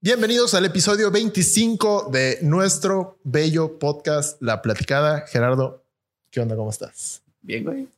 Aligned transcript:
Bienvenidos 0.00 0.54
al 0.54 0.64
episodio 0.64 1.10
25 1.10 2.10
de 2.12 2.38
nuestro 2.42 3.18
bello 3.24 3.80
podcast 3.80 4.40
La 4.40 4.62
Platicada. 4.62 5.26
Gerardo, 5.26 5.82
¿qué 6.30 6.38
onda? 6.38 6.54
¿Cómo 6.54 6.70
estás? 6.70 7.24
Bien, 7.42 7.64
güey. 7.64 7.88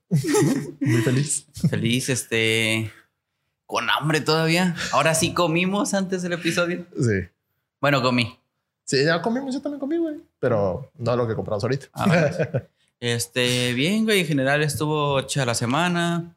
Muy 0.80 1.02
feliz. 1.02 1.44
Feliz, 1.68 2.08
este. 2.08 2.90
Con 3.66 3.90
hambre 3.90 4.22
todavía. 4.22 4.74
Ahora 4.92 5.14
sí 5.14 5.34
comimos 5.34 5.92
antes 5.92 6.22
del 6.22 6.32
episodio. 6.32 6.86
Sí. 6.98 7.28
Bueno, 7.82 8.00
comí. 8.00 8.34
Sí, 8.84 9.04
ya 9.04 9.20
comimos, 9.20 9.52
yo 9.52 9.60
también 9.60 9.78
comí, 9.80 9.98
güey. 9.98 10.22
Pero 10.38 10.90
no 10.96 11.16
lo 11.16 11.28
que 11.28 11.34
compramos 11.34 11.62
ahorita. 11.64 11.86
Ah, 11.92 12.06
bueno. 12.06 12.64
Este, 13.00 13.72
bien, 13.74 14.04
güey. 14.04 14.20
En 14.20 14.26
general 14.26 14.62
estuvo 14.62 15.20
hecha 15.20 15.44
la 15.44 15.54
semana. 15.54 16.34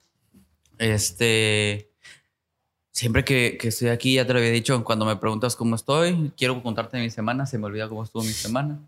Este. 0.78 1.93
Siempre 2.94 3.26
que, 3.26 3.58
que 3.60 3.70
estoy 3.70 3.88
aquí, 3.90 4.14
ya 4.16 4.26
te 4.28 4.34
lo 4.34 4.40
había 4.40 4.52
dicho, 4.52 4.84
cuando 4.84 5.04
me 5.06 5.16
preguntas 5.16 5.56
cómo 5.56 5.76
estoy, 5.76 6.32
quiero 6.38 6.62
contarte 6.62 7.00
mi 7.00 7.10
semana, 7.10 7.46
se 7.48 7.58
me 7.58 7.66
olvida 7.66 7.90
cómo 7.90 8.04
estuvo 8.04 8.24
mi 8.24 8.30
semana. 8.34 8.80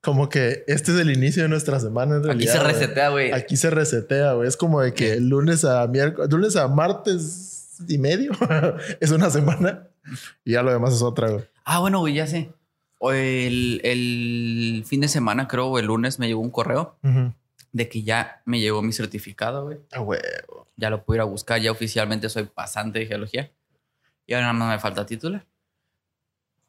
Como 0.00 0.30
que 0.30 0.64
este 0.66 0.92
es 0.92 0.98
el 0.98 1.10
inicio 1.10 1.42
de 1.42 1.50
nuestra 1.50 1.78
semana. 1.78 2.14
En 2.16 2.20
Aquí 2.20 2.26
realidad, 2.28 2.52
se 2.54 2.58
güey. 2.60 2.72
resetea, 2.72 3.08
güey. 3.10 3.32
Aquí 3.32 3.56
se 3.58 3.68
resetea, 3.68 4.32
güey. 4.32 4.48
Es 4.48 4.56
como 4.56 4.80
de 4.80 4.94
que 4.94 5.16
lunes 5.20 5.64
a 5.66 5.86
miércoles, 5.88 6.30
lunes 6.32 6.56
a 6.56 6.68
martes 6.68 7.76
y 7.86 7.98
medio 7.98 8.32
es 9.00 9.10
una 9.10 9.28
semana 9.30 9.88
y 10.44 10.52
ya 10.52 10.62
lo 10.62 10.72
demás 10.72 10.94
es 10.94 11.02
otra, 11.02 11.28
güey. 11.28 11.44
Ah, 11.66 11.80
bueno, 11.80 11.98
güey, 12.00 12.14
ya 12.14 12.26
sé. 12.26 12.50
El, 13.00 13.80
el 13.84 14.84
fin 14.86 15.02
de 15.02 15.08
semana, 15.08 15.46
creo, 15.46 15.78
el 15.78 15.84
lunes, 15.86 16.18
me 16.18 16.26
llegó 16.26 16.40
un 16.40 16.50
correo 16.50 16.96
Ujú. 17.04 17.32
De 17.72 17.88
que 17.88 18.02
ya 18.02 18.42
me 18.44 18.60
llegó 18.60 18.82
mi 18.82 18.92
certificado, 18.92 19.64
güey. 19.64 19.78
Ah, 19.92 20.00
güey. 20.00 20.20
Ya 20.76 20.90
lo 20.90 21.04
pude 21.04 21.18
ir 21.18 21.20
a 21.22 21.24
buscar. 21.24 21.60
Ya 21.60 21.70
oficialmente 21.70 22.28
soy 22.28 22.44
pasante 22.44 23.00
de 23.00 23.06
geología. 23.06 23.50
Y 24.26 24.34
ahora 24.34 24.46
nada 24.52 24.58
más 24.58 24.74
me 24.76 24.80
falta 24.80 25.06
titular. 25.06 25.46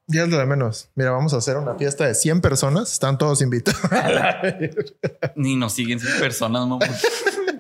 Ya 0.07 0.23
es 0.23 0.29
lo 0.29 0.37
de 0.37 0.45
menos. 0.47 0.89
Mira, 0.95 1.11
vamos 1.11 1.33
a 1.33 1.37
hacer 1.37 1.55
una 1.57 1.75
fiesta 1.75 2.07
de 2.07 2.15
100 2.15 2.41
personas. 2.41 2.91
Están 2.91 3.17
todos 3.17 3.41
invitados. 3.41 3.79
Ni 5.35 5.55
nos 5.55 5.73
siguen 5.73 5.99
100 5.99 6.19
personas, 6.19 6.67
¿no? 6.67 6.79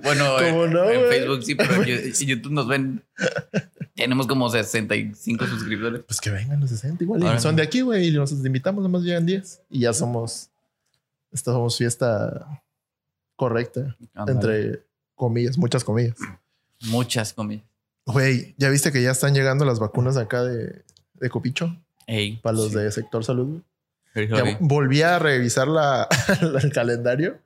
Bueno, 0.01 0.25
¿Cómo 0.37 0.63
en, 0.63 0.71
no, 0.73 0.89
en 0.89 0.99
güey? 1.01 1.09
Facebook 1.11 1.43
sí, 1.43 1.55
pero 1.55 1.83
en 1.83 2.13
YouTube 2.13 2.53
nos 2.53 2.67
ven. 2.69 3.03
Tenemos 3.95 4.27
como 4.27 4.49
65 4.49 5.45
suscriptores. 5.45 6.03
pues 6.07 6.21
que 6.21 6.29
vengan 6.29 6.61
los 6.61 6.69
60 6.69 7.03
igual. 7.03 7.21
Y 7.21 7.25
Ahora 7.27 7.39
son 7.39 7.55
no. 7.55 7.57
de 7.57 7.63
aquí, 7.63 7.81
güey. 7.81 8.07
Y 8.07 8.11
nos 8.13 8.31
invitamos, 8.31 8.81
nomás 8.81 9.03
llegan 9.03 9.25
10. 9.25 9.63
Y 9.69 9.81
ya 9.81 9.93
somos. 9.93 10.49
Esta 11.33 11.51
somos 11.51 11.77
fiesta 11.77 12.63
correcta. 13.39 13.95
Entre 14.27 14.83
comillas, 15.15 15.57
muchas 15.57 15.85
comillas. 15.85 16.17
Muchas 16.87 17.31
comillas. 17.33 17.63
Güey, 18.05 18.53
¿ya 18.57 18.69
viste 18.69 18.91
que 18.91 19.01
ya 19.01 19.11
están 19.11 19.33
llegando 19.33 19.63
las 19.63 19.79
vacunas 19.79 20.17
acá 20.17 20.43
de, 20.43 20.83
de 21.13 21.29
Copicho? 21.29 21.73
Ey, 22.05 22.35
Para 22.43 22.57
los 22.57 22.69
sí. 22.71 22.75
de 22.75 22.91
sector 22.91 23.23
salud. 23.23 23.61
Ya 24.13 24.57
volví 24.59 25.01
a 25.03 25.19
revisar 25.19 25.69
la, 25.69 26.09
el 26.61 26.71
calendario. 26.73 27.39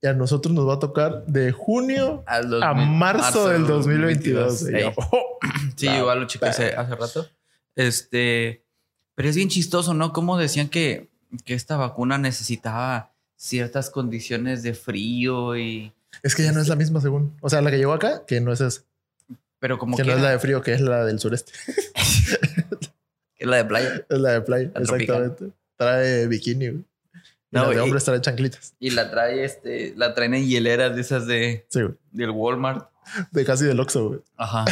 Y 0.00 0.06
a 0.06 0.14
nosotros 0.14 0.54
nos 0.54 0.66
va 0.66 0.74
a 0.74 0.78
tocar 0.78 1.26
de 1.26 1.52
junio 1.52 2.24
A, 2.26 2.40
mil- 2.74 2.88
marzo, 2.88 3.48
del 3.50 3.66
2022. 3.66 4.70
Y 4.70 4.74
Ey. 4.76 4.82
yo, 4.84 4.92
oh, 4.96 5.38
Sí, 5.76 5.86
la 5.86 5.98
igual 5.98 6.20
lo 6.20 6.26
chequé 6.26 6.46
hace, 6.46 6.74
hace 6.74 6.94
rato. 6.94 7.26
Este, 7.76 8.64
pero 9.14 9.28
es 9.28 9.36
bien 9.36 9.48
chistoso, 9.50 9.92
¿no? 9.92 10.12
Como 10.14 10.38
decían 10.38 10.68
que, 10.68 11.10
que 11.44 11.52
esta 11.54 11.76
vacuna 11.76 12.16
necesitaba 12.16 13.11
ciertas 13.42 13.90
condiciones 13.90 14.62
de 14.62 14.72
frío 14.74 15.56
y. 15.56 15.92
Es 16.22 16.34
que 16.36 16.44
ya 16.44 16.52
no 16.52 16.60
es 16.60 16.68
la 16.68 16.76
misma 16.76 17.00
según. 17.00 17.36
O 17.40 17.50
sea, 17.50 17.60
la 17.60 17.70
que 17.70 17.78
llegó 17.78 17.92
acá, 17.92 18.24
que 18.26 18.40
no 18.40 18.52
es 18.52 18.60
esa. 18.60 18.82
Pero 19.58 19.78
como 19.78 19.96
que 19.96 20.02
que, 20.02 20.08
no 20.10 20.16
es 20.16 20.22
la 20.22 20.30
de 20.30 20.38
frío, 20.38 20.62
que 20.62 20.72
es 20.74 20.80
la 20.80 21.04
del 21.04 21.18
sureste. 21.18 21.52
es 23.38 23.46
la 23.46 23.56
de 23.56 23.64
playa. 23.64 24.04
Es 24.08 24.18
la 24.18 24.32
de 24.32 24.40
playa, 24.42 24.70
La 24.74 24.82
tropical. 24.82 25.22
exactamente. 25.22 25.56
Trae 25.76 26.26
bikini. 26.28 26.68
güey. 26.68 26.84
Y 27.50 27.56
No, 27.56 27.64
la 27.64 27.70
de 27.70 27.80
hombres 27.80 28.04
trae 28.04 28.20
chanclitas. 28.20 28.74
Y 28.78 28.90
la 28.90 29.10
trae, 29.10 29.44
este, 29.44 29.94
la 29.96 30.14
traen 30.14 30.34
en 30.34 30.46
hieleras 30.46 30.94
de 30.94 31.00
esas 31.00 31.26
de, 31.26 31.66
Sí, 31.68 31.82
güey. 31.82 31.94
del 32.12 32.30
Walmart. 32.30 32.88
De 33.30 33.44
casi 33.44 33.64
del 33.64 33.78
Oxxo, 33.80 34.08
güey. 34.08 34.20
Ajá. 34.36 34.64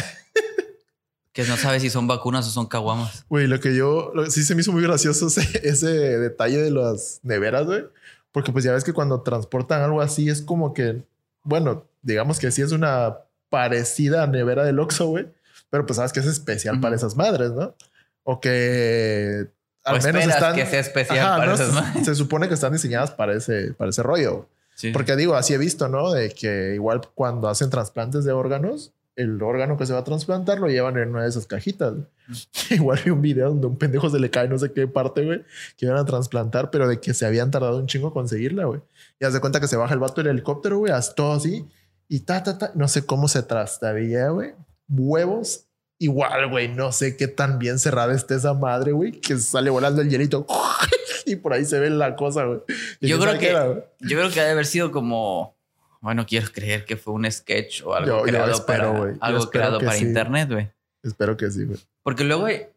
que 1.33 1.43
no 1.43 1.57
sabe 1.57 1.79
si 1.79 1.89
son 1.89 2.07
vacunas 2.07 2.47
o 2.47 2.51
son 2.51 2.65
caguamas. 2.67 3.25
Güey, 3.29 3.47
lo 3.47 3.59
que 3.59 3.75
yo... 3.75 4.11
lo- 4.15 4.29
sí 4.29 4.43
se 4.43 4.55
me 4.55 4.61
hizo 4.61 4.71
muy 4.71 4.83
gracioso 4.83 5.27
ese, 5.27 5.41
ese 5.67 5.87
detalle 5.89 6.57
de 6.57 6.71
las 6.71 7.19
neveras, 7.23 7.65
güey. 7.65 7.85
Porque 8.31 8.51
pues 8.51 8.63
ya 8.63 8.71
ves 8.73 8.83
que 8.83 8.93
cuando 8.93 9.21
transportan 9.21 9.81
algo 9.81 10.01
así 10.01 10.29
es 10.29 10.41
como 10.41 10.73
que... 10.73 11.03
Bueno, 11.43 11.85
digamos 12.01 12.39
que 12.39 12.51
sí 12.51 12.61
es 12.61 12.71
una 12.71 13.17
parecida 13.49 14.23
a 14.23 14.27
nevera 14.27 14.63
del 14.63 14.79
Oxxo, 14.79 15.07
güey. 15.07 15.27
Pero 15.69 15.85
pues 15.85 15.97
sabes 15.97 16.13
que 16.13 16.19
es 16.21 16.25
especial 16.25 16.79
para 16.79 16.95
esas 16.95 17.15
madres, 17.15 17.51
¿no? 17.51 17.75
O 18.23 18.39
que... 18.39 19.47
Al 19.83 19.97
O 19.99 20.01
menos 20.03 20.25
están... 20.25 20.55
que 20.55 20.65
sea 20.65 20.79
especial 20.79 21.19
Ajá, 21.19 21.37
para 21.37 21.45
¿no? 21.47 21.53
esas 21.55 21.67
Se- 21.69 21.73
madres. 21.73 22.05
Se 22.05 22.15
supone 22.15 22.47
que 22.47 22.53
están 22.53 22.71
diseñadas 22.73 23.11
para 23.11 23.33
ese, 23.33 23.73
para 23.73 23.89
ese 23.89 24.03
rollo. 24.03 24.47
Sí. 24.75 24.91
Porque 24.91 25.15
digo, 25.15 25.35
así 25.35 25.53
he 25.53 25.57
visto, 25.57 25.87
¿no? 25.89 26.11
De 26.11 26.29
que 26.29 26.73
igual 26.75 27.01
cuando 27.15 27.49
hacen 27.49 27.69
trasplantes 27.69 28.23
de 28.23 28.31
órganos, 28.31 28.93
el 29.15 29.41
órgano 29.41 29.77
que 29.77 29.85
se 29.85 29.93
va 29.93 29.99
a 29.99 30.03
trasplantar 30.03 30.59
lo 30.59 30.67
llevan 30.67 30.97
en 30.97 31.09
una 31.09 31.23
de 31.23 31.29
esas 31.29 31.45
cajitas. 31.45 31.93
igual 32.69 32.99
vi 33.03 33.11
un 33.11 33.21
video 33.21 33.49
donde 33.49 33.67
un 33.67 33.77
pendejo 33.77 34.09
se 34.09 34.19
le 34.19 34.29
cae 34.29 34.47
no 34.47 34.57
sé 34.57 34.71
qué 34.71 34.87
parte, 34.87 35.25
güey, 35.25 35.43
que 35.77 35.85
iban 35.85 35.97
a 35.97 36.05
trasplantar, 36.05 36.71
pero 36.71 36.87
de 36.87 36.99
que 36.99 37.13
se 37.13 37.25
habían 37.25 37.51
tardado 37.51 37.77
un 37.77 37.87
chingo 37.87 38.07
a 38.09 38.13
conseguirla, 38.13 38.65
güey. 38.65 38.81
Y 39.19 39.25
haz 39.25 39.33
de 39.33 39.41
cuenta 39.41 39.59
que 39.59 39.67
se 39.67 39.75
baja 39.77 39.93
el 39.93 39.99
vato 39.99 40.21
del 40.21 40.31
helicóptero, 40.31 40.77
güey, 40.79 40.91
haz 40.93 41.13
todo 41.15 41.33
así, 41.33 41.65
y 42.07 42.21
ta, 42.21 42.43
ta, 42.43 42.57
ta, 42.57 42.71
no 42.75 42.87
sé 42.87 43.05
cómo 43.05 43.27
se 43.27 43.41
trastabilla, 43.43 44.29
güey. 44.29 44.53
Huevos. 44.89 45.67
Igual, 45.97 46.49
güey, 46.49 46.67
no 46.67 46.91
sé 46.91 47.15
qué 47.15 47.27
tan 47.27 47.59
bien 47.59 47.77
cerrada 47.77 48.13
esté 48.13 48.35
esa 48.35 48.53
madre, 48.53 48.91
güey, 48.91 49.11
que 49.11 49.37
sale 49.37 49.69
volando 49.69 50.01
el 50.01 50.09
hielito. 50.09 50.45
y 51.25 51.35
por 51.35 51.53
ahí 51.53 51.63
se 51.63 51.79
ve 51.79 51.89
la 51.89 52.15
cosa, 52.15 52.45
güey. 52.45 52.59
Yo 53.01 53.19
creo 53.19 53.37
que- 53.37 53.49
era. 53.49 53.85
Yo 53.99 54.17
creo 54.17 54.31
que 54.31 54.39
ha 54.41 54.45
de 54.45 54.51
haber 54.51 54.65
sido 54.65 54.91
como. 54.91 55.55
Bueno, 56.01 56.25
quiero 56.25 56.51
creer 56.51 56.83
que 56.85 56.97
fue 56.97 57.13
un 57.13 57.31
sketch 57.31 57.83
o 57.83 57.93
algo 57.93 58.07
Yo- 58.07 58.17
yo 58.19 58.23
creado 58.25 58.51
espero, 58.51 58.87
para, 58.87 58.99
güey. 58.99 59.13
Yo 59.13 59.19
algo 59.21 59.49
creado 59.49 59.79
para 59.79 59.93
sí. 59.93 60.03
internet, 60.05 60.49
güey. 60.51 60.69
Espero 61.03 61.37
que 61.37 61.49
sí, 61.51 61.63
güey. 61.65 61.79
Porque 62.03 62.23
luego, 62.23 62.41
güey. 62.43 62.67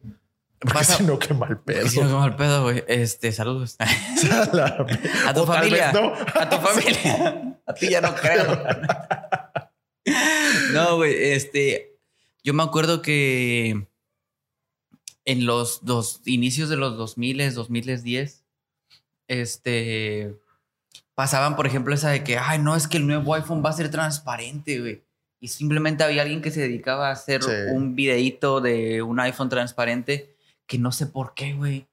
Porque 0.58 0.74
pasa- 0.78 0.96
si 0.98 1.04
no, 1.04 1.18
qué 1.18 1.32
mal 1.34 1.58
pedo. 1.60 1.88
Si 1.88 2.00
no, 2.00 2.06
qué 2.08 2.12
mal 2.14 2.36
pedo, 2.36 2.62
güey. 2.62 2.84
Este, 2.86 3.32
saludos. 3.32 3.76
La- 4.52 4.86
A 5.26 5.34
tu 5.34 5.40
O 5.42 5.46
familia. 5.46 5.92
no. 5.92 6.12
A 6.12 6.48
tu 6.50 6.56
familia. 6.58 7.58
A 7.66 7.74
ti 7.74 7.88
ya 7.90 8.00
no 8.02 8.14
creo. 8.14 8.62
No, 10.72 10.96
güey. 10.96 11.14
Este. 11.32 11.96
Yo 12.42 12.52
me 12.52 12.62
acuerdo 12.62 13.00
que 13.00 13.86
en 15.24 15.46
los 15.46 15.84
dos 15.84 16.20
inicios 16.26 16.68
de 16.68 16.76
los 16.76 16.96
2000, 16.98 17.54
2010, 17.54 18.44
este. 19.28 20.34
Pasaban, 21.14 21.54
por 21.56 21.66
ejemplo, 21.66 21.94
esa 21.94 22.10
de 22.10 22.24
que, 22.24 22.38
ay, 22.38 22.58
no, 22.58 22.74
es 22.74 22.88
que 22.88 22.96
el 22.96 23.06
nuevo 23.06 23.34
iPhone 23.34 23.62
va 23.64 23.70
a 23.70 23.74
ser 23.74 23.90
transparente, 23.90 24.80
güey. 24.80 25.02
Y 25.40 25.48
simplemente 25.48 26.02
había 26.02 26.22
alguien 26.22 26.42
que 26.42 26.50
se 26.50 26.60
dedicaba 26.60 27.08
a 27.08 27.12
hacer 27.12 27.42
Sí. 27.42 27.50
un 27.72 27.94
videíto 27.94 28.60
de 28.60 29.02
un 29.02 29.20
iPhone 29.20 29.48
transparente 29.48 30.34
que 30.66 30.78
no 30.78 30.90
sé 30.90 31.06
por 31.06 31.34
qué, 31.34 31.52
güey. 31.52 31.86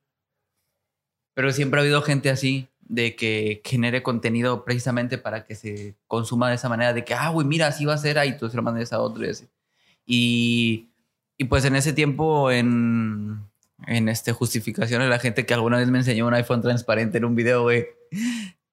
Pero 1.34 1.52
siempre 1.52 1.80
ha 1.80 1.84
habido 1.84 2.02
gente 2.02 2.30
así, 2.30 2.68
de 2.80 3.16
que 3.16 3.62
genere 3.64 4.04
contenido 4.04 4.66
precisamente 4.66 5.18
para 5.18 5.46
que 5.46 5.56
se 5.56 5.96
consuma 6.08 6.50
de 6.50 6.56
esa 6.56 6.68
manera, 6.70 6.94
de 6.94 7.06
que, 7.06 7.14
ah, 7.14 7.30
güey, 7.30 7.48
mira, 7.48 7.68
así 7.68 7.86
va 7.86 7.94
a 7.94 7.98
ser, 7.98 8.18
ahí 8.20 8.38
tú 8.38 8.50
se 8.50 8.58
lo 8.58 8.64
mandes 8.64 8.92
a 8.92 9.00
otro 9.00 9.26
y 9.26 9.30
así. 9.30 9.48
Y, 10.06 10.90
y 11.38 11.46
pues 11.46 11.64
en 11.66 11.76
ese 11.76 11.94
tiempo, 11.94 12.52
en, 12.52 13.40
en 13.88 14.10
este 14.10 14.34
justificación 14.34 15.02
de 15.02 15.08
la 15.08 15.20
gente 15.20 15.46
que 15.46 15.54
alguna 15.54 15.78
vez 15.78 15.88
me 15.90 16.00
enseñó 16.00 16.28
un 16.28 16.34
iPhone 16.34 16.62
transparente 16.62 17.18
en 17.20 17.26
un 17.26 17.36
video, 17.36 17.62
güey, 17.64 17.86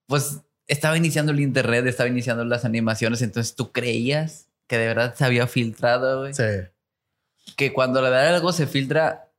pues 0.08 0.40
estaba 0.66 0.96
iniciando 0.96 1.32
el 1.32 1.40
internet, 1.40 1.86
estaba 1.86 2.08
iniciando 2.08 2.44
las 2.44 2.64
animaciones, 2.64 3.22
entonces 3.22 3.54
tú 3.54 3.70
creías 3.72 4.48
que 4.66 4.76
de 4.78 4.86
verdad 4.88 5.14
se 5.14 5.24
había 5.24 5.46
filtrado, 5.46 6.20
güey 6.20 6.34
Sí. 6.34 6.42
que 7.56 7.72
cuando 7.72 8.02
la 8.02 8.10
verdad 8.10 8.34
algo 8.36 8.52
se 8.52 8.66
filtra, 8.66 9.30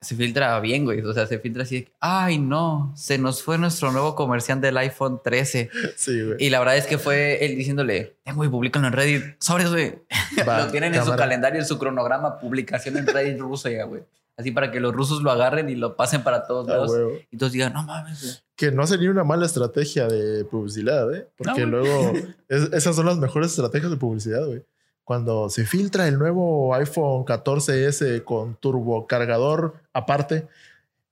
se 0.00 0.14
filtra 0.14 0.58
bien, 0.60 0.84
güey. 0.84 1.00
O 1.00 1.12
sea, 1.12 1.26
se 1.26 1.38
filtra 1.38 1.62
así, 1.64 1.76
de 1.80 1.84
que, 1.86 1.92
ay, 2.00 2.38
no, 2.38 2.92
se 2.96 3.18
nos 3.18 3.42
fue 3.42 3.58
nuestro 3.58 3.92
nuevo 3.92 4.14
comercial 4.14 4.60
del 4.60 4.76
iPhone 4.78 5.20
13. 5.24 5.70
Sí, 5.96 6.22
güey. 6.22 6.36
Y 6.38 6.50
la 6.50 6.58
verdad 6.60 6.76
es 6.76 6.86
que 6.86 6.98
fue 6.98 7.44
él 7.44 7.56
diciéndole, 7.56 8.16
tengo 8.22 8.44
y 8.44 8.48
publicanlo 8.48 8.88
en 8.88 8.94
Reddit. 8.94 9.24
Sobres, 9.42 9.70
güey. 9.70 9.98
Va, 10.48 10.64
lo 10.66 10.70
tienen 10.70 10.94
en 10.94 11.04
su 11.04 11.14
calendario, 11.16 11.60
en 11.60 11.66
su 11.66 11.78
cronograma, 11.78 12.38
publicación 12.38 12.96
en 12.98 13.06
Reddit 13.06 13.38
ruso 13.38 13.68
ya, 13.68 13.84
güey. 13.84 14.02
Así 14.38 14.50
para 14.50 14.70
que 14.70 14.80
los 14.80 14.94
rusos 14.94 15.22
lo 15.22 15.30
agarren 15.30 15.68
y 15.70 15.74
lo 15.76 15.96
pasen 15.96 16.22
para 16.22 16.46
todos 16.46 16.68
Ah, 16.68 16.72
lados. 16.72 16.90
huevo. 16.90 17.12
y 17.30 17.36
todos 17.38 17.52
digan, 17.52 17.72
no 17.72 17.82
mames, 17.82 18.22
güey. 18.22 18.34
Que 18.56 18.72
no 18.72 18.86
sería 18.86 19.10
una 19.10 19.22
mala 19.24 19.46
estrategia 19.46 20.08
de 20.08 20.44
publicidad, 20.44 21.14
¿eh? 21.14 21.28
Porque 21.36 21.66
No, 21.66 21.78
luego 21.78 22.12
es- 22.48 22.72
esas 22.72 22.96
son 22.96 23.06
las 23.06 23.18
mejores 23.18 23.50
estrategias 23.50 23.90
de 23.90 23.96
publicidad, 23.98 24.44
güey. 24.46 24.64
Cuando 25.04 25.48
se 25.50 25.64
filtra 25.66 26.08
el 26.08 26.18
nuevo 26.18 26.74
iPhone 26.74 27.24
14S 27.24 28.24
con 28.24 28.56
turbocargador 28.56 29.74
aparte 29.92 30.48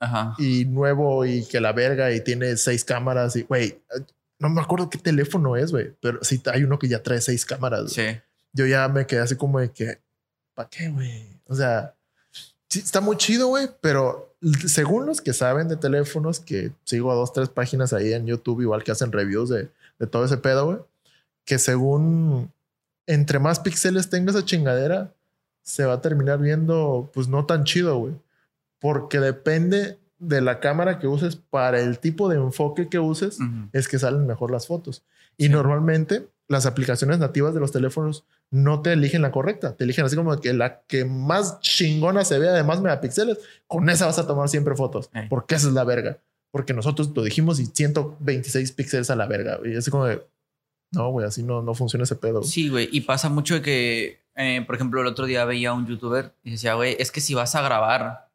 Ajá. 0.01 0.35
y 0.39 0.65
nuevo 0.65 1.25
y 1.25 1.45
que 1.47 1.61
la 1.61 1.73
verga 1.73 2.11
y 2.13 2.21
tiene 2.23 2.57
seis 2.57 2.85
cámaras 2.85 3.37
y, 3.37 3.43
güey, 3.43 3.79
no 4.41 4.49
me 4.49 4.61
acuerdo 4.61 4.91
qué 4.91 4.99
teléfono 4.99 5.57
es, 5.57 5.71
güey, 5.71 5.95
pero 6.01 6.19
sí 6.23 6.43
hay 6.53 6.65
uno 6.65 6.79
que 6.79 6.89
ya 6.89 7.03
trae 7.03 7.21
seis 7.21 7.45
cámaras. 7.47 7.93
Sí. 7.93 8.03
Yo 8.53 8.67
ya 8.67 8.89
me 8.89 9.07
quedé 9.07 9.21
así 9.21 9.37
como 9.37 9.61
de 9.61 9.71
que, 9.71 9.99
¿para 10.55 10.69
qué, 10.69 10.89
güey? 10.89 11.27
O 11.47 11.55
sea, 11.55 11.95
Sí, 12.69 12.81
está 12.81 13.01
muy 13.01 13.17
chido, 13.17 13.47
güey, 13.49 13.69
pero 13.81 14.34
según 14.67 15.07
los 15.07 15.21
que 15.21 15.33
saben 15.33 15.69
de 15.69 15.77
teléfonos, 15.77 16.41
que 16.41 16.73
sigo 16.85 17.11
a 17.11 17.15
dos, 17.15 17.33
tres 17.33 17.49
páginas 17.49 17.93
ahí 17.93 18.13
en 18.13 18.27
YouTube, 18.27 18.61
igual 18.61 18.85
que 18.85 18.93
hacen 18.93 19.13
reviews 19.13 19.49
de, 19.49 19.71
de 19.99 20.07
todo 20.07 20.25
ese 20.25 20.37
pedo, 20.37 20.67
güey, 20.67 20.79
que 21.45 21.59
según 21.59 22.51
entre 23.07 23.39
más 23.39 23.61
píxeles 23.61 24.09
tenga 24.09 24.31
esa 24.31 24.45
chingadera, 24.45 25.13
se 25.63 25.85
va 25.85 25.95
a 25.95 26.01
terminar 26.01 26.39
viendo, 26.39 27.11
pues 27.13 27.29
no 27.29 27.47
tan 27.47 27.65
chido, 27.65 27.99
güey. 27.99 28.15
Porque 28.79 29.21
depende 29.21 29.99
de 30.19 30.41
la 30.41 30.61
cámara 30.61 30.99
que 30.99 31.07
uses 31.07 31.37
para 31.37 31.81
el 31.81 31.99
tipo 31.99 32.29
de 32.29 32.37
enfoque 32.37 32.89
que 32.89 32.99
uses, 32.99 33.39
es 33.73 33.89
que 33.89 33.99
salen 33.99 34.27
mejor 34.27 34.51
las 34.51 34.67
fotos. 34.67 35.03
Y 35.37 35.49
normalmente 35.49 36.29
las 36.49 36.67
aplicaciones 36.67 37.19
nativas 37.19 37.55
de 37.55 37.61
los 37.61 37.73
teléfonos 37.73 38.25
no 38.55 38.83
te 38.83 38.93
eligen 38.93 39.21
la 39.21 39.33
correcta, 39.33 39.75
te 39.77 39.83
eligen 39.83 40.05
así 40.05 40.15
como 40.15 40.41
que 40.41 40.53
la 40.53 40.83
que 40.87 41.05
más 41.05 41.59
chingona 41.61 42.25
se 42.25 42.39
vea 42.39 42.53
de 42.53 42.63
más 42.63 42.81
megapíxeles, 42.81 43.39
con 43.67 43.91
esa 43.91 44.07
vas 44.07 44.19
a 44.21 44.29
tomar 44.29 44.49
siempre 44.49 44.77
fotos, 44.77 45.11
porque 45.29 45.57
esa 45.57 45.67
es 45.69 45.75
la 45.75 45.83
verga. 45.83 46.19
Porque 46.53 46.73
nosotros 46.73 47.11
lo 47.17 47.25
dijimos 47.25 47.59
y 47.59 47.67
126 47.67 48.71
píxeles 48.73 49.11
a 49.11 49.17
la 49.17 49.27
verga. 49.27 49.59
Y 49.65 49.75
así 49.77 49.91
como 49.91 50.05
de, 50.07 50.25
no, 50.93 51.11
güey, 51.11 51.27
así 51.27 51.43
no, 51.43 51.63
no 51.63 51.75
funciona 51.75 52.05
ese 52.05 52.15
pedo. 52.15 52.45
Sí, 52.45 52.69
güey. 52.69 52.89
Y 52.93 53.01
pasa 53.01 53.29
mucho 53.29 53.55
de 53.55 53.63
que, 53.63 54.21
eh, 54.37 54.63
por 54.65 54.77
ejemplo, 54.77 55.01
el 55.01 55.09
otro 55.09 55.27
día 55.27 55.45
veía 55.45 55.71
a 55.71 55.73
un 55.73 55.89
youtuber 55.89 56.33
y 56.45 56.53
decía, 56.53 56.75
güey, 56.75 56.97
es 57.01 57.11
que 57.11 57.21
si 57.21 57.35
vas 57.35 57.57
a 57.57 57.63
grabar, 57.63 58.29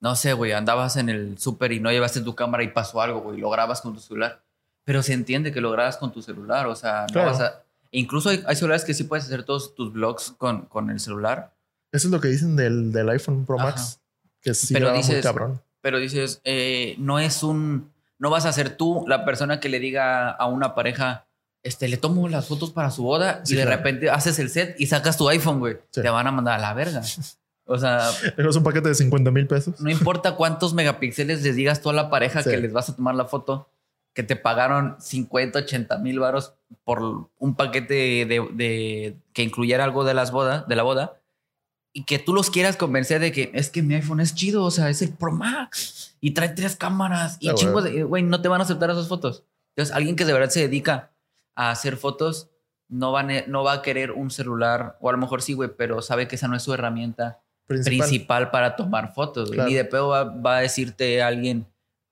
no 0.00 0.16
sé, 0.16 0.32
güey, 0.32 0.52
andabas 0.52 0.96
en 0.96 1.10
el 1.10 1.36
súper 1.38 1.72
y 1.72 1.80
no 1.80 1.90
llevaste 1.92 2.22
tu 2.22 2.34
cámara 2.34 2.62
y 2.62 2.68
pasó 2.68 3.02
algo, 3.02 3.20
güey, 3.20 3.38
lo 3.40 3.50
grabas 3.50 3.82
con 3.82 3.92
tu 3.92 4.00
celular. 4.00 4.42
Pero 4.84 5.02
se 5.02 5.12
entiende 5.12 5.52
que 5.52 5.60
lo 5.60 5.70
grabas 5.72 5.98
con 5.98 6.12
tu 6.12 6.22
celular, 6.22 6.66
o 6.66 6.76
sea, 6.76 7.02
no 7.02 7.12
Claro. 7.12 7.30
vas 7.30 7.40
a... 7.42 7.62
Incluso 7.98 8.28
hay, 8.30 8.42
hay 8.46 8.56
celulares 8.56 8.84
que 8.84 8.94
sí 8.94 9.04
puedes 9.04 9.24
hacer 9.26 9.42
todos 9.44 9.74
tus 9.74 9.92
vlogs 9.92 10.32
con, 10.38 10.62
con 10.66 10.90
el 10.90 11.00
celular, 11.00 11.54
Eso 11.92 12.08
es 12.08 12.12
lo 12.12 12.20
que 12.20 12.28
dicen 12.28 12.56
del, 12.56 12.92
del 12.92 13.08
iPhone 13.10 13.46
Pro 13.46 13.56
Ajá. 13.58 13.68
Max, 13.70 14.00
que 14.42 14.52
sí 14.54 14.74
Pero 14.74 14.90
muy 14.90 14.98
dices- 14.98 15.22
cabrón. 15.22 15.60
pero 15.80 15.98
dices, 15.98 16.40
eh, 16.44 16.94
no 16.98 17.18
es 17.18 17.42
un... 17.42 17.90
No 18.18 18.30
vas 18.30 18.44
a 18.46 18.52
ser 18.52 18.76
tú 18.76 19.04
la 19.06 19.24
persona 19.24 19.60
que 19.60 19.68
le 19.68 19.78
diga 19.78 20.30
a 20.30 20.46
una 20.46 20.74
pareja, 20.74 21.26
este, 21.62 21.86
le 21.88 21.96
tomo 21.98 22.28
las 22.28 22.46
fotos 22.46 22.70
para 22.70 22.90
su 22.90 23.02
boda 23.02 23.40
Sí, 23.44 23.52
y 23.54 23.56
de 23.56 23.62
claro. 23.64 23.76
repente 23.78 24.08
haces 24.10 24.38
el 24.38 24.48
set 24.50 24.74
y 24.80 24.86
sacas 24.86 25.16
tu 25.18 25.28
iPhone, 25.28 25.58
güey. 25.58 25.74
Sí. 25.90 26.00
Te 26.02 26.08
van 26.10 26.26
a 26.26 26.32
mandar 26.32 26.54
a 26.58 26.62
la 26.62 26.72
verga. 26.74 27.02
O 27.66 27.76
sea, 27.78 28.08
Es 28.36 28.56
un 28.56 28.62
paquete 28.62 28.88
de 28.88 28.94
50 28.94 29.30
mil 29.30 29.46
pesos. 29.46 29.80
no 29.80 29.90
importa 29.90 30.34
cuántos 30.34 30.72
megapíxeles 30.74 31.42
les 31.42 31.56
digas 31.56 31.80
tú 31.82 31.90
a 31.90 31.92
la 31.92 32.08
pareja 32.10 32.42
Sí. 32.42 32.50
que 32.50 32.56
les 32.58 32.72
vas 32.72 32.88
a 32.88 32.96
tomar 32.96 33.14
la 33.14 33.24
foto, 33.26 33.68
que 34.16 34.22
te 34.22 34.34
pagaron 34.34 34.96
50, 34.98 35.58
80 35.60 35.98
mil 35.98 36.18
varos 36.18 36.54
por 36.84 37.28
un 37.38 37.54
paquete 37.54 37.94
de, 38.26 38.48
de- 38.54 39.16
que 39.34 39.42
incluyera 39.42 39.84
algo 39.84 40.04
de 40.04 40.14
las 40.14 40.32
bodas, 40.32 40.66
de 40.66 40.74
la 40.74 40.82
boda, 40.82 41.20
y 41.92 42.04
que 42.04 42.18
tú 42.18 42.32
los 42.34 42.50
quieras 42.50 42.76
convencer 42.76 43.20
de 43.20 43.30
que 43.30 43.50
es 43.54 43.68
que 43.70 43.82
mi 43.82 43.94
iPhone 43.94 44.20
es 44.20 44.34
chido, 44.34 44.64
o 44.64 44.70
sea, 44.70 44.88
es 44.88 45.02
el 45.02 45.12
Pro 45.12 45.32
Max 45.32 46.16
y 46.20 46.30
trae 46.32 46.48
tres 46.48 46.76
cámaras 46.76 47.36
y 47.40 47.50
Ah, 47.50 47.54
chingos 47.54 47.84
de, 47.84 48.02
güey, 48.04 48.22
no 48.22 48.40
te 48.40 48.48
van 48.48 48.60
a 48.60 48.64
aceptar 48.64 48.90
esas 48.90 49.06
fotos. 49.08 49.44
Entonces, 49.76 49.94
alguien 49.94 50.16
que 50.16 50.24
de 50.24 50.32
verdad 50.32 50.48
se 50.48 50.60
dedica 50.60 51.12
a 51.54 51.70
hacer 51.70 51.96
fotos 51.98 52.48
no 52.88 53.12
va, 53.12 53.20
a 53.20 53.22
ne- 53.22 53.44
no 53.48 53.64
va 53.64 53.74
a 53.74 53.82
querer 53.82 54.12
un 54.12 54.30
celular, 54.30 54.96
o 55.00 55.10
a 55.10 55.12
lo 55.12 55.18
mejor 55.18 55.42
sí, 55.42 55.52
güey, 55.52 55.70
pero 55.76 56.00
sabe 56.00 56.26
que 56.26 56.36
esa 56.36 56.48
no 56.48 56.56
es 56.56 56.62
su 56.62 56.72
herramienta 56.72 57.40
Principal. 57.66 57.98
principal 58.08 58.50
para 58.50 58.76
tomar 58.76 59.12
fotos. 59.12 59.50
Claro. 59.50 59.68
Ni 59.68 59.74
de 59.74 59.84
pedo 59.84 60.08
va, 60.08 60.24
va 60.24 60.56
a 60.56 60.60
decirte 60.60 61.20
alguien, 61.22 61.66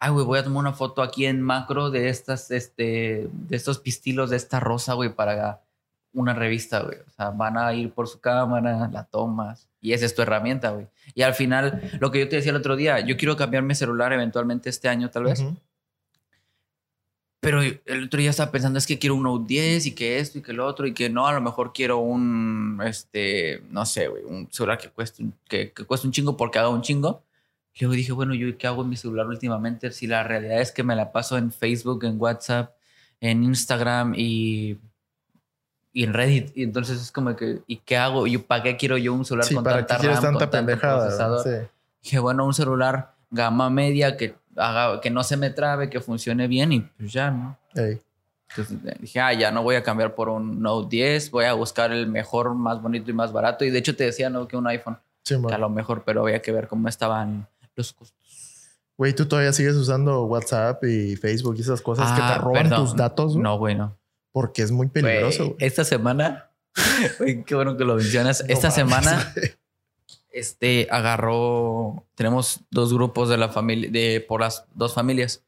ay, 0.04 0.10
güey, 0.10 0.26
voy 0.26 0.38
a 0.38 0.44
tomar 0.44 0.60
una 0.60 0.74
foto 0.74 1.00
aquí 1.00 1.24
en 1.24 1.40
macro 1.40 1.90
de 1.90 2.10
estas, 2.10 2.50
este, 2.50 3.28
de 3.32 3.56
estos 3.56 3.78
pistilos 3.78 4.28
de 4.28 4.36
esta 4.36 4.60
rosa, 4.60 4.92
güey, 4.92 5.14
para 5.14 5.62
una 6.12 6.34
revista, 6.34 6.80
güey. 6.80 6.98
O 6.98 7.10
sea, 7.10 7.30
van 7.30 7.56
a 7.56 7.72
ir 7.72 7.90
por 7.90 8.06
su 8.06 8.20
cámara, 8.20 8.90
la 8.92 9.04
tomas 9.04 9.66
y 9.80 9.94
esa 9.94 10.04
es 10.04 10.14
tu 10.14 10.20
herramienta, 10.20 10.70
güey. 10.70 10.86
Y 11.14 11.22
al 11.22 11.32
final, 11.32 11.90
lo 12.00 12.10
que 12.10 12.20
yo 12.20 12.28
te 12.28 12.36
decía 12.36 12.50
el 12.50 12.56
otro 12.56 12.76
día, 12.76 13.00
yo 13.00 13.16
quiero 13.16 13.36
cambiar 13.36 13.62
mi 13.62 13.74
celular 13.74 14.12
eventualmente 14.12 14.68
este 14.68 14.88
año, 14.88 15.08
tal 15.10 15.24
vez. 15.24 15.40
Ujú. 15.40 15.56
Pero 17.40 17.62
el 17.62 18.04
otro 18.04 18.20
día 18.20 18.30
estaba 18.30 18.50
pensando, 18.50 18.78
es 18.78 18.86
que 18.86 18.98
quiero 18.98 19.14
un 19.14 19.22
Note 19.22 19.46
10 19.46 19.86
y 19.86 19.94
que 19.94 20.18
esto 20.18 20.38
y 20.38 20.42
que 20.42 20.52
lo 20.52 20.66
otro 20.66 20.86
y 20.86 20.92
que 20.92 21.08
no, 21.08 21.26
a 21.26 21.32
lo 21.32 21.40
mejor 21.40 21.72
quiero 21.72 21.98
un, 21.98 22.80
este, 22.84 23.62
no 23.70 23.86
sé, 23.86 24.08
güey, 24.08 24.22
un 24.24 24.48
celular 24.50 24.76
que 24.76 24.90
cueste, 24.90 25.24
que, 25.48 25.72
que 25.72 25.84
cueste 25.84 26.06
un 26.06 26.12
chingo 26.12 26.36
porque 26.36 26.58
haga 26.58 26.68
un 26.68 26.82
chingo. 26.82 27.22
Luego 27.80 27.94
dije, 27.94 28.12
bueno, 28.12 28.34
¿yo 28.34 28.56
qué 28.56 28.66
hago 28.66 28.82
en 28.82 28.88
mi 28.90 28.96
celular 28.96 29.26
últimamente? 29.26 29.90
Si 29.90 30.06
la 30.06 30.22
realidad 30.22 30.60
es 30.60 30.70
que 30.70 30.82
me 30.84 30.94
la 30.94 31.10
paso 31.12 31.36
en 31.36 31.50
Facebook, 31.52 32.04
en 32.04 32.20
WhatsApp, 32.20 32.72
en 33.20 33.42
Instagram 33.42 34.14
y, 34.16 34.78
y 35.92 36.04
en 36.04 36.12
Reddit. 36.14 36.56
Y 36.56 36.62
entonces 36.62 37.00
es 37.00 37.10
como 37.10 37.34
que, 37.34 37.62
¿y 37.66 37.78
qué 37.78 37.96
hago? 37.96 38.26
¿Yo, 38.26 38.42
¿Para 38.46 38.62
qué 38.62 38.76
quiero 38.76 38.96
yo 38.96 39.12
un 39.12 39.24
celular 39.24 39.46
Sí, 39.46 39.54
con 39.54 39.64
para 39.64 39.84
tanta 39.86 40.04
RAM, 40.04 40.14
tanta 40.14 40.28
con 40.30 40.38
tanto 40.38 40.50
pendejada. 40.50 41.00
procesador? 41.06 41.42
Sí. 41.42 41.68
Dije, 42.02 42.18
bueno, 42.20 42.46
un 42.46 42.54
celular 42.54 43.14
gama 43.30 43.70
media 43.70 44.16
que 44.16 44.36
haga, 44.56 45.00
que 45.00 45.10
no 45.10 45.24
se 45.24 45.36
me 45.36 45.50
trabe, 45.50 45.90
que 45.90 46.00
funcione 46.00 46.46
bien 46.46 46.72
y 46.72 46.80
pues 46.80 47.12
ya, 47.12 47.30
¿no? 47.30 47.58
Ey. 47.74 48.00
Entonces 48.50 48.76
eh, 48.84 48.96
dije, 49.00 49.18
ah, 49.20 49.32
ya 49.32 49.50
no 49.50 49.64
voy 49.64 49.74
a 49.74 49.82
cambiar 49.82 50.14
por 50.14 50.28
un 50.28 50.62
Note 50.62 50.88
10, 50.94 51.32
voy 51.32 51.46
a 51.46 51.54
buscar 51.54 51.90
el 51.90 52.06
mejor, 52.06 52.54
más 52.54 52.80
bonito 52.80 53.10
y 53.10 53.14
más 53.14 53.32
barato. 53.32 53.64
Y 53.64 53.70
de 53.70 53.78
hecho 53.78 53.96
te 53.96 54.04
decía, 54.04 54.30
no, 54.30 54.46
que 54.46 54.56
un 54.56 54.66
iPhone, 54.68 54.96
Sí, 55.24 55.34
que 55.48 55.54
a 55.54 55.58
lo 55.58 55.70
mejor, 55.70 56.04
pero 56.04 56.20
había 56.22 56.40
que 56.40 56.52
ver 56.52 56.68
cómo 56.68 56.86
estaban 56.88 57.48
los 57.76 57.92
costos. 57.92 58.18
Güey, 58.96 59.12
tú 59.12 59.26
todavía 59.26 59.52
sigues 59.52 59.74
usando 59.74 60.24
WhatsApp 60.24 60.84
y 60.84 61.16
Facebook 61.16 61.56
y 61.58 61.62
esas 61.62 61.80
cosas 61.80 62.10
que 62.12 62.18
te 62.20 62.22
Ah, 62.22 62.38
roban 62.38 62.68
perdón. 62.68 62.84
tus 62.86 62.96
datos, 62.96 63.32
güey? 63.32 63.42
No, 63.42 63.58
bueno. 63.58 63.96
Porque 64.32 64.62
es 64.62 64.70
muy 64.70 64.88
peligroso, 64.88 65.46
güey. 65.46 65.56
Esta 65.60 65.84
semana, 65.84 66.50
güey, 67.18 67.42
qué 67.44 67.54
bueno 67.54 67.76
que 67.76 67.84
lo 67.84 67.96
mencionas. 67.96 68.40
No 68.46 68.52
Esta 68.52 68.68
mames, 68.68 68.74
semana, 68.74 69.32
güey. 69.36 69.50
este, 70.30 70.88
agarró, 70.90 72.04
tenemos 72.14 72.60
dos 72.70 72.92
grupos 72.92 73.28
de 73.28 73.36
la 73.36 73.48
familia, 73.48 73.90
de, 73.90 74.24
por 74.26 74.40
las 74.40 74.64
dos 74.74 74.94
familias. 74.94 75.42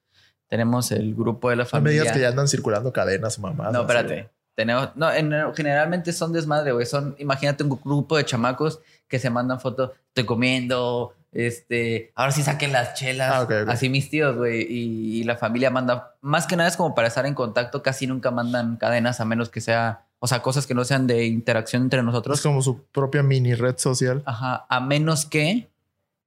Tenemos 0.49 0.93
el 0.93 1.15
grupo 1.15 1.51
de 1.51 1.57
la 1.57 1.63
No 1.65 1.67
me 1.67 1.71
familia. 1.71 2.01
digas 2.03 2.15
que 2.17 2.23
ya 2.23 2.29
andan 2.29 2.47
circulando 2.49 2.93
cadenas, 2.93 3.39
mamás. 3.39 3.73
No, 3.73 3.81
espérate. 3.81 4.29
Tenemos, 4.55 4.91
no, 4.95 5.13
en- 5.13 5.33
generalmente 5.55 6.13
son 6.13 6.33
desmadre, 6.33 6.73
güey. 6.73 6.87
Son, 6.87 7.15
imagínate 7.19 7.63
un 7.65 7.79
grupo 7.85 8.17
de 8.17 8.25
chamacos 8.25 8.81
que 9.09 9.19
se 9.19 9.29
mandan 9.29 9.61
fotos, 9.61 9.91
estoy 10.09 10.25
comiendo, 10.25 11.13
este, 11.33 12.13
ahora 12.15 12.33
sí 12.33 12.43
saquen 12.43 12.73
las 12.73 12.95
chelas. 12.95 13.47
Ah. 13.51 13.65
Así 13.69 13.89
mis 13.89 14.09
tíos, 14.11 14.37
güey. 14.37 14.63
Y, 14.63 15.21
y 15.21 15.25
la 15.25 15.37
familia 15.37 15.71
manda, 15.71 16.15
más 16.21 16.47
que 16.47 16.57
nada 16.57 16.69
es 16.69 16.77
como 16.77 16.95
para 16.95 17.09
estar 17.09 17.27
en 17.27 17.35
contacto, 17.35 17.83
casi 17.83 18.07
nunca 18.07 18.31
mandan 18.31 18.77
cadenas 18.77 19.21
a 19.21 19.25
menos 19.25 19.49
que 19.51 19.61
sea, 19.61 20.07
o 20.19 20.27
sea, 20.27 20.41
cosas 20.43 20.67
que 20.67 20.75
no 20.75 20.85
sean 20.85 21.07
de 21.07 21.27
interacción 21.27 21.83
entre 21.83 22.01
Es 22.01 22.05
nosotros. 22.07 22.41
como 22.41 22.63
su 22.63 22.85
propia 22.85 23.23
mini 23.23 23.55
red 23.55 23.77
social. 23.79 24.23
Ajá, 24.25 24.65
a 24.69 24.81
menos 24.81 25.27
que 25.27 25.69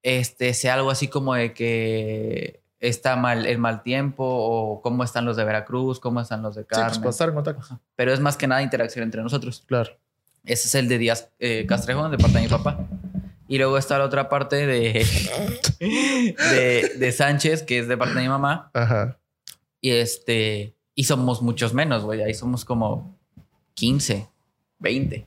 este 0.03 0.53
sea 0.53 0.75
algo 0.75 0.91
así 0.91 1.07
como 1.07 1.33
de 1.33 1.53
que 1.53 2.61
está 2.79 3.17
mal 3.17 3.45
el 3.45 3.57
mal 3.57 3.83
tiempo 3.83 4.23
o 4.25 4.81
cómo 4.81 5.03
están 5.03 5.25
los 5.25 5.35
de 5.35 5.43
Veracruz, 5.43 5.99
cómo 5.99 6.21
están 6.21 6.41
los 6.41 6.55
de 6.55 6.61
Sí, 6.61 6.67
pues 6.69 6.79
Carmen. 6.81 7.09
estar 7.09 7.27
en 7.29 7.35
contacto. 7.35 7.79
pero 7.97 8.13
es 8.13 8.19
más 8.21 8.37
que 8.37 8.47
nada 8.47 8.61
interacción 8.61 9.03
entre 9.03 9.21
nosotros. 9.21 9.63
Claro. 9.65 9.91
Ese 10.45 10.67
es 10.69 10.75
el 10.75 10.87
de 10.87 10.97
Díaz 10.97 11.29
eh, 11.39 11.65
Castrejón, 11.67 12.11
de 12.11 12.17
parte 12.17 12.37
de 12.37 12.43
mi 12.43 12.47
papá. 12.47 12.79
Y 13.49 13.57
luego 13.57 13.77
está 13.77 13.97
la 13.97 14.05
otra 14.05 14.29
parte 14.29 14.65
de, 14.67 15.03
de, 15.79 16.91
de 16.97 17.11
Sánchez, 17.11 17.63
que 17.63 17.79
es 17.79 17.87
de 17.87 17.97
parte 17.97 18.15
de 18.15 18.21
mi 18.21 18.29
mamá. 18.29 18.69
Ajá. 18.73 19.17
Y 19.81 19.91
este, 19.91 20.75
y 20.95 21.03
somos 21.05 21.41
muchos 21.41 21.73
menos, 21.73 22.03
güey. 22.03 22.21
Ahí 22.21 22.33
somos 22.33 22.63
como 22.63 23.17
15, 23.73 24.27
20. 24.79 25.25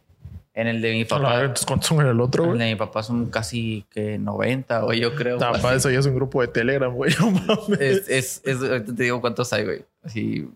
En 0.55 0.67
el 0.69 0.83
de 0.83 0.93
mi 0.93 1.05
papá. 1.07 1.53
¿Cuántos 1.67 1.87
son 1.89 2.01
en 2.03 2.09
el 2.09 2.21
otro, 2.21 2.45
En 2.45 2.51
el 2.51 2.57
güey? 2.57 2.67
de 2.69 2.75
mi 2.75 2.79
papá 2.79 3.03
son 3.03 3.27
casi 3.31 3.87
que 3.91 4.19
90, 4.19 4.85
o 4.85 4.93
yo 4.93 5.15
creo. 5.15 5.39
Para 5.39 5.75
eso 5.75 5.91
ya 5.91 5.99
es 5.99 6.07
un 6.07 6.15
grupo 6.15 6.43
de 6.43 6.49
Telegram, 6.49 6.93
güey. 6.95 7.13
No 7.19 7.31
mames. 7.31 7.81
es, 7.81 8.09
es, 8.09 8.43
es- 8.45 8.85
te 8.95 9.03
digo 9.03 9.21
cuántos 9.21 9.51
hay, 9.55 9.65
güey. 9.65 9.85
Así, 10.03 10.47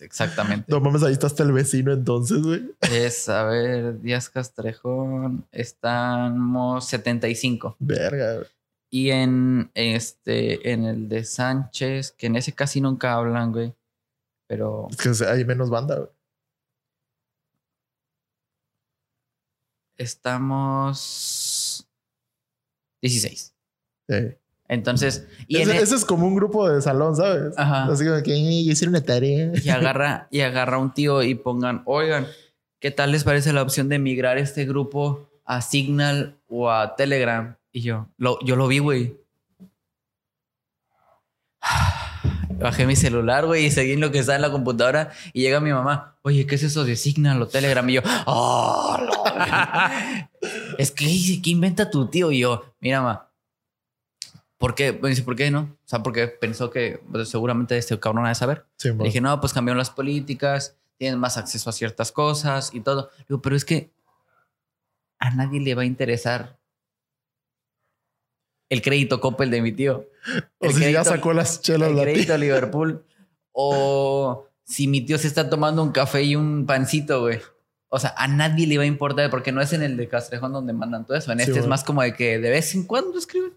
exactamente. 0.00 0.66
No 0.68 0.80
mames, 0.80 1.02
ahí 1.02 1.12
está 1.12 1.26
hasta 1.26 1.42
el 1.42 1.52
vecino 1.52 1.92
entonces, 1.92 2.42
güey. 2.42 2.70
Es, 2.80 3.28
a 3.28 3.44
ver, 3.44 4.00
Díaz 4.00 4.28
Castrejón, 4.28 5.46
estamos 5.52 6.84
75. 6.86 7.76
Verga, 7.78 8.36
güey. 8.36 8.46
Y 8.90 9.10
en 9.10 9.70
este, 9.74 10.72
en 10.72 10.84
el 10.84 11.08
de 11.08 11.24
Sánchez, 11.24 12.12
que 12.12 12.28
en 12.28 12.36
ese 12.36 12.52
casi 12.52 12.80
nunca 12.80 13.14
hablan, 13.14 13.52
güey. 13.52 13.74
Pero 14.46 14.88
Es 14.90 14.96
que 14.96 15.24
hay 15.26 15.44
menos 15.44 15.70
banda, 15.70 15.96
güey. 15.96 16.10
estamos 19.98 21.86
16. 23.02 23.54
Sí. 24.08 24.14
Entonces, 24.68 25.26
y, 25.46 25.58
en 25.58 25.70
e- 25.70 25.76
ese 25.78 25.94
es 25.94 26.04
como 26.04 26.26
un 26.26 26.34
grupo 26.34 26.68
de 26.68 26.82
salón, 26.82 27.14
¿sabes? 27.16 27.54
Ajá. 27.56 27.84
Así 27.84 28.04
como 28.04 28.20
que 28.22 28.34
"Eh, 28.34 28.64
yo 28.64 28.72
hicieron 28.72 28.94
una 28.94 29.04
tarea. 29.04 29.52
y 29.62 29.68
agarra, 29.68 30.28
y 30.30 30.40
agarra 30.40 30.78
un 30.78 30.92
tío 30.92 31.22
y 31.22 31.34
pongan, 31.36 31.82
oigan, 31.86 32.26
¿qué 32.80 32.90
tal 32.90 33.12
les 33.12 33.24
parece 33.24 33.52
la 33.52 33.62
opción 33.62 33.88
de 33.88 33.98
migrar 33.98 34.38
este 34.38 34.64
grupo 34.64 35.28
a 35.44 35.60
Signal 35.62 36.36
o 36.48 36.70
a 36.70 36.96
Telegram? 36.96 37.56
Y 37.72 37.82
yo, 37.82 38.08
lo, 38.18 38.38
yo 38.44 38.56
lo 38.56 38.66
vi, 38.68 38.78
güey. 38.80 39.16
Bajé 42.58 42.86
mi 42.86 42.96
celular, 42.96 43.44
güey, 43.46 43.66
y 43.66 43.70
seguí 43.70 43.92
en 43.92 44.00
lo 44.00 44.10
que 44.10 44.18
está 44.20 44.34
en 44.34 44.42
la 44.42 44.50
computadora. 44.50 45.10
Y 45.32 45.42
llega 45.42 45.60
mi 45.60 45.72
mamá, 45.72 46.16
oye, 46.22 46.46
¿qué 46.46 46.54
es 46.54 46.62
eso 46.62 46.84
de 46.84 46.96
Signal 46.96 47.40
o 47.42 47.46
Telegram? 47.48 47.88
Y 47.90 47.94
yo, 47.94 48.00
¡oh! 48.26 48.96
es 50.78 50.90
que 50.90 51.04
¿qué 51.42 51.50
inventa 51.50 51.90
tu 51.90 52.08
tío? 52.08 52.32
Y 52.32 52.38
yo, 52.40 52.64
mira, 52.80 53.02
ma, 53.02 53.25
¿por 54.58 54.74
qué? 54.74 54.92
Me 54.92 55.08
dice, 55.08 55.22
¿por 55.22 55.36
qué 55.36 55.50
no? 55.50 55.60
O 55.84 55.88
sea, 55.88 56.02
porque 56.02 56.28
pensó 56.28 56.70
que 56.70 57.00
pues, 57.10 57.28
seguramente 57.28 57.76
este 57.76 57.98
cabrón 57.98 58.26
ha 58.26 58.30
de 58.30 58.34
saber. 58.34 58.64
Sí, 58.76 58.88
Le 58.88 59.04
dije, 59.04 59.20
no, 59.20 59.40
pues 59.40 59.52
cambiaron 59.52 59.78
las 59.78 59.90
políticas, 59.90 60.76
tienen 60.98 61.18
más 61.18 61.36
acceso 61.36 61.70
a 61.70 61.72
ciertas 61.72 62.12
cosas 62.12 62.74
y 62.74 62.80
todo. 62.80 63.10
Digo, 63.28 63.42
pero 63.42 63.56
es 63.56 63.64
que 63.64 63.90
a 65.18 65.30
nadie 65.34 65.60
le 65.60 65.74
va 65.74 65.82
a 65.82 65.86
interesar 65.86 66.58
el 68.68 68.82
crédito 68.82 69.20
Coppel 69.20 69.50
de 69.50 69.62
mi 69.62 69.72
tío. 69.72 70.06
o 70.58 70.66
el 70.66 70.74
si 70.74 70.92
ya 70.92 71.04
sacó 71.04 71.32
las 71.32 71.60
chelas 71.62 71.90
El 71.90 71.96
la 71.96 72.02
crédito 72.02 72.26
tía. 72.26 72.34
a 72.34 72.38
Liverpool. 72.38 73.04
O 73.52 74.46
si 74.64 74.88
mi 74.88 75.00
tío 75.00 75.18
se 75.18 75.28
está 75.28 75.48
tomando 75.48 75.82
un 75.82 75.92
café 75.92 76.22
y 76.22 76.36
un 76.36 76.66
pancito, 76.66 77.20
güey. 77.20 77.40
O 77.88 77.98
sea, 78.00 78.12
a 78.16 78.26
nadie 78.26 78.66
le 78.66 78.76
va 78.76 78.82
a 78.82 78.86
importar 78.86 79.30
porque 79.30 79.52
no 79.52 79.60
es 79.60 79.72
en 79.72 79.82
el 79.82 79.96
de 79.96 80.08
Castrejón 80.08 80.52
donde 80.52 80.72
mandan 80.72 81.06
todo 81.06 81.16
eso. 81.16 81.30
En 81.30 81.38
Sí, 81.38 81.44
este 81.44 81.60
es 81.60 81.66
más 81.66 81.84
como 81.84 82.02
de 82.02 82.12
que 82.14 82.38
de 82.38 82.50
vez 82.50 82.74
en 82.74 82.84
cuando 82.84 83.16
escriben. 83.18 83.52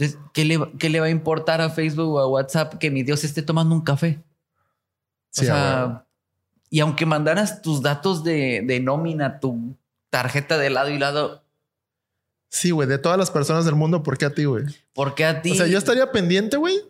Entonces, 0.00 0.18
¿qué 0.32 0.44
le, 0.46 0.56
va- 0.56 0.70
qué 0.78 0.88
le 0.88 0.98
va 1.00 1.06
a 1.06 1.10
importar 1.10 1.60
a 1.60 1.68
Facebook 1.68 2.14
o 2.14 2.18
a 2.20 2.26
WhatsApp 2.26 2.74
que 2.78 2.90
mi 2.90 3.04
se 3.04 3.26
esté 3.26 3.42
tomando 3.42 3.74
un 3.74 3.82
café? 3.82 4.22
Sí, 5.30 5.42
o 5.42 5.44
sea, 5.48 6.06
y 6.70 6.80
aunque 6.80 7.04
mandaras 7.04 7.60
tus 7.60 7.82
datos 7.82 8.24
de, 8.24 8.62
de 8.66 8.80
nómina, 8.80 9.40
tu 9.40 9.76
tarjeta 10.08 10.56
de 10.56 10.70
lado 10.70 10.88
y 10.90 10.98
lado, 10.98 11.44
Sí, 12.52 12.72
güey, 12.72 12.88
de 12.88 12.98
todas 12.98 13.16
las 13.16 13.30
personas 13.30 13.64
del 13.64 13.76
mundo, 13.76 14.02
¿por 14.02 14.18
qué 14.18 14.24
a 14.24 14.34
ti, 14.34 14.44
güey? 14.44 14.64
¿por 14.92 15.14
qué 15.14 15.24
a 15.24 15.40
ti? 15.40 15.52
O 15.52 15.54
sea, 15.54 15.68
yo 15.68 15.78
estaría 15.78 16.10
pendiente, 16.10 16.56
güey, 16.56 16.80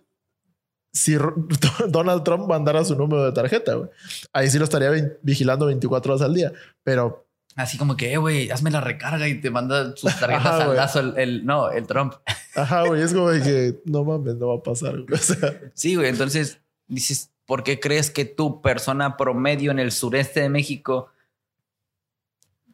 si 0.93 1.17
Donald 1.89 2.23
Trump 2.25 2.47
mandara 2.49 2.83
su 2.85 2.95
número 2.97 3.25
de 3.25 3.33
tarjeta, 3.33 3.75
güey. 3.75 3.91
Ahí 4.33 4.49
sí 4.49 4.59
lo 4.59 4.65
estaría 4.65 4.89
vi- 4.91 5.03
vigilando 5.23 5.67
24 5.67 6.15
horas 6.15 6.25
al 6.25 6.35
día. 6.35 6.53
Pero, 6.83 7.27
Así 7.57 7.77
como 7.77 7.97
que, 7.97 8.13
eh, 8.13 8.17
güey, 8.17 8.51
hazme 8.51 8.71
la 8.71 8.81
recarga 8.81 9.27
y 9.29 9.41
te 9.41 9.51
manda 9.51 9.95
sus 9.97 10.15
tarjetas 10.21 10.47
Ajá, 10.47 10.65
al 10.65 10.77
lazo, 10.77 11.01
el, 11.01 11.19
el- 11.19 11.45
no, 11.45 11.71
el 11.71 11.87
Trump. 11.87 12.15
Ajá, 12.55 12.87
güey, 12.87 13.03
es 13.03 13.13
como 13.13 13.31
de 13.31 13.43
que 13.43 13.81
no 13.85 14.05
mames, 14.05 14.37
no 14.37 14.49
va 14.49 14.57
a 14.57 14.63
pasar. 14.63 14.93
güey. 15.03 15.15
O 15.15 15.17
sea, 15.19 15.61
Sí, 15.75 15.95
güey. 15.97 16.09
Entonces 16.09 16.59
dices, 16.89 17.31
¿por 17.47 17.63
qué 17.65 17.79
crees 17.81 18.11
que 18.11 18.25
tú, 18.25 18.61
persona 18.63 19.17
promedio 19.17 19.71
en 19.71 19.79
el 19.79 19.93
sureste 19.93 20.41
de 20.41 20.49
México, 20.49 21.09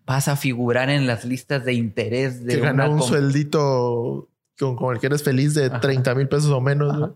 vas 0.04 0.28
a 0.28 0.36
figurar 0.36 0.88
en 0.90 1.06
las 1.06 1.24
listas 1.24 1.64
de 1.64 1.72
interés 1.74 2.44
de 2.44 2.54
que 2.54 2.60
gana 2.60 2.86
una 2.88 2.94
un 2.96 3.02
sueldito 3.02 4.28
con, 4.58 4.76
con 4.76 4.94
el 4.94 5.00
que 5.00 5.06
eres 5.08 5.22
feliz 5.22 5.54
de 5.54 5.66
Ajá. 5.66 5.80
30 5.80 6.14
mil 6.14 6.28
pesos 6.28 6.50
o 6.50 6.60
menos, 6.60 7.10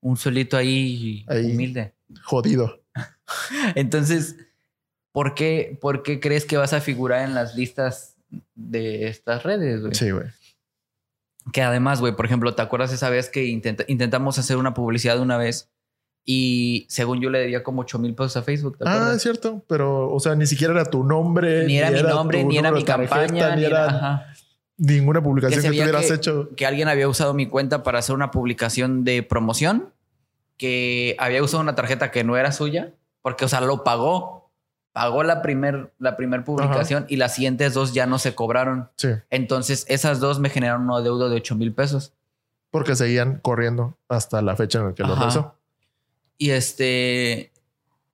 un 0.00 0.16
solito 0.16 0.56
ahí, 0.56 1.24
Ahí. 1.28 1.52
humilde? 1.52 1.94
Jodido. 2.24 2.80
Entonces, 3.74 4.36
¿por 5.12 5.34
qué, 5.34 5.78
¿por 5.80 6.02
qué 6.02 6.20
crees 6.20 6.44
que 6.44 6.56
vas 6.56 6.72
a 6.72 6.80
figurar 6.80 7.24
en 7.26 7.34
las 7.34 7.54
listas 7.54 8.16
de 8.54 9.08
estas 9.08 9.42
redes, 9.42 9.80
güey? 9.80 9.94
Sí, 9.94 10.10
güey. 10.10 10.26
Que 11.52 11.62
además, 11.62 12.00
güey, 12.00 12.14
por 12.14 12.26
ejemplo, 12.26 12.54
¿te 12.54 12.62
acuerdas 12.62 12.92
esa 12.92 13.10
vez 13.10 13.28
que 13.28 13.44
intenta- 13.46 13.84
intentamos 13.88 14.38
hacer 14.38 14.56
una 14.56 14.74
publicidad 14.74 15.18
una 15.20 15.36
vez 15.36 15.70
y 16.24 16.86
según 16.90 17.20
yo 17.20 17.30
le 17.30 17.38
debía 17.40 17.62
como 17.62 17.80
8 17.82 17.98
mil 17.98 18.14
pesos 18.14 18.36
a 18.36 18.42
Facebook? 18.42 18.78
¿te 18.78 18.84
Ah, 18.86 19.12
es 19.16 19.22
cierto, 19.22 19.64
pero, 19.68 20.12
o 20.12 20.20
sea, 20.20 20.34
ni 20.34 20.46
siquiera 20.46 20.72
era 20.74 20.84
tu 20.84 21.02
nombre. 21.04 21.64
ni 21.66 21.78
era 21.78 21.90
mi 21.90 22.02
nombre, 22.02 22.44
ni 22.44 22.58
era 22.58 22.70
mi 22.72 22.84
tarjeta, 22.84 23.16
campaña, 23.20 23.56
ni 23.56 23.64
era... 23.64 23.86
ajá. 23.86 24.26
ninguna 24.76 25.22
publicación 25.22 25.60
Que 25.60 25.68
que- 26.08 26.14
hecho. 26.14 26.50
que 26.56 26.66
alguien 26.66 26.88
había 26.88 27.06
usado 27.08 27.34
mi 27.34 27.46
cuenta 27.46 27.82
para 27.82 27.98
hacer 27.98 28.14
una 28.14 28.30
publicación 28.30 29.04
de 29.04 29.22
promoción, 29.22 29.92
que 30.56 31.16
había 31.18 31.42
usado 31.42 31.62
una 31.62 31.74
tarjeta 31.74 32.10
que 32.10 32.22
no 32.24 32.36
era 32.36 32.52
suya, 32.52 32.94
porque, 33.22 33.44
o 33.44 33.48
sea, 33.48 33.60
lo 33.60 33.82
pagó. 33.84 34.39
Pagó 34.92 35.22
la 35.22 35.40
primer, 35.40 35.92
la 35.98 36.16
primer 36.16 36.42
publicación 36.44 37.06
y 37.08 37.16
las 37.16 37.34
siguientes 37.34 37.74
dos 37.74 37.94
ya 37.94 38.06
no 38.06 38.18
se 38.18 38.34
cobraron. 38.34 38.88
Sí, 38.96 39.08
Entonces, 39.30 39.84
esas 39.88 40.18
dos 40.20 40.40
me 40.40 40.50
generaron 40.50 40.82
un 40.90 40.92
adeudo 40.96 41.28
de 41.28 41.36
8 41.36 41.54
mil 41.54 41.72
pesos. 41.72 42.12
porque 42.70 42.94
seguían 42.96 43.38
corriendo 43.40 43.96
hasta 44.08 44.42
la 44.42 44.54
fecha 44.56 44.78
en 44.80 44.86
la 44.86 44.94
que 44.94 45.02
lo 45.04 45.14
realizó. 45.14 45.54
Y 46.38 46.50
este. 46.50 47.52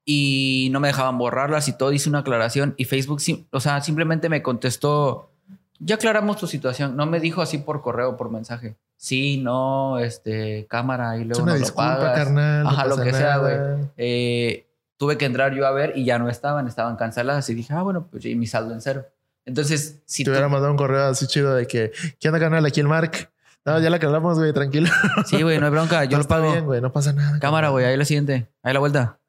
Y 0.04 0.68
no 0.70 0.78
me 0.80 0.88
dejaban 0.88 1.18
borrarlas 1.18 1.66
y 1.68 1.72
todo. 1.76 1.92
Hice 1.92 2.08
una 2.08 2.20
aclaración 2.20 2.74
y 2.76 2.84
Facebook, 2.84 3.20
o 3.50 3.60
sea, 3.60 3.80
simplemente 3.80 4.28
me 4.28 4.42
contestó. 4.42 5.30
Ya 5.78 5.96
aclaramos 5.96 6.36
tu 6.38 6.46
situación. 6.46 6.96
No 6.96 7.06
me 7.06 7.20
dijo 7.20 7.42
así 7.42 7.58
por 7.58 7.82
correo, 7.82 8.16
por 8.16 8.30
mensaje. 8.30 8.76
Sí, 8.96 9.38
no, 9.38 9.98
este, 9.98 10.66
cámara 10.70 11.18
y 11.18 11.22
Es 11.22 11.26
luego 11.28 11.42
una 11.42 11.52
no 11.52 11.58
lo 11.58 11.64
disculpa, 11.64 11.96
pagas. 11.98 12.18
carnal. 12.18 12.62
no 12.64 12.70
Ajá, 12.70 12.86
lo 12.86 12.96
que 12.96 13.12
sea, 13.12 13.36
nada. 13.36 13.78
Eh, 13.96 14.65
tuve 14.96 15.18
que 15.18 15.24
entrar 15.24 15.54
yo 15.54 15.66
a 15.66 15.70
ver 15.72 15.92
y 15.96 16.04
ya 16.04 16.18
no 16.18 16.28
estaban, 16.28 16.66
estaban 16.68 16.96
canceladas. 16.96 17.48
Y 17.50 17.54
dije, 17.54 17.72
ah, 17.74 17.82
bueno, 17.82 18.06
pues 18.10 18.24
y 18.24 18.34
mi 18.34 18.46
saldo 18.46 18.72
en 18.74 18.80
cero. 18.80 19.06
Entonces, 19.44 20.00
si 20.06 20.22
Te 20.24 20.26
tú- 20.26 20.30
hubiera 20.32 20.48
mandado 20.48 20.70
un 20.72 20.76
correo 20.78 21.04
así 21.04 21.26
chido 21.26 21.54
de 21.54 21.66
que, 21.66 21.92
¿qué 22.18 22.28
onda, 22.28 22.40
canal? 22.40 22.64
Aquí 22.66 22.80
el 22.80 22.88
Mark. 22.88 23.30
No, 23.64 23.78
ya 23.80 23.90
la 23.90 23.96
aclaramos, 23.96 24.38
güey, 24.38 24.52
tranquilo. 24.52 24.88
Sí, 25.26 25.42
güey, 25.42 25.58
no 25.58 25.66
hay 25.66 25.72
bronca, 25.72 26.04
yo 26.04 26.18
lo 26.18 26.24
pago. 26.24 26.52
bien, 26.52 26.64
güey, 26.64 26.80
no 26.80 26.92
pasa 26.92 27.12
nada. 27.12 27.38
Cámara, 27.40 27.68
güey, 27.70 27.84
ahí 27.84 27.96
la 27.96 28.04
siguiente, 28.04 28.46
ahí 28.62 28.72
la 28.72 28.80
vuelta. 28.80 29.18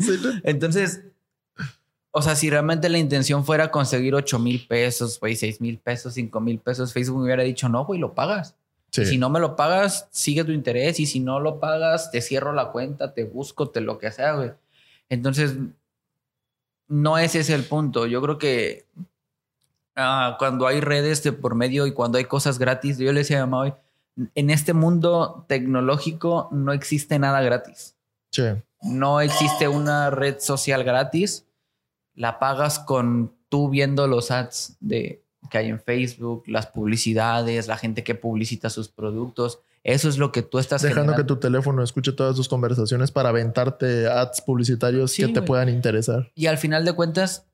Sí, 0.00 0.18
¿no? 0.20 0.30
Entonces, 0.42 1.02
o 2.10 2.22
sea, 2.22 2.34
si 2.34 2.50
realmente 2.50 2.88
la 2.88 2.98
intención 2.98 3.44
fuera 3.44 3.70
conseguir 3.70 4.14
8 4.16 4.38
mil 4.40 4.66
pesos, 4.66 5.20
güey, 5.20 5.36
6 5.36 5.60
mil 5.60 5.78
pesos, 5.78 6.14
5 6.14 6.40
mil 6.40 6.58
pesos, 6.58 6.92
Facebook 6.92 7.18
me 7.18 7.24
hubiera 7.26 7.44
dicho, 7.44 7.68
no, 7.68 7.84
güey, 7.84 8.00
lo 8.00 8.12
pagas. 8.14 8.56
Sí. 8.90 9.06
Si 9.06 9.16
no 9.18 9.30
me 9.30 9.38
lo 9.38 9.54
pagas, 9.54 10.08
sigue 10.10 10.42
tu 10.44 10.50
interés. 10.52 10.98
Y 11.00 11.06
si 11.06 11.20
no 11.20 11.38
lo 11.40 11.60
pagas, 11.60 12.10
te 12.10 12.20
cierro 12.20 12.52
la 12.52 12.72
cuenta, 12.72 13.14
te 13.14 13.24
busco, 13.24 13.70
te 13.70 13.80
lo 13.80 13.98
que 13.98 14.10
sea, 14.10 14.32
güey. 14.34 14.50
Entonces, 15.08 15.56
no 16.88 17.18
ese 17.18 17.40
es 17.40 17.50
el 17.50 17.64
punto. 17.64 18.06
Yo 18.06 18.20
creo 18.20 18.38
que 18.38 18.86
ah, 19.96 20.36
cuando 20.38 20.66
hay 20.66 20.80
redes 20.80 21.22
de 21.22 21.32
por 21.32 21.54
medio 21.54 21.86
y 21.86 21.92
cuando 21.92 22.18
hay 22.18 22.24
cosas 22.24 22.58
gratis, 22.58 22.98
yo 22.98 23.12
le 23.12 23.20
decía 23.20 23.42
a 23.42 23.46
mamá 23.46 23.62
hoy, 23.64 23.74
en 24.34 24.50
este 24.50 24.74
mundo 24.74 25.46
tecnológico 25.48 26.48
no 26.52 26.72
existe 26.72 27.18
nada 27.18 27.40
gratis. 27.40 27.96
Sí. 28.30 28.44
No 28.82 29.20
existe 29.20 29.68
una 29.68 30.10
red 30.10 30.38
social 30.40 30.84
gratis. 30.84 31.46
La 32.14 32.38
pagas 32.38 32.78
con 32.78 33.32
tú 33.48 33.70
viendo 33.70 34.06
los 34.06 34.30
ads 34.30 34.76
de, 34.80 35.22
que 35.50 35.58
hay 35.58 35.68
en 35.68 35.80
Facebook, 35.80 36.44
las 36.46 36.66
publicidades, 36.66 37.68
la 37.68 37.76
gente 37.76 38.04
que 38.04 38.14
publicita 38.14 38.70
sus 38.70 38.88
productos. 38.88 39.60
Eso 39.84 40.08
es 40.08 40.16
lo 40.18 40.30
que 40.30 40.42
tú 40.42 40.58
estás 40.58 40.82
Dejando 40.82 41.16
que 41.16 41.24
tu 41.24 41.36
teléfono 41.36 41.82
escuche 41.82 42.12
todas 42.12 42.36
tus 42.36 42.48
conversaciones 42.48 43.10
para 43.10 43.30
aventarte 43.30 44.06
ads 44.06 44.40
publicitarios 44.42 45.10
Sí, 45.12 45.22
que 45.22 45.28
te 45.28 45.40
güey. 45.40 45.46
puedan 45.46 45.68
interesar. 45.68 46.30
Y 46.36 46.46
al 46.46 46.56
final 46.58 46.84
de 46.84 46.92
cuentas, 46.92 47.46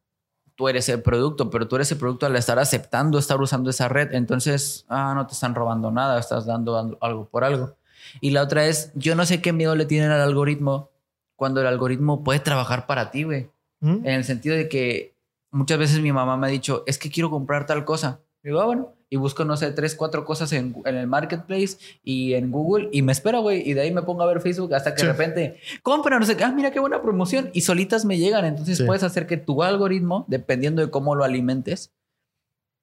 tú 0.54 0.68
eres 0.68 0.88
el 0.90 1.00
producto, 1.00 1.48
pero 1.48 1.68
tú 1.68 1.76
eres 1.76 1.90
el 1.90 1.96
producto 1.98 2.26
al 2.26 2.36
estar 2.36 2.58
aceptando 2.58 3.18
estar 3.18 3.40
usando 3.40 3.70
esa 3.70 3.88
red. 3.88 4.12
Entonces, 4.12 4.84
ah, 4.88 5.12
no 5.14 5.26
te 5.26 5.32
están 5.32 5.54
robando 5.54 5.90
nada, 5.90 6.18
estás 6.20 6.44
dando 6.44 6.76
al- 6.78 6.98
algo 7.00 7.28
por 7.28 7.44
algo. 7.44 7.76
Y 8.20 8.30
la 8.30 8.42
otra 8.42 8.66
es, 8.66 8.90
yo 8.94 9.14
no 9.14 9.24
sé 9.24 9.40
qué 9.40 9.52
miedo 9.54 9.74
le 9.74 9.86
tienen 9.86 10.10
al 10.10 10.20
algoritmo 10.20 10.90
cuando 11.36 11.60
el 11.62 11.66
algoritmo 11.66 12.24
puede 12.24 12.40
trabajar 12.40 12.86
para 12.86 13.10
ti, 13.10 13.22
güey. 13.22 13.48
¿Mm? 13.80 14.04
En 14.04 14.06
el 14.06 14.24
sentido 14.24 14.54
de 14.56 14.68
que 14.68 15.14
muchas 15.50 15.78
veces 15.78 16.00
mi 16.00 16.12
mamá 16.12 16.36
me 16.36 16.46
ha 16.48 16.50
dicho, 16.50 16.82
es 16.86 16.98
que 16.98 17.10
quiero 17.10 17.30
comprar 17.30 17.64
tal 17.64 17.84
cosa. 17.86 18.20
Y 18.42 18.48
digo, 18.48 18.60
ah, 18.60 18.66
bueno. 18.66 18.92
Y 19.10 19.16
busco, 19.16 19.44
no 19.44 19.56
sé, 19.56 19.70
tres, 19.72 19.94
cuatro 19.94 20.24
cosas 20.26 20.52
en, 20.52 20.76
en 20.84 20.94
el 20.96 21.06
marketplace 21.06 21.78
y 22.04 22.34
en 22.34 22.50
Google 22.50 22.90
y 22.92 23.00
me 23.02 23.12
espero, 23.12 23.40
güey. 23.40 23.66
Y 23.68 23.72
de 23.72 23.80
ahí 23.80 23.90
me 23.92 24.02
pongo 24.02 24.22
a 24.22 24.26
ver 24.26 24.40
Facebook 24.42 24.74
hasta 24.74 24.94
que 24.94 25.00
Sí. 25.00 25.06
de 25.06 25.12
repente 25.12 25.60
compra, 25.82 26.18
no 26.18 26.26
sé 26.26 26.36
qué. 26.36 26.44
Ah, 26.44 26.52
mira 26.52 26.70
qué 26.70 26.78
buena 26.80 27.00
promoción. 27.00 27.48
Y 27.54 27.62
solitas 27.62 28.04
me 28.04 28.18
llegan. 28.18 28.44
Entonces 28.44 28.76
Sí. 28.78 28.84
puedes 28.84 29.02
hacer 29.02 29.26
que 29.26 29.38
tu 29.38 29.62
algoritmo, 29.62 30.26
dependiendo 30.28 30.82
de 30.82 30.90
cómo 30.90 31.14
lo 31.14 31.24
alimentes, 31.24 31.90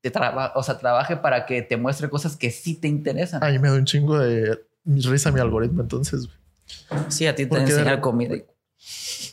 te 0.01 0.09
traba- 0.09 0.51
o 0.55 0.63
sea, 0.63 0.77
trabaje 0.79 1.15
para 1.17 1.45
que 1.45 1.61
te 1.61 1.77
muestre 1.77 2.09
cosas 2.09 2.35
que 2.37 2.49
sí 2.49 2.73
te 2.75 2.87
interesan. 2.87 3.43
Ay, 3.43 3.59
me 3.59 3.69
da 3.69 3.75
un 3.75 3.85
chingo 3.85 4.17
de 4.17 4.59
risa 4.85 5.31
mi 5.31 5.39
algoritmo, 5.39 5.81
entonces. 5.83 6.25
güey. 6.27 7.03
sí, 7.09 7.27
a 7.27 7.35
ti 7.35 7.45
te 7.45 7.57
enseñar 7.57 8.01
comida. 8.01 8.35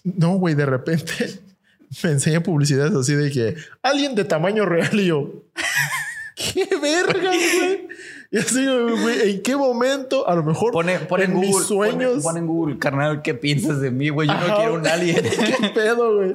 No, 0.05 0.35
güey, 0.37 0.55
de 0.55 0.67
repente 0.67 1.13
me 2.05 2.11
enseña 2.11 2.43
publicidades 2.43 2.95
así 2.95 3.15
de 3.15 3.31
que 3.31 3.57
alguien 3.83 4.15
de 4.15 4.25
tamaño 4.25 4.67
real 4.67 4.99
y 5.01 5.07
yo. 5.07 5.45
¡Qué 6.69 6.69
verga, 6.81 7.21
güey! 7.31 7.89
Y 8.31 8.39
así, 8.39 8.65
güey, 8.67 9.31
¿en 9.31 9.43
qué 9.43 9.55
momento? 9.57 10.27
A 10.27 10.35
lo 10.35 10.43
mejor 10.43 10.73
Pone, 10.73 10.99
pone 11.01 11.25
en, 11.25 11.33
en 11.33 11.41
mis 11.41 11.51
Google, 11.51 11.67
sueños. 11.67 12.11
Pone, 12.13 12.23
pone 12.23 12.39
en 12.41 12.47
Google, 12.47 12.79
carnal, 12.79 13.21
¿qué 13.21 13.35
piensas 13.35 13.81
de 13.81 13.91
mí, 13.91 14.09
güey? 14.09 14.27
Yo 14.27 14.35
no 14.35 14.57
quiero 14.57 14.75
un 14.75 14.87
alien. 14.87 15.23
¿Qué 15.61 15.69
pedo, 15.75 16.17
güey? 16.17 16.35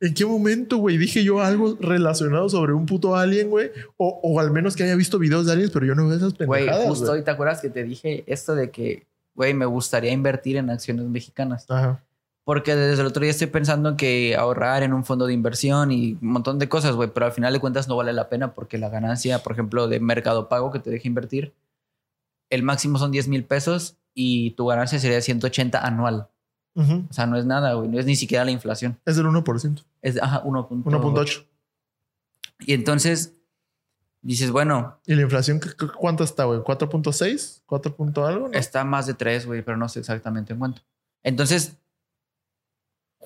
¿En 0.00 0.14
qué 0.14 0.24
momento, 0.24 0.76
güey? 0.76 0.96
Dije 0.96 1.24
yo 1.24 1.40
algo 1.40 1.76
relacionado 1.80 2.48
sobre 2.48 2.72
un 2.72 2.86
puto 2.86 3.16
alien, 3.16 3.50
güey. 3.50 3.72
O, 3.96 4.20
o 4.22 4.38
al 4.38 4.52
menos 4.52 4.76
que 4.76 4.84
haya 4.84 4.94
visto 4.94 5.18
videos 5.18 5.46
de 5.46 5.52
aliens, 5.52 5.72
pero 5.72 5.84
yo 5.86 5.94
no 5.96 6.06
veo 6.06 6.16
esas 6.16 6.34
Güey, 6.34 6.66
pendejadas. 6.66 6.88
justo 6.88 7.06
güey. 7.06 7.18
hoy 7.18 7.24
te 7.24 7.30
acuerdas 7.32 7.60
que 7.60 7.68
te 7.70 7.82
dije 7.82 8.22
esto 8.28 8.54
de 8.54 8.70
que, 8.70 9.06
güey, 9.34 9.54
me 9.54 9.66
gustaría 9.66 10.12
invertir 10.12 10.56
en 10.56 10.70
acciones 10.70 11.06
mexicanas. 11.06 11.66
Ajá. 11.68 12.00
Porque 12.44 12.76
desde 12.76 13.00
el 13.00 13.08
otro 13.08 13.22
día 13.22 13.30
estoy 13.30 13.46
pensando 13.46 13.88
en 13.88 13.96
que 13.96 14.36
ahorrar 14.36 14.82
en 14.82 14.92
un 14.92 15.04
fondo 15.04 15.26
de 15.26 15.32
inversión 15.32 15.90
y 15.90 16.18
un 16.20 16.28
montón 16.28 16.58
de 16.58 16.68
cosas, 16.68 16.94
güey. 16.94 17.08
Pero 17.12 17.26
al 17.26 17.32
final 17.32 17.52
de 17.54 17.60
cuentas 17.60 17.88
no 17.88 17.96
vale 17.96 18.12
la 18.12 18.28
pena 18.28 18.52
porque 18.52 18.76
la 18.76 18.90
ganancia, 18.90 19.38
por 19.38 19.52
ejemplo, 19.52 19.88
de 19.88 19.98
Mercado 19.98 20.48
Pago 20.48 20.70
que 20.70 20.78
te 20.78 20.90
deja 20.90 21.08
invertir, 21.08 21.54
el 22.50 22.62
máximo 22.62 22.98
son 22.98 23.10
10 23.12 23.28
mil 23.28 23.44
pesos 23.44 23.96
y 24.12 24.50
tu 24.52 24.66
ganancia 24.66 24.98
sería 24.98 25.20
180 25.22 25.84
anual. 25.84 26.28
Ujú. 26.74 27.06
O 27.08 27.12
sea, 27.12 27.26
no 27.26 27.38
es 27.38 27.46
nada, 27.46 27.72
güey. 27.74 27.88
No 27.88 27.98
es 27.98 28.04
ni 28.04 28.16
siquiera 28.16 28.44
la 28.44 28.50
inflación. 28.50 28.98
Es 29.06 29.16
del 29.16 29.26
1%. 29.26 29.82
Es, 30.02 30.22
ajá, 30.22 30.42
1.8. 30.44 30.84
1.8. 30.84 31.46
Y 32.60 32.74
entonces, 32.74 33.34
dices, 34.20 34.50
bueno, 34.50 34.98
¿Y 35.06 35.14
la 35.14 35.22
inflación 35.22 35.60
cuánto 35.98 36.24
está, 36.24 36.44
güey? 36.44 36.60
¿4.6? 36.60 37.62
¿4 37.66 37.94
punto 37.94 38.26
algo? 38.26 38.48
no? 38.48 38.54
está 38.54 38.84
más 38.84 39.06
de 39.06 39.14
tres, 39.14 39.46
güey, 39.46 39.62
pero 39.62 39.76
no 39.76 39.88
sé 39.88 40.00
exactamente 40.00 40.52
en 40.52 40.58
cuánto. 40.58 40.82
Entonces, 41.22 41.78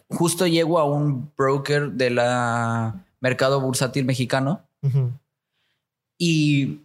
justo 0.08 0.46
llego 0.46 0.78
a 0.78 0.84
un 0.84 1.30
broker 1.36 1.92
de 1.92 2.10
la 2.10 3.04
mercado 3.20 3.60
bursátil 3.60 4.04
mexicano 4.04 4.62
y 6.16 6.80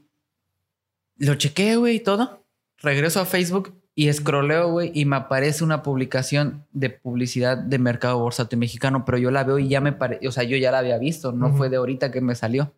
lo 1.18 1.36
chequeo, 1.36 1.82
güey, 1.82 1.98
y 1.98 2.00
todo. 2.00 2.44
Regreso 2.78 3.20
a 3.22 3.26
Facebook 3.26 3.74
y 3.96 4.08
escroleo, 4.08 4.72
güey, 4.72 4.92
y 4.94 5.06
me 5.06 5.16
aparece 5.16 5.64
una 5.64 5.84
publicación 5.84 6.66
de 6.72 6.90
publicidad 6.90 7.58
de 7.58 7.78
mercado 7.78 8.20
bursátil 8.20 8.60
mexicano, 8.60 9.06
pero 9.06 9.18
yo 9.18 9.32
la 9.32 9.44
veo 9.44 9.60
y 9.60 9.68
ya 9.68 9.82
me 9.82 9.94
parece, 9.94 10.28
o 10.28 10.32
sea, 10.32 10.44
yo 10.44 10.58
ya 10.58 10.72
la 10.72 10.80
había 10.80 10.98
visto, 10.98 11.32
no 11.32 11.56
fue 11.56 11.70
de 11.70 11.78
ahorita 11.78 12.12
que 12.12 12.22
me 12.22 12.36
salió. 12.36 12.74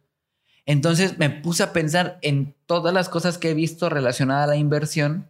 Entonces 0.65 1.17
me 1.17 1.29
puse 1.29 1.63
a 1.63 1.73
pensar 1.73 2.17
en 2.21 2.55
todas 2.65 2.93
las 2.93 3.07
cosas 3.07 3.37
que 3.37 3.51
he 3.51 3.53
visto 3.53 3.89
relacionadas 3.89 4.45
a 4.45 4.47
la 4.47 4.55
inversión. 4.57 5.29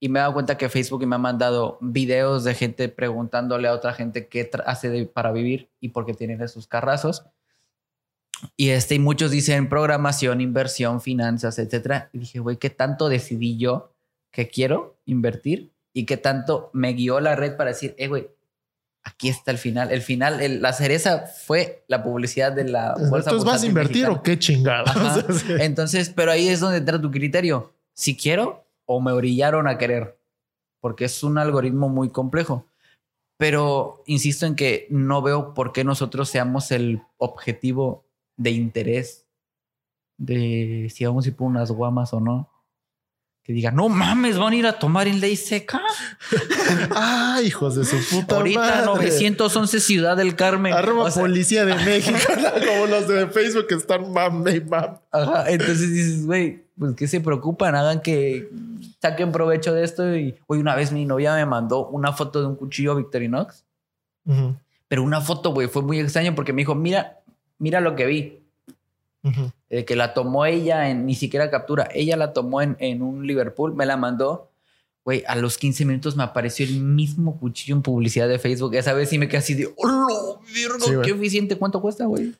Y 0.00 0.08
me 0.08 0.18
he 0.18 0.22
dado 0.22 0.32
cuenta 0.32 0.56
que 0.56 0.68
Facebook 0.70 1.06
me 1.06 1.14
ha 1.14 1.18
mandado 1.18 1.76
videos 1.82 2.42
de 2.44 2.54
gente 2.54 2.88
preguntándole 2.88 3.68
a 3.68 3.74
otra 3.74 3.92
gente 3.92 4.26
qué 4.28 4.50
hace 4.64 4.88
de- 4.88 5.06
para 5.06 5.30
vivir 5.30 5.68
y 5.78 5.90
por 5.90 6.06
qué 6.06 6.14
tienen 6.14 6.40
esos 6.42 6.66
carrazos. 6.66 7.24
Y 8.56 8.70
este, 8.70 8.94
y 8.94 8.98
muchos 8.98 9.30
dicen 9.30 9.68
programación, 9.68 10.40
inversión, 10.40 11.00
finanzas, 11.02 11.58
etcétera. 11.58 12.08
Y 12.14 12.18
dije, 12.20 12.38
güey, 12.38 12.56
¿qué 12.56 12.70
tanto 12.70 13.08
decidí 13.10 13.58
yo 13.58 13.92
que 14.30 14.48
quiero 14.48 14.96
invertir? 15.04 15.70
Y 15.92 16.06
qué 16.06 16.16
tanto 16.16 16.70
me 16.72 16.94
guió 16.94 17.20
la 17.20 17.36
red 17.36 17.56
para 17.56 17.70
decir, 17.70 17.94
eh, 17.98 18.08
güey, 18.08 18.28
aquí 19.02 19.28
está 19.28 19.50
el 19.50 19.58
final. 19.58 19.90
El 19.92 20.00
final, 20.00 20.40
el- 20.40 20.62
la 20.62 20.72
cereza 20.72 21.26
fue 21.26 21.84
la 21.88 22.02
publicidad 22.02 22.52
de 22.52 22.64
la 22.64 22.94
bolsa. 22.94 23.30
Entonces, 23.30 23.44
¿vas 23.44 23.62
a 23.62 23.66
invertir 23.66 23.96
mexicana. 24.04 24.18
o 24.18 24.22
qué 24.22 24.38
chingados? 24.38 25.44
Entonces, 25.60 26.08
pero 26.08 26.32
ahí 26.32 26.48
es 26.48 26.60
donde 26.60 26.78
entra 26.78 26.98
tu 26.98 27.10
criterio. 27.10 27.74
Si 27.92 28.16
quiero 28.16 28.64
o 28.92 29.00
me 29.00 29.12
orillaron 29.12 29.68
a 29.68 29.78
querer, 29.78 30.18
porque 30.80 31.04
es 31.04 31.22
un 31.22 31.38
algoritmo 31.38 31.88
muy 31.88 32.10
complejo. 32.10 32.66
Pero 33.38 34.02
insisto 34.06 34.46
en 34.46 34.56
que 34.56 34.88
no 34.90 35.22
veo 35.22 35.54
por 35.54 35.70
qué 35.70 35.84
nosotros 35.84 36.28
seamos 36.28 36.72
el 36.72 37.00
objetivo 37.16 38.04
de 38.36 38.50
interés 38.50 39.28
de 40.18 40.90
si 40.92 41.06
vamos 41.06 41.24
a 41.24 41.28
ir 41.28 41.36
por 41.36 41.46
unas 41.46 41.70
guamas 41.70 42.12
o 42.12 42.18
no. 42.18 42.50
Que 43.44 43.52
digan, 43.52 43.76
no 43.76 43.88
mames, 43.88 44.36
van 44.36 44.54
a 44.54 44.56
ir 44.56 44.66
a 44.66 44.80
tomar 44.80 45.06
en 45.06 45.20
ley 45.20 45.36
seca. 45.36 45.80
Ah, 46.92 47.40
hijos 47.44 47.76
de 47.76 47.84
su 47.84 47.96
puta 48.10 48.36
Ahorita 48.36 48.60
madre. 48.60 48.86
911 48.86 49.80
Ciudad 49.80 50.16
del 50.16 50.34
Carmen. 50.34 50.72
Arroba 50.72 51.04
O 51.04 51.10
sea, 51.12 51.22
Policía 51.22 51.64
de 51.64 51.74
México, 51.84 52.18
como 52.66 52.86
los 52.86 53.06
de 53.06 53.28
Facebook 53.28 53.68
que 53.68 53.76
están 53.76 54.12
mame 54.12 54.56
y 54.56 54.60
mame. 54.60 54.98
Ajá, 55.12 55.48
entonces 55.48 55.92
dices, 55.92 56.26
güey, 56.26 56.64
pues 56.76 56.96
que 56.96 57.06
se 57.06 57.20
preocupan, 57.20 57.76
hagan 57.76 58.02
que 58.02 58.50
saquen 59.00 59.32
provecho 59.32 59.74
de 59.74 59.84
esto. 59.84 60.16
Y 60.16 60.36
hoy 60.46 60.58
una 60.58 60.74
vez 60.74 60.92
mi 60.92 61.04
novia 61.04 61.34
me 61.34 61.46
mandó 61.46 61.86
una 61.88 62.12
foto 62.12 62.40
de 62.40 62.46
un 62.46 62.56
cuchillo 62.56 62.94
Victorinox, 62.96 63.64
Ujú, 64.26 64.54
pero 64.88 65.02
una 65.02 65.20
foto, 65.20 65.52
güey, 65.52 65.68
fue 65.68 65.82
muy 65.82 65.98
extraño 66.00 66.34
porque 66.34 66.52
me 66.52 66.62
dijo, 66.62 66.74
mira, 66.74 67.20
mira 67.58 67.80
lo 67.80 67.94
que 67.96 68.06
vi. 68.06 68.36
eh, 69.68 69.84
que 69.84 69.96
la 69.96 70.14
tomó 70.14 70.46
ella 70.46 70.88
en 70.90 71.06
ni 71.06 71.14
siquiera 71.14 71.50
captura. 71.50 71.88
Ella 71.94 72.16
la 72.16 72.32
tomó 72.32 72.62
en, 72.62 72.76
en 72.80 73.02
un 73.02 73.26
Liverpool, 73.26 73.74
me 73.74 73.86
la 73.86 73.96
mandó. 73.96 74.50
Güey, 75.04 75.24
a 75.26 75.36
los 75.36 75.56
15 75.58 75.84
minutos 75.86 76.16
me 76.16 76.22
apareció 76.22 76.66
el 76.66 76.80
mismo 76.80 77.38
cuchillo 77.38 77.74
en 77.74 77.82
publicidad 77.82 78.28
de 78.28 78.38
Facebook. 78.38 78.74
Esa 78.74 78.92
vez 78.92 79.08
sí 79.08 79.18
me 79.18 79.28
quedé 79.28 79.38
así 79.38 79.54
de, 79.54 79.72
¡oh, 79.76 80.40
virgo! 80.54 80.78
Sí. 80.80 80.92
¡Qué 81.02 81.10
eficiente! 81.10 81.56
¿Cuánto 81.56 81.80
cuesta, 81.80 82.04
güey? 82.06 82.34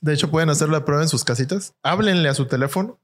De 0.00 0.12
hecho, 0.14 0.30
pueden 0.30 0.50
hacer 0.50 0.68
la 0.68 0.84
prueba 0.84 1.02
en 1.02 1.08
sus 1.08 1.24
casitas. 1.24 1.74
Háblenle 1.82 2.28
a 2.28 2.34
su 2.34 2.46
teléfono 2.46 2.98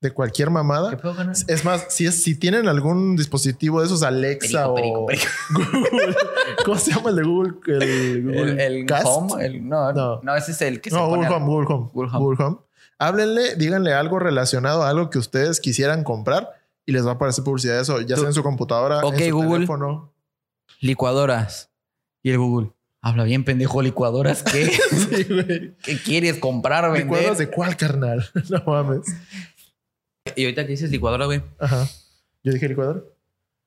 de 0.00 0.10
cualquier 0.12 0.48
¿Qué 0.48 0.54
mamada. 0.54 0.96
puedo 0.96 1.14
ganar? 1.14 1.36
Es 1.46 1.64
más, 1.64 1.86
si, 1.90 2.06
es, 2.06 2.22
si 2.22 2.34
tienen 2.34 2.68
algún 2.68 3.16
dispositivo 3.16 3.80
de 3.80 3.86
esos 3.86 4.02
Alexa 4.02 4.72
Perico, 4.74 5.00
o 5.02 5.06
perico, 5.06 5.28
perico. 5.52 5.80
Google, 5.90 6.16
¿cómo 6.64 6.78
se 6.78 6.92
llama 6.92 7.10
el 7.10 7.16
de 7.16 7.22
Google? 7.22 7.52
El, 7.66 8.22
Google 8.24 8.50
El, 8.52 8.60
el 8.60 8.86
Cast. 8.86 9.06
Home, 9.06 9.44
el- 9.44 9.68
no, 9.68 9.92
No. 9.92 10.20
no, 10.22 10.34
ese 10.36 10.52
es 10.52 10.62
el 10.62 10.80
que 10.80 10.88
se 10.90 10.96
No, 10.96 11.02
pone 11.08 11.16
Google 11.22 11.26
al- 11.26 11.42
Home, 11.42 11.46
Google 11.46 11.66
Home, 11.74 11.90
Google 11.92 12.10
Home. 12.12 12.18
Google 12.24 12.44
Home. 12.44 12.56
Háblenle, 12.98 13.56
díganle 13.56 13.92
algo 13.94 14.18
relacionado 14.18 14.82
a 14.82 14.88
algo 14.90 15.10
que 15.10 15.18
ustedes 15.18 15.60
quisieran 15.60 16.02
comprar 16.04 16.48
y 16.86 16.92
les 16.92 17.04
va 17.06 17.10
a 17.10 17.14
aparecer 17.14 17.44
publicidad 17.44 17.76
de 17.76 17.82
eso, 17.82 18.00
ya 18.00 18.14
Tú- 18.14 18.22
sea 18.22 18.28
en 18.30 18.34
su 18.34 18.42
computadora, 18.42 19.04
Ok, 19.04 19.14
en 19.20 19.28
su 19.30 19.36
Google. 19.36 19.52
teléfono. 19.52 20.12
Licuadoras. 20.80 21.70
Y 22.22 22.30
el 22.30 22.38
Google. 22.38 22.72
Habla 23.02 23.24
bien, 23.24 23.44
pendejo, 23.44 23.80
licuadoras. 23.80 24.42
¿Qué? 24.42 24.70
Sí. 24.90 25.24
¿Qué 25.82 25.98
quieres 26.04 26.38
comprar 26.38 26.84
o 26.84 26.94
¿Licuadoras 26.94 27.38
vender? 27.38 27.48
de 27.48 27.54
cuál, 27.54 27.76
carnal? 27.76 28.28
No 28.50 28.62
mames. 28.66 29.06
Y 30.36 30.44
ahorita 30.44 30.64
que 30.64 30.70
dices 30.72 30.90
licuadora, 30.90 31.26
güey. 31.26 31.42
Ajá. 31.58 31.86
Yo 32.42 32.52
dije 32.52 32.68
licuadora. 32.68 33.00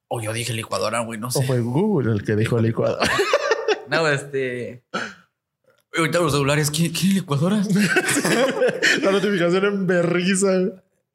O 0.07 0.21
yo 0.21 0.31
dije 0.33 0.53
licuadora, 0.53 0.99
güey, 1.01 1.19
no 1.19 1.27
O 1.27 1.31
sé. 1.31 1.43
fue 1.45 1.59
Google 1.61 2.11
el 2.13 2.23
que 2.23 2.35
dijo 2.35 2.59
licuadora. 2.59 3.03
No, 3.89 4.07
este. 4.07 4.81
Ahorita 5.95 6.19
los 6.19 6.31
celulares, 6.31 6.71
¿quién, 6.71 6.91
quién 6.93 7.15
licuadoras? 7.15 7.67
La 9.03 9.11
notificación 9.11 9.65
en 9.65 9.85
berriza. 9.85 10.47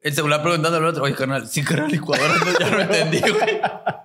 El 0.01 0.13
celular 0.13 0.41
preguntando 0.41 0.77
al 0.77 0.85
otro, 0.85 1.03
oye, 1.03 1.13
carnal, 1.15 1.47
sí, 1.47 1.61
carnal, 1.63 1.91
licuadora, 1.91 2.33
no, 2.37 2.59
ya 2.59 2.69
no 2.69 2.79
entendí, 2.79 3.19
güey. 3.19 3.59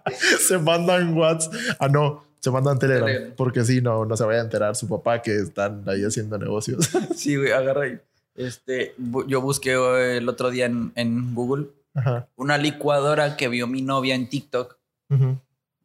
Se 0.40 0.58
mandan 0.58 1.16
WhatsApp. 1.16 1.54
Ah, 1.78 1.88
no. 1.88 2.24
Se 2.40 2.50
mandan 2.50 2.78
Telegram. 2.78 3.06
Telegram. 3.06 3.34
Porque 3.36 3.64
si 3.64 3.80
no, 3.80 4.04
no 4.06 4.16
se 4.16 4.24
vaya 4.24 4.40
a 4.40 4.44
enterar 4.44 4.74
su 4.74 4.88
papá 4.88 5.22
que 5.22 5.36
están 5.36 5.84
ahí 5.88 6.02
haciendo 6.04 6.36
negocios. 6.38 6.90
Sí, 7.14 7.36
güey, 7.36 7.52
agarra 7.52 7.84
ahí. 7.84 7.98
Este, 8.34 8.94
yo 9.28 9.40
busqué 9.40 9.72
eh, 9.74 10.16
el 10.18 10.28
otro 10.28 10.50
día 10.50 10.66
en, 10.66 10.92
en 10.96 11.34
Google 11.34 11.68
Ajá. 11.94 12.26
una 12.36 12.58
licuadora 12.58 13.36
que 13.36 13.48
vio 13.48 13.66
mi 13.66 13.80
novia 13.82 14.14
en 14.14 14.28
TikTok 14.28 14.76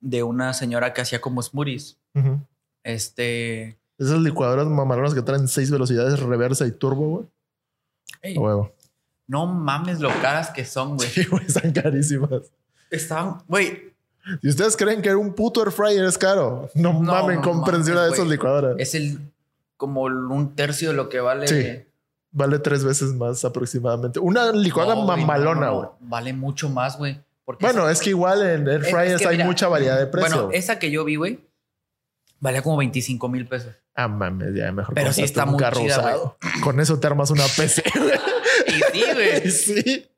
de 0.01 0.23
una 0.23 0.53
señora 0.53 0.93
que 0.93 1.01
hacía 1.01 1.21
como 1.21 1.41
smoothies. 1.43 1.97
Este. 2.83 3.77
Esas 3.97 4.19
licuadoras 4.21 4.65
mamalonas 4.67 5.13
que 5.13 5.21
traen 5.21 5.47
seis 5.47 5.69
velocidades, 5.69 6.19
reversa 6.19 6.65
y 6.65 6.71
turbo, 6.71 7.27
güey. 8.23 8.37
huevo. 8.37 8.71
no 9.27 9.45
mames 9.45 9.99
lo 9.99 10.09
caras 10.21 10.49
que 10.51 10.65
son, 10.65 10.95
güey. 10.97 11.09
Sí, 11.09 11.25
güey, 11.25 11.45
están 11.45 11.71
carísimas. 11.73 12.51
Estaban, 12.89 13.43
güey, 13.47 13.93
Si 14.41 14.49
ustedes 14.49 14.75
creen 14.75 15.01
que 15.01 15.13
un 15.13 15.33
puto 15.33 15.61
air 15.61 15.71
fryer 15.71 16.05
es 16.05 16.17
caro, 16.17 16.69
no, 16.73 16.93
No, 16.93 17.01
mamen, 17.01 17.35
no 17.35 17.41
comprensión 17.43 17.97
mames, 17.97 18.11
de 18.11 18.15
esas 18.17 18.27
licuadoras. 18.27 18.75
es 18.79 18.95
el 18.95 19.19
como 19.77 20.03
un 20.03 20.55
tercio 20.55 20.89
de 20.89 20.95
lo 20.95 21.09
que 21.09 21.19
vale. 21.19 21.47
Sí. 21.47 21.85
Vale 22.31 22.59
tres 22.59 22.83
veces 22.83 23.13
más 23.13 23.43
aproximadamente. 23.43 24.19
Una 24.19 24.51
licuadora 24.51 24.95
No, 24.95 25.05
güey, 25.05 25.19
no, 25.19 25.25
mamalona, 25.27 25.65
no, 25.67 25.75
güey. 25.77 25.89
Vale 26.01 26.33
mucho 26.33 26.69
más, 26.69 26.97
güey. 26.97 27.19
Bueno, 27.59 27.89
es 27.89 27.99
que 27.99 28.11
igual 28.11 28.43
en 28.43 28.67
air 28.67 28.81
Es- 28.81 28.87
es 28.87 28.91
fryers 28.93 29.21
que 29.21 29.27
hay 29.27 29.37
mira, 29.37 29.45
mucha 29.47 29.67
variedad 29.67 29.97
de 29.97 30.05
precios. 30.05 30.33
Bueno, 30.35 30.51
esa 30.53 30.77
que 30.77 30.91
yo 30.91 31.03
vi, 31.03 31.15
güey, 31.15 31.39
valía 32.39 32.61
como 32.61 32.77
25 32.77 33.27
mil 33.29 33.47
pesos. 33.47 33.73
Ah, 33.95 34.07
mames, 34.07 34.53
ya 34.55 34.71
mejor. 34.71 34.93
Pero 34.93 35.11
sí 35.11 35.23
está 35.23 35.45
un 35.45 35.51
muy 35.51 35.59
carro 35.59 35.81
chida, 35.81 35.97
usado. 35.97 36.37
Con 36.63 36.79
eso 36.79 36.99
te 36.99 37.07
armas 37.07 37.31
una 37.31 37.43
PC. 37.45 37.83
Y 38.67 38.71
sí, 38.71 39.03
güey. 39.13 39.51
sí. 39.51 40.09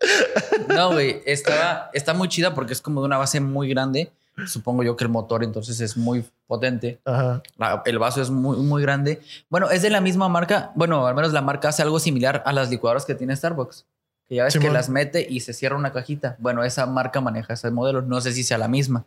No, 0.67 0.91
güey, 0.91 1.21
estaba, 1.26 1.89
está 1.93 2.13
muy 2.13 2.28
chida 2.28 2.54
porque 2.54 2.74
es 2.74 2.82
como 2.82 3.00
de 3.02 3.06
una 3.06 3.17
base 3.17 3.39
muy 3.39 3.69
grande. 3.69 4.12
Supongo 4.47 4.84
yo 4.84 4.95
que 4.95 5.04
el 5.04 5.10
motor 5.10 5.43
entonces 5.43 5.80
es 5.82 5.97
muy 5.97 6.25
potente. 6.47 6.99
Ajá. 7.06 7.41
La- 7.58 7.82
el 7.86 7.99
vaso 7.99 8.21
es 8.21 8.30
muy, 8.30 8.58
muy 8.58 8.82
grande. 8.82 9.21
Bueno, 9.49 9.69
es 9.69 9.82
de 9.82 9.89
la 9.89 10.01
misma 10.01 10.30
marca. 10.30 10.71
Bueno, 10.75 11.06
al 11.08 11.15
menos 11.15 11.34
la 11.34 11.41
marca 11.41 11.69
hace 11.69 11.82
algo 11.82 11.99
similar 11.99 12.43
a 12.45 12.54
las 12.54 12.69
licuadoras 12.69 13.06
que 13.06 13.15
tiene 13.15 13.36
Starbucks. 13.36 13.86
Que 14.27 14.36
ya 14.36 14.45
ves 14.45 14.58
que 14.58 14.69
las 14.69 14.88
mete 14.89 15.25
y 15.30 15.41
se 15.41 15.54
cierra 15.54 15.75
una 15.75 15.91
cajita. 15.91 16.38
Bueno, 16.39 16.63
esa 16.63 16.86
marca 16.86 17.19
maneja 17.19 17.54
ese 17.54 17.69
modelo. 17.71 18.01
No 18.01 18.21
sé 18.21 18.32
si 18.32 18.43
sea 18.43 18.58
la 18.58 18.67
misma. 18.67 19.06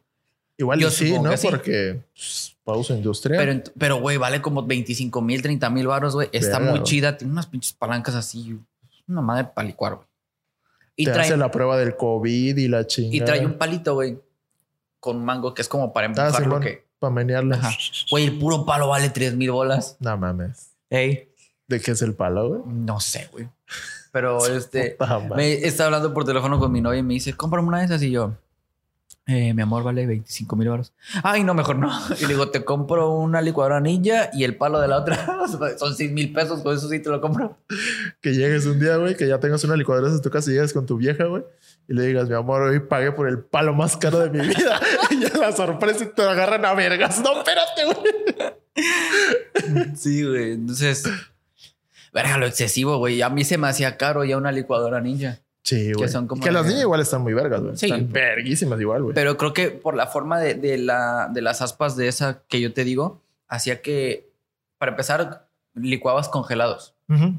Igual 0.57 0.79
Yo 0.79 0.89
y 0.89 0.91
sí, 0.91 1.19
¿no? 1.19 1.37
sí. 1.37 1.49
Porque 1.51 2.01
pues, 2.15 2.57
pausa 2.63 2.95
industrial. 2.95 3.65
Pero, 3.79 3.97
güey, 4.01 4.19
vale 4.19 4.41
como 4.41 4.63
25 4.65 5.21
mil, 5.23 5.43
30 5.43 5.69
mil 5.71 5.87
baros, 5.87 6.15
güey. 6.15 6.29
Está 6.33 6.59
Verga, 6.59 6.73
muy 6.73 6.83
chida. 6.85 7.17
Tiene 7.17 7.33
unas 7.33 7.47
pinches 7.47 7.73
palancas 7.73 8.15
así. 8.15 8.59
Una 9.09 9.21
madre 9.21 9.49
para 9.55 9.67
licuar, 9.67 9.95
güey. 9.97 10.07
Y 10.97 11.07
te 11.07 11.13
trae, 11.13 11.27
hace 11.27 11.37
la 11.37 11.51
prueba 11.51 11.77
del 11.77 11.97
COVID 11.97 12.57
y 12.57 12.69
la 12.69 12.87
chingada. 12.87 13.17
y 13.17 13.21
trae 13.21 13.45
un 13.45 13.55
palito, 13.55 13.95
güey. 13.95 14.17
Con 15.05 15.23
mango, 15.23 15.53
que 15.53 15.61
es 15.61 15.69
como 15.69 15.93
para 15.93 16.07
Ah, 16.07 16.09
empujar 16.09 16.33
lo 16.33 16.39
Simón, 16.39 16.63
que... 16.63 16.87
para 16.99 17.13
menearla. 17.13 17.57
Ajá. 17.57 17.71
Güey, 18.11 18.25
el 18.25 18.39
puro 18.39 18.65
palo 18.65 18.89
vale 18.89 19.11
3 19.11 19.37
mil 19.37 19.51
bolas. 19.51 19.99
No 20.01 20.17
mames. 20.17 20.71
Ey. 20.89 21.29
¿De 21.69 21.79
qué 21.79 21.91
es 21.91 22.01
el 22.01 22.15
palo, 22.15 22.49
güey? 22.49 22.63
No 22.67 23.01
sé, 23.01 23.29
güey. 23.31 23.47
Pero 24.13 24.47
este... 24.57 24.93
Puta. 24.99 25.19
Me 25.37 25.53
está 25.53 25.85
hablando 25.85 26.15
por 26.15 26.25
teléfono 26.25 26.59
con 26.59 26.73
mi 26.73 26.81
novia 26.81 27.01
y 27.01 27.03
me 27.03 27.13
dice, 27.13 27.35
cómprame 27.35 27.69
una 27.69 27.81
de 27.81 27.85
esas. 27.85 28.03
Y 28.03 28.13
yo, 28.13 28.33
eh, 29.27 29.55
mi 29.55 29.63
amor, 29.63 29.83
vale 29.83 30.07
25 30.07 30.55
mil 30.55 30.69
baros. 30.69 30.93
Ay, 31.23 31.45
no, 31.45 31.55
mejor 31.55 31.77
no. 31.77 31.91
Y 32.19 32.23
le 32.23 32.29
digo, 32.29 32.51
te 32.51 32.65
compro 32.65 33.13
una 33.13 33.41
licuadora 33.41 33.81
ninja 33.81 34.31
y 34.33 34.45
el 34.45 34.57
palo 34.57 34.81
de 34.81 34.89
la 34.89 34.99
otra 34.99 35.47
son 35.79 35.95
6 35.95 36.13
mil 36.13 36.33
pesos. 36.33 36.63
Con 36.63 36.77
eso 36.77 36.89
sí 36.89 37.01
te 37.01 37.09
lo 37.09 37.21
compro. 37.21 37.59
Que 38.21 38.35
llegues 38.35 38.67
un 38.67 38.79
día, 38.79 38.97
güey, 38.97 39.17
que 39.17 39.27
ya 39.27 39.41
tengas 39.41 39.65
una 39.65 39.77
licuadora 39.77 40.09
en 40.09 40.21
tu 40.21 40.31
casa 40.31 40.51
y 40.51 40.55
llegues 40.55 40.73
con 40.73 40.85
tu 40.85 40.97
vieja, 40.97 41.25
güey. 41.25 41.45
Y 41.89 41.95
le 41.95 42.07
digas, 42.07 42.29
mi 42.29 42.35
amor, 42.35 42.63
hoy 42.63 42.81
pagué 42.81 43.13
por 43.13 43.29
el 43.29 43.39
palo 43.39 43.75
más 43.75 43.97
caro 43.97 44.19
de 44.19 44.31
mi 44.31 44.47
vida. 44.47 44.81
y 45.11 45.21
ya 45.21 45.39
la 45.39 45.53
sorpresa 45.53 46.05
y 46.05 46.09
te 46.09 46.23
agarran 46.23 46.65
a 46.65 46.75
vergas. 46.75 47.21
No, 47.21 47.39
espérate, 47.39 47.85
güey. 47.85 49.95
Sí, 49.95 50.25
güey. 50.25 50.53
Entonces, 50.53 51.05
Verga, 52.15 52.39
lo 52.39 52.47
excesivo, 52.47 52.97
güey. 52.99 53.23
A 53.23 53.29
mí 53.29 53.43
se 53.43 53.59
me 53.59 53.67
hacía 53.67 53.97
caro 53.97 54.25
ya 54.25 54.37
una 54.37 54.53
licuadora 54.53 55.01
ninja. 55.01 55.41
Sí, 55.65 55.95
güey. 55.95 56.11
son 56.11 56.29
como 56.29 56.43
que 56.43 56.53
las 56.53 56.67
niñas 56.67 56.83
igual 56.83 57.01
están 57.01 57.23
muy 57.23 57.33
vergas, 57.33 57.63
güey. 57.63 57.77
Sí. 57.77 57.87
Están 57.87 58.13
verguísimas 58.13 58.79
igual, 58.81 59.03
güey. 59.03 59.15
Pero 59.15 59.39
creo 59.39 59.55
que 59.55 59.71
por 59.71 59.97
la 59.97 60.07
forma 60.07 60.39
de, 60.39 60.55
de 60.55 60.77
la, 60.77 61.31
de 61.33 61.41
las 61.41 61.63
aspas 61.63 61.97
de 61.97 62.07
esa 62.07 62.43
que 62.49 62.61
yo 62.61 62.75
te 62.75 62.85
digo, 62.85 63.23
hacía 63.49 63.81
que, 63.81 64.31
para 64.77 64.91
empezar, 64.91 65.49
licuabas 65.73 66.29
congelados. 66.29 66.95
Ujú. 67.09 67.35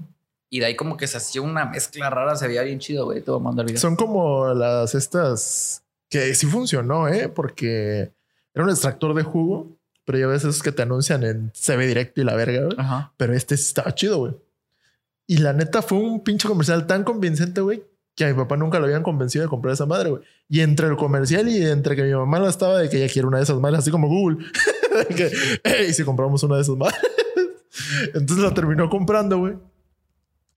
Y 0.50 0.60
de 0.60 0.66
ahí 0.66 0.76
como 0.76 0.98
que 0.98 1.06
se 1.06 1.18
hacía 1.18 1.44
una 1.44 1.66
mezcla 1.66 2.10
rara, 2.10 2.36
se 2.36 2.48
veía 2.48 2.64
bien 2.64 2.80
chido, 2.80 3.06
güey. 3.06 3.24
A 3.28 3.40
mandar 3.40 3.66
el 3.66 3.74
video. 3.74 3.82
Son 3.82 3.96
como 3.96 4.54
las 4.56 4.96
estas 4.96 5.84
que 6.10 6.34
sí 6.34 6.48
funcionó, 6.48 7.08
¿eh? 7.08 7.30
Porque 7.30 8.12
era 8.56 8.64
un 8.64 8.72
extractor 8.72 9.14
de 9.14 9.22
jugo, 9.22 9.68
pero 10.04 10.18
ya 10.18 10.26
ves 10.28 10.44
esos 10.44 10.64
que 10.64 10.72
te 10.72 10.82
anuncian 10.82 11.24
en 11.24 11.52
CB 11.52 11.86
Directo 11.86 12.22
y 12.22 12.24
la 12.24 12.36
verga, 12.36 12.66
güey. 12.66 12.76
Ajá. 12.80 13.14
Pero 13.18 13.34
este 13.34 13.54
estaba 13.54 13.94
chido, 13.94 14.18
güey. 14.18 14.36
Y 15.28 15.38
la 15.38 15.54
neta 15.54 15.84
fue 15.84 16.00
un 16.00 16.24
pinche 16.24 16.48
comercial 16.48 16.88
tan 16.88 17.04
convincente, 17.04 17.62
güey, 17.62 17.84
que 18.16 18.24
a 18.26 18.28
mi 18.28 18.34
papá 18.34 18.56
nunca 18.58 18.80
lo 18.80 18.86
habían 18.86 19.04
convencido 19.04 19.44
de 19.44 19.50
comprar 19.50 19.74
esa 19.74 19.86
madre, 19.86 20.10
güey. 20.10 20.24
Y 20.50 20.62
entre 20.62 20.88
el 20.88 20.96
comercial 20.96 21.50
y 21.50 21.66
entre 21.66 21.96
que 21.96 22.04
mi 22.04 22.14
mamá 22.14 22.40
la 22.40 22.50
estaba 22.50 22.80
de 22.80 22.90
que 22.90 22.98
ella 23.04 23.12
quiere 23.12 23.28
una 23.28 23.38
de 23.38 23.44
esas 23.44 23.60
madres, 23.60 23.80
así 23.80 23.92
como 23.92 24.08
Google. 24.08 24.46
De 24.96 25.14
que, 25.14 25.30
hey, 25.66 25.94
si 25.94 26.04
compramos 26.06 26.42
una 26.44 26.56
de 26.56 26.62
esas 26.62 26.78
madres. 26.78 26.98
Entonces 28.14 28.38
la 28.38 28.54
terminó 28.54 28.90
comprando, 28.90 29.40
güey. 29.40 29.56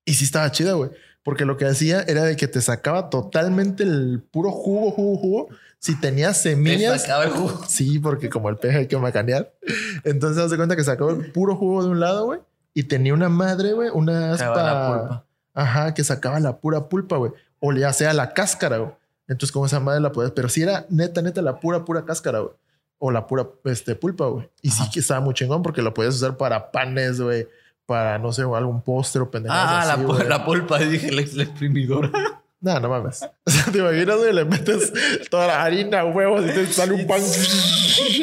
Y 0.05 0.14
sí 0.14 0.25
estaba 0.25 0.51
chida, 0.53 0.75
güey. 0.75 0.90
Porque 1.25 1.44
lo 1.44 1.57
que 1.57 1.66
hacía 1.66 2.03
era 2.03 2.23
de 2.23 2.37
que 2.37 2.47
te 2.47 2.61
sacaba 2.61 3.11
totalmente 3.11 3.83
el 3.83 4.23
puro 4.31 4.53
jugo, 4.53 4.92
jugo, 4.92 5.16
jugo. 5.18 5.49
Si 5.81 5.99
tenías 6.01 6.40
Te 6.42 6.51
semillas, 6.51 7.03
sacaba 7.03 7.25
el 7.25 7.31
jugo. 7.31 7.64
Sí, 7.66 7.99
porque 7.99 8.31
como 8.31 8.49
el 8.49 8.57
peje 8.57 8.79
hay 8.79 8.87
que 8.87 8.97
macanear. 8.97 9.53
Entonces, 10.05 10.42
haz 10.42 10.51
de 10.53 10.57
cuenta 10.57 10.77
que 10.77 10.85
sacó 10.85 11.11
el 11.11 11.33
puro 11.33 11.57
jugo 11.57 11.83
de 11.83 11.90
un 11.90 11.99
lado, 12.01 12.27
güey. 12.27 12.40
Y 12.75 12.85
tenía 12.85 13.12
una 13.14 13.29
madre, 13.29 13.73
güey, 13.73 13.90
una 13.92 14.37
Sacaba 14.38 14.62
la 14.62 14.71
aspa. 14.71 15.01
pulpa. 15.01 15.25
Ajá, 15.55 15.94
que 15.94 16.05
sacaba 16.05 16.38
la 16.38 16.59
pura 16.61 16.88
pulpa, 16.88 17.16
güey. 17.16 17.33
O 17.61 17.73
ya 17.73 17.92
sea 17.92 18.12
la 18.12 18.33
cáscara, 18.33 18.79
güey. 18.79 18.90
Entonces, 19.27 19.53
como 19.53 19.66
esa 19.66 19.81
madre 19.81 20.01
la 20.01 20.12
puedes. 20.12 20.33
Pero 20.33 20.49
si 20.49 20.62
era 20.62 20.87
neta, 20.88 21.23
neta, 21.23 21.42
la 21.42 21.61
pura, 21.61 21.85
pura 21.85 22.05
cáscara, 22.05 22.40
güey. 22.40 22.53
O 22.99 23.11
la 23.11 23.27
pura 23.27 23.47
este, 23.64 23.94
pulpa, 23.94 24.27
güey. 24.27 24.49
Y 24.62 24.71
sí 24.71 24.83
que 24.92 25.01
estaba 25.01 25.21
muy 25.21 25.35
chingón 25.35 25.62
porque 25.62 25.83
lo 25.83 25.94
podías 25.94 26.14
usar 26.16 26.37
para 26.37 26.71
panes, 26.73 27.21
güey. 27.21 27.47
Para, 27.87 28.18
no 28.18 28.33
sé, 28.33 28.42
algún 28.42 28.83
postre 28.83 29.23
o 29.23 29.31
pendejadas 29.31 29.87
Ah, 29.88 29.92
así, 29.94 30.03
la, 30.03 30.07
güey. 30.07 30.29
la 30.29 30.44
pulpa, 30.44 30.79
dije, 30.79 31.11
la, 31.12 31.23
la 31.35 31.42
exprimidora. 31.42 32.11
No, 32.61 32.81
no 32.81 32.88
mames. 32.88 33.21
O 33.47 33.51
sea, 33.53 33.66
te 33.73 33.79
imaginas, 33.79 34.16
güey, 34.16 34.33
le 34.33 34.44
metes 34.44 34.92
toda 35.31 35.47
la 35.47 35.62
harina, 35.62 36.05
huevos 36.05 36.44
y 36.44 36.49
te 36.49 36.66
sale 36.66 36.92
un 36.92 37.07
pan. 37.07 37.21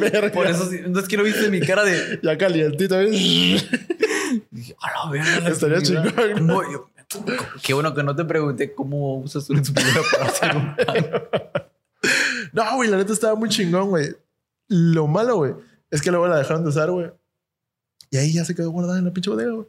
Verga. 0.00 0.30
Por 0.32 0.46
eso, 0.46 0.68
sí, 0.70 0.80
no 0.86 1.00
es 1.00 1.08
que 1.08 1.16
no 1.16 1.22
viste 1.24 1.48
mi 1.50 1.60
cara 1.60 1.82
de. 1.84 2.20
Ya 2.22 2.38
calientito. 2.38 2.96
¿ves? 2.96 3.10
Dije, 3.10 4.76
a 4.80 5.04
la 5.06 5.10
verga, 5.10 5.40
la 5.40 5.48
Estaría 5.50 5.78
exprimidora". 5.78 6.34
chingón, 6.34 6.46
¿no? 6.46 6.62
Qué 7.62 7.74
bueno 7.74 7.94
que 7.94 8.02
no 8.02 8.14
te 8.14 8.24
pregunté 8.24 8.74
cómo 8.74 9.18
usas 9.18 9.48
una 9.50 9.60
exprimidora 9.60 10.02
para 10.12 10.26
hacer 10.26 10.56
un 10.56 10.76
pan. 10.76 11.64
No, 12.52 12.76
güey, 12.76 12.88
la 12.88 12.98
neta 12.98 13.12
estaba 13.12 13.34
muy 13.34 13.48
chingón, 13.48 13.88
güey. 13.88 14.14
Lo 14.68 15.06
malo, 15.08 15.36
güey, 15.36 15.54
es 15.90 16.00
que 16.02 16.10
luego 16.10 16.28
la 16.28 16.36
dejaron 16.36 16.62
de 16.62 16.68
usar, 16.68 16.90
güey. 16.90 17.10
Y 18.10 18.16
ahí 18.16 18.32
ya 18.32 18.44
se 18.44 18.54
quedó 18.54 18.70
guardada 18.70 18.98
en 18.98 19.06
la 19.06 19.12
pinche 19.12 19.30
bodega, 19.30 19.52
güey. 19.52 19.66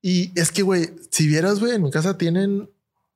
Y 0.00 0.38
es 0.38 0.52
que, 0.52 0.62
güey, 0.62 0.94
si 1.10 1.26
vieras, 1.26 1.58
güey, 1.58 1.72
en 1.74 1.82
mi 1.82 1.90
casa 1.90 2.16
tienen 2.18 2.70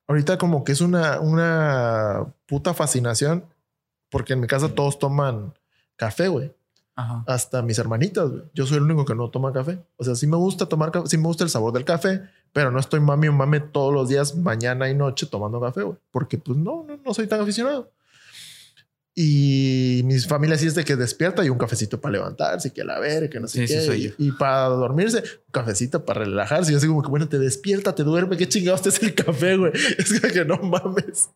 ahorita 0.07 0.37
como 0.37 0.63
que 0.65 0.73
es 0.73 0.81
una, 0.81 1.19
una 1.21 2.25
puta 2.45 2.73
fascinación, 2.73 3.45
porque 4.09 4.33
en 4.33 4.41
mi 4.41 4.47
casa 4.47 4.67
todos 4.69 4.99
toman 4.99 5.53
café, 5.95 6.27
güey. 6.27 6.51
Ajá. 6.99 7.23
hasta 7.27 7.61
mis 7.61 7.77
hermanitas. 7.77 8.27
güey. 8.27 8.43
Yo 8.55 8.65
soy 8.65 8.77
el 8.77 8.83
único 8.83 9.05
que 9.05 9.13
no 9.13 9.29
toma 9.29 9.53
café. 9.53 9.79
O 9.97 10.03
sea, 10.03 10.15
sí 10.15 10.25
me 10.25 10.35
gusta 10.35 10.65
tomar 10.65 10.91
café, 10.91 11.07
sí 11.07 11.17
me 11.17 11.27
gusta 11.27 11.43
el 11.43 11.49
sabor 11.51 11.71
del 11.71 11.85
café, 11.85 12.27
pero 12.53 12.71
no 12.71 12.79
estoy 12.79 12.99
mami 12.99 13.27
o 13.27 13.33
mame 13.33 13.59
todos 13.59 13.93
los 13.93 14.09
días, 14.09 14.35
mañana 14.35 14.89
y 14.89 14.95
noche 14.95 15.25
tomando 15.27 15.59
café, 15.61 15.83
güey. 15.83 15.97
Porque 16.11 16.37
pues 16.37 16.57
no, 16.57 16.83
no, 16.87 16.97
no 16.97 17.13
soy 17.13 17.27
tan 17.27 17.41
aficionado. 17.41 17.91
Y 19.19 20.01
mis 20.05 20.27
familias 20.27 20.59
sí 20.61 20.67
es 20.67 20.75
de 20.75 20.83
que 20.85 20.95
despierta 20.95 21.43
y 21.43 21.49
un 21.49 21.57
cafecito 21.57 21.99
para 21.99 22.11
levantarse, 22.11 22.71
que 22.71 22.83
la 22.83 22.99
ver, 22.99 23.31
que 23.31 23.39
no 23.39 23.47
sé 23.47 23.65
Sí, 23.65 23.73
qué. 23.73 23.79
sí, 23.81 23.85
soy 23.87 23.97
y, 23.97 24.07
yo. 24.09 24.13
y 24.19 24.31
para 24.33 24.65
dormirse, 24.67 25.17
un 25.23 25.51
cafecito 25.51 26.05
para 26.05 26.19
relajarse. 26.19 26.69
Y 26.69 26.73
yo 26.73 26.77
así 26.77 26.85
como 26.87 27.01
que, 27.01 27.09
bueno, 27.09 27.27
te 27.27 27.39
despierta, 27.39 27.95
te 27.95 28.03
duerme. 28.03 28.37
¿Qué 28.37 28.47
chingados 28.47 28.83
te 28.83 28.89
es 28.89 29.01
el 29.01 29.15
café, 29.15 29.57
güey? 29.57 29.71
Es 29.97 30.21
que 30.21 30.45
no 30.45 30.57
mames. 30.57 31.29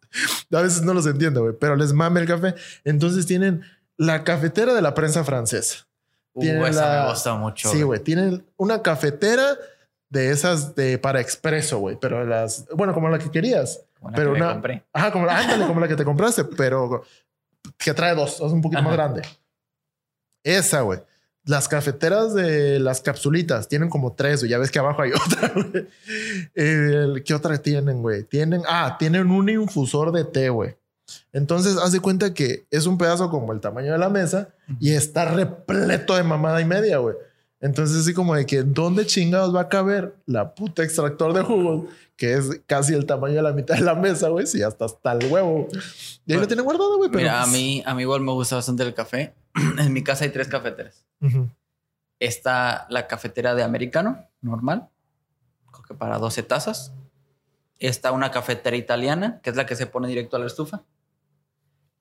A 0.52 0.62
veces 0.62 0.84
no 0.84 0.94
los 0.94 1.08
entiendo, 1.08 1.42
güey, 1.42 1.56
pero 1.60 1.76
les 1.76 1.92
mame 1.92 2.20
el 2.22 2.28
café. 2.28 2.54
Entonces 2.84 3.26
tienen 3.26 3.62
la 3.98 4.24
cafetera 4.24 4.76
de 4.76 4.82
la 4.84 4.94
prensa 4.94 5.24
francesa. 5.24 5.88
Uh, 6.34 6.44
esa 6.66 6.86
la- 6.98 7.04
me 7.06 7.10
gusta 7.10 7.34
mucho. 7.34 7.72
Sí, 7.72 7.82
güey. 7.82 8.00
Tienen 8.00 8.46
una 8.58 8.84
cafetera 8.84 9.58
de 10.12 10.30
esas 10.30 10.76
de 10.76 11.00
para 11.00 11.20
expreso, 11.22 11.80
güey. 11.80 11.98
Pero 12.00 12.24
las, 12.24 12.68
bueno, 12.76 12.94
como 12.94 13.10
la 13.10 13.18
que 13.18 13.32
querías. 13.32 13.82
Como 13.98 14.12
la 14.12 14.16
pero 14.16 14.34
que 14.34 14.40
una- 14.42 14.54
compré. 14.54 14.84
Ajá, 14.94 15.12
como 15.12 15.26
la, 15.26 15.38
ándale, 15.40 15.66
como 15.66 15.80
la 15.80 15.88
que 15.88 15.96
te 15.96 16.06
compraste, 16.06 16.44
pero 16.46 17.04
que 17.78 17.94
trae 17.96 18.14
dos, 18.14 18.36
es 18.36 18.42
un 18.42 18.62
poquito 18.62 18.84
más 18.84 18.94
Ajá. 18.94 19.04
grande. 19.04 19.22
Esa, 20.44 20.82
güey. 20.82 21.00
Las 21.44 21.68
cafeteras 21.68 22.36
de 22.36 22.80
las 22.80 23.02
capsulitas 23.02 23.68
tienen 23.68 23.90
como 23.90 24.14
tres, 24.14 24.42
güey. 24.42 24.52
Ya 24.52 24.60
ves 24.60 24.70
que 24.70 24.78
abajo 24.80 25.02
hay 25.02 25.12
otra, 25.26 25.52
güey. 25.56 27.24
¿Qué 27.24 27.34
otra 27.34 27.58
tienen, 27.58 28.02
güey? 28.02 28.24
Tienen, 28.24 28.62
ah, 28.68 28.96
tienen 29.00 29.32
un 29.32 29.50
infusor 29.50 30.12
de 30.12 30.24
té, 30.26 30.50
güey. 30.50 30.76
Entonces, 31.34 31.78
haz 31.78 31.92
de 31.92 32.00
cuenta 32.00 32.34
que 32.34 32.66
es 32.70 32.86
un 32.86 32.98
pedazo 32.98 33.30
como 33.30 33.52
el 33.54 33.60
tamaño 33.60 33.92
de 33.92 33.98
la 33.98 34.10
mesa 34.10 34.50
y 34.80 34.94
está 34.94 35.26
repleto 35.26 36.16
de 36.16 36.24
mamada 36.24 36.62
y 36.62 36.66
media, 36.66 36.98
güey. 37.00 37.16
Entonces, 37.62 37.98
así 37.98 38.14
como 38.14 38.34
de 38.36 38.46
que, 38.46 38.64
¿dónde 38.64 39.06
chingados 39.06 39.56
va 39.56 39.62
a 39.62 39.70
caber 39.70 40.16
la 40.26 40.56
puta 40.56 40.84
extractor 40.84 41.32
de 41.34 41.44
jugos? 41.44 41.86
Que 42.18 42.34
es 42.34 42.62
casi 42.66 42.94
el 42.94 43.06
tamaño 43.06 43.36
de 43.36 43.44
la 43.44 43.54
mitad 43.54 43.76
de 43.76 43.82
la 43.82 43.94
mesa, 43.96 44.30
güey. 44.30 44.48
Sí, 44.48 44.64
hasta 44.64 44.86
hasta 44.86 45.12
el 45.14 45.32
huevo. 45.32 45.68
Y 46.26 46.34
ahí 46.34 46.40
lo 46.40 46.48
tienen 46.48 46.66
guardado, 46.66 46.98
güey. 46.98 47.10
Mira, 47.12 47.40
a 47.42 47.44
pues- 47.44 47.54
mí, 47.54 47.84
a 47.86 47.94
mí 47.94 48.02
igual 48.02 48.22
me 48.22 48.32
gusta 48.32 48.56
bastante 48.56 48.84
el 48.84 48.94
café. 48.94 49.34
en 49.80 49.94
mi 49.94 50.04
casa 50.04 50.26
hay 50.26 50.32
tres 50.32 50.48
cafeteras. 50.48 51.06
Ujú. 51.22 51.50
Está 52.20 52.88
la 52.90 53.08
cafetera 53.08 53.56
de 53.56 53.64
americano, 53.64 54.28
normal, 54.42 54.90
creo 55.72 55.84
que 55.84 55.94
para 55.94 56.18
12 56.20 56.44
tazas. 56.44 56.94
Está 57.80 58.12
una 58.12 58.30
cafetera 58.30 58.76
italiana, 58.78 59.40
que 59.42 59.50
es 59.50 59.56
la 59.56 59.66
que 59.66 59.76
se 59.76 59.88
pone 59.88 60.08
directo 60.08 60.36
a 60.36 60.40
la 60.40 60.46
estufa. 60.46 60.84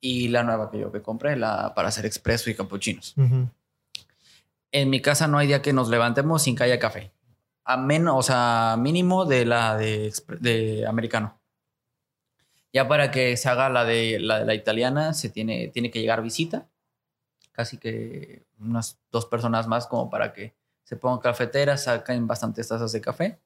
Y 0.02 0.28
la 0.28 0.42
nueva 0.42 0.70
que 0.70 0.78
yo 0.78 0.90
que 0.92 1.02
compré, 1.02 1.36
la 1.36 1.74
para 1.74 1.88
hacer 1.88 2.04
expreso 2.06 2.50
y 2.50 2.54
capuchinos. 2.54 3.14
Ujú. 3.16 3.48
En 4.72 4.90
mi 4.90 5.00
casa 5.00 5.26
no 5.26 5.38
hay 5.38 5.46
día 5.48 5.62
que 5.62 5.72
nos 5.72 5.88
levantemos 5.88 6.42
sin 6.42 6.56
que 6.56 6.64
haya 6.64 6.78
café. 6.78 7.12
A 7.64 7.76
menos, 7.76 8.16
o 8.16 8.22
sea, 8.22 8.76
mínimo 8.78 9.24
de 9.24 9.44
la 9.44 9.76
de, 9.76 10.84
americano. 10.88 11.40
Ya 12.72 12.86
para 12.86 13.10
que 13.10 13.36
se 13.36 13.48
haga 13.48 13.68
la 13.68 13.84
de 13.84 14.18
la, 14.20 14.40
de 14.40 14.44
la 14.44 14.54
italiana, 14.54 15.12
se 15.12 15.28
tiene, 15.28 15.68
tiene 15.68 15.90
que 15.90 16.00
llegar 16.00 16.22
visita. 16.22 16.68
Casi 17.52 17.78
que 17.78 18.44
unas 18.60 19.00
dos 19.10 19.26
personas 19.26 19.66
más 19.66 19.86
como 19.86 20.08
para 20.08 20.32
que 20.32 20.54
se 20.84 20.96
pongan 20.96 21.20
cafeteras, 21.20 21.84
saquen 21.84 22.26
bastantes 22.26 22.68
tazas 22.68 22.92
de 22.92 23.00
café. 23.00 23.40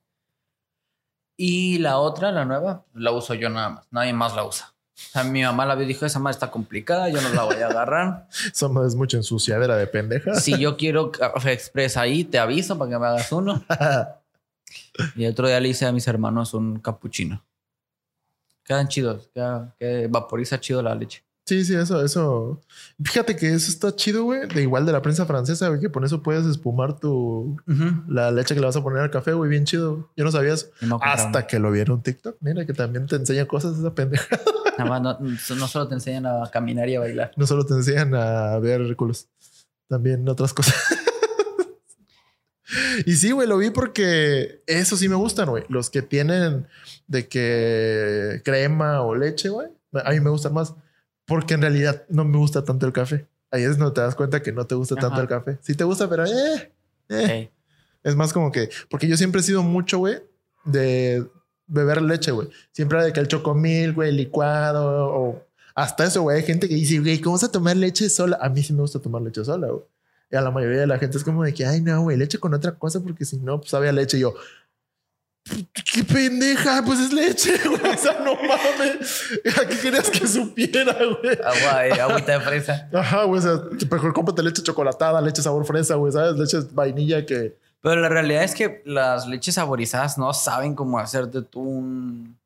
Y 1.36 1.78
la 1.78 1.98
otra, 1.98 2.32
la 2.32 2.44
nueva, 2.44 2.84
la 2.94 3.12
uso 3.12 3.34
yo 3.34 3.50
nada 3.50 3.70
más. 3.70 3.86
Nadie 3.90 4.12
más 4.12 4.34
la 4.34 4.44
usa. 4.44 4.73
O 4.96 5.10
sea, 5.12 5.24
mi 5.24 5.42
mamá 5.42 5.66
la 5.66 5.74
vio 5.74 5.84
y 5.84 5.88
dijo, 5.88 6.06
esa 6.06 6.18
madre 6.20 6.34
está 6.34 6.50
complicada, 6.50 7.08
yo 7.08 7.20
no 7.20 7.28
la 7.30 7.42
voy 7.42 7.56
a 7.56 7.66
agarrar. 7.66 8.28
Eso 8.52 8.86
es 8.86 8.94
mucha 8.94 9.16
ensuciadera 9.16 9.76
de 9.76 9.86
pendeja. 9.86 10.34
Si 10.36 10.58
yo 10.58 10.76
quiero 10.76 11.10
café 11.10 11.52
express 11.52 11.96
ahí, 11.96 12.24
te 12.24 12.38
aviso 12.38 12.78
para 12.78 12.90
que 12.90 12.98
me 12.98 13.06
hagas 13.06 13.32
uno. 13.32 13.64
Y 15.16 15.24
el 15.24 15.32
otro 15.32 15.46
día 15.48 15.60
le 15.60 15.68
hice 15.68 15.86
a 15.86 15.92
mis 15.92 16.06
hermanos 16.06 16.54
un 16.54 16.78
capuchino. 16.78 17.44
Quedan 18.64 18.88
chidos, 18.88 19.28
queda, 19.34 19.74
que 19.78 20.08
vaporiza 20.08 20.58
chido 20.58 20.82
la 20.82 20.94
leche. 20.94 21.22
Sí, 21.46 21.62
sí, 21.64 21.74
eso, 21.74 22.02
eso. 22.02 22.62
Fíjate 23.02 23.36
que 23.36 23.52
eso 23.52 23.70
está 23.70 23.94
chido, 23.94 24.24
güey. 24.24 24.48
De 24.48 24.62
igual 24.62 24.86
de 24.86 24.92
la 24.92 25.02
prensa 25.02 25.26
francesa, 25.26 25.68
güey, 25.68 25.80
que 25.80 25.90
con 25.90 26.02
eso 26.02 26.22
puedes 26.22 26.46
espumar 26.46 26.98
tu 26.98 27.56
la 28.08 28.30
leche 28.30 28.54
que 28.54 28.60
le 28.60 28.66
vas 28.66 28.76
a 28.76 28.82
poner 28.82 29.00
al 29.00 29.10
café, 29.10 29.34
güey, 29.34 29.50
bien 29.50 29.64
chido. 29.64 30.08
Yo 30.16 30.24
no 30.24 30.30
no 30.30 30.98
compraron. 30.98 31.26
hasta 31.26 31.46
que 31.46 31.58
lo 31.58 31.70
vieron 31.70 31.98
en 31.98 32.02
TikTok. 32.02 32.36
Mira 32.40 32.64
que 32.64 32.72
también 32.72 33.06
te 33.06 33.16
enseña 33.16 33.46
cosas 33.46 33.78
esa 33.78 33.94
pendeja. 33.94 34.26
Nada 34.78 34.90
más 34.90 35.02
no, 35.02 35.56
no 35.56 35.68
solo 35.68 35.88
te 35.88 35.94
enseñan 35.94 36.26
a 36.26 36.50
caminar 36.50 36.88
y 36.88 36.96
a 36.96 37.00
bailar. 37.00 37.32
No 37.36 37.46
solo 37.46 37.64
te 37.64 37.74
enseñan 37.74 38.14
a 38.14 38.58
ver 38.58 38.94
culos, 38.96 39.28
también 39.88 40.28
otras 40.28 40.52
cosas. 40.52 40.74
y 43.06 43.14
sí, 43.14 43.32
güey, 43.32 43.48
lo 43.48 43.58
vi 43.58 43.70
porque 43.70 44.62
eso 44.66 44.96
sí 44.96 45.08
me 45.08 45.14
gustan, 45.14 45.48
güey. 45.48 45.64
Los 45.68 45.90
que 45.90 46.02
tienen 46.02 46.66
de 47.06 47.28
que 47.28 48.42
crema 48.44 49.02
o 49.02 49.14
leche, 49.14 49.48
güey. 49.48 49.68
A 50.04 50.10
mí 50.10 50.20
me 50.20 50.30
gustan 50.30 50.54
más 50.54 50.74
porque 51.26 51.54
en 51.54 51.62
realidad 51.62 52.04
no 52.08 52.24
me 52.24 52.38
gusta 52.38 52.64
tanto 52.64 52.86
el 52.86 52.92
café. 52.92 53.26
Ahí 53.50 53.62
es 53.62 53.78
donde 53.78 53.94
te 53.94 54.00
das 54.00 54.14
cuenta 54.14 54.42
que 54.42 54.52
no 54.52 54.66
te 54.66 54.74
gusta 54.74 54.96
tanto 54.96 55.20
el 55.20 55.28
café. 55.28 55.58
Sí 55.62 55.74
te 55.74 55.84
gusta, 55.84 56.08
pero 56.08 56.24
eh, 56.26 56.72
eh. 57.08 57.50
Es 58.02 58.16
más 58.16 58.32
como 58.32 58.50
que, 58.50 58.68
porque 58.90 59.06
yo 59.06 59.16
siempre 59.16 59.40
he 59.40 59.44
sido 59.44 59.62
mucho, 59.62 59.98
güey, 59.98 60.20
de 60.64 61.24
beber 61.66 62.02
leche, 62.02 62.30
güey. 62.30 62.48
Siempre 62.72 62.98
era 62.98 63.06
de 63.06 63.12
que 63.12 63.20
el 63.20 63.28
chocomil, 63.28 63.92
güey, 63.92 64.12
licuado 64.12 64.86
o 64.86 65.46
hasta 65.74 66.04
eso, 66.04 66.22
güey. 66.22 66.38
Hay 66.38 66.42
gente 66.44 66.68
que 66.68 66.74
dice, 66.74 66.98
güey, 66.98 67.20
¿cómo 67.20 67.36
vas 67.36 67.44
a 67.44 67.52
tomar 67.52 67.76
leche 67.76 68.08
sola? 68.08 68.38
A 68.40 68.48
mí 68.48 68.62
sí 68.62 68.72
me 68.72 68.80
gusta 68.80 69.00
tomar 69.00 69.22
leche 69.22 69.44
sola, 69.44 69.68
güey. 69.68 69.82
Y 70.30 70.36
a 70.36 70.40
la 70.40 70.50
mayoría 70.50 70.80
de 70.80 70.86
la 70.86 70.98
gente 70.98 71.16
es 71.18 71.24
como 71.24 71.44
de 71.44 71.52
que, 71.54 71.66
ay, 71.66 71.80
no, 71.80 72.02
güey, 72.02 72.16
leche 72.16 72.38
con 72.38 72.54
otra 72.54 72.72
cosa 72.72 73.00
porque 73.00 73.24
si 73.24 73.36
no, 73.36 73.58
pues 73.58 73.70
sabe 73.70 73.88
a 73.88 73.92
leche. 73.92 74.16
Y 74.16 74.20
yo, 74.20 74.34
qué 75.44 76.04
pendeja, 76.04 76.82
pues 76.84 77.00
es 77.00 77.12
leche, 77.12 77.52
güey. 77.64 77.94
O 77.94 77.98
sea, 77.98 78.18
no 78.20 78.34
mames. 78.34 79.32
¿A 79.60 79.68
qué 79.68 79.78
querías 79.78 80.10
que 80.10 80.26
supiera, 80.26 80.94
güey? 80.94 81.38
Agua, 81.44 81.86
eh, 81.86 82.00
agüita 82.00 82.38
de 82.38 82.40
fresa. 82.40 82.88
Ajá, 82.92 83.24
güey. 83.24 83.40
O 83.40 83.42
sea, 83.42 83.62
mejor 83.90 84.12
cómprate 84.12 84.42
leche 84.42 84.62
chocolatada, 84.62 85.20
leche 85.20 85.42
sabor 85.42 85.64
fresa, 85.66 85.96
güey, 85.96 86.12
¿sabes? 86.12 86.36
Leche 86.38 86.66
vainilla 86.72 87.24
que. 87.26 87.56
Pero 87.84 88.00
la 88.00 88.08
realidad 88.08 88.44
es 88.44 88.54
que 88.54 88.82
las 88.86 89.26
leches 89.26 89.56
saborizadas 89.56 90.16
no 90.16 90.32
saben 90.32 90.74
cómo 90.74 90.98
hacerte 90.98 91.42
tú 91.42 91.60
un. 91.60 92.38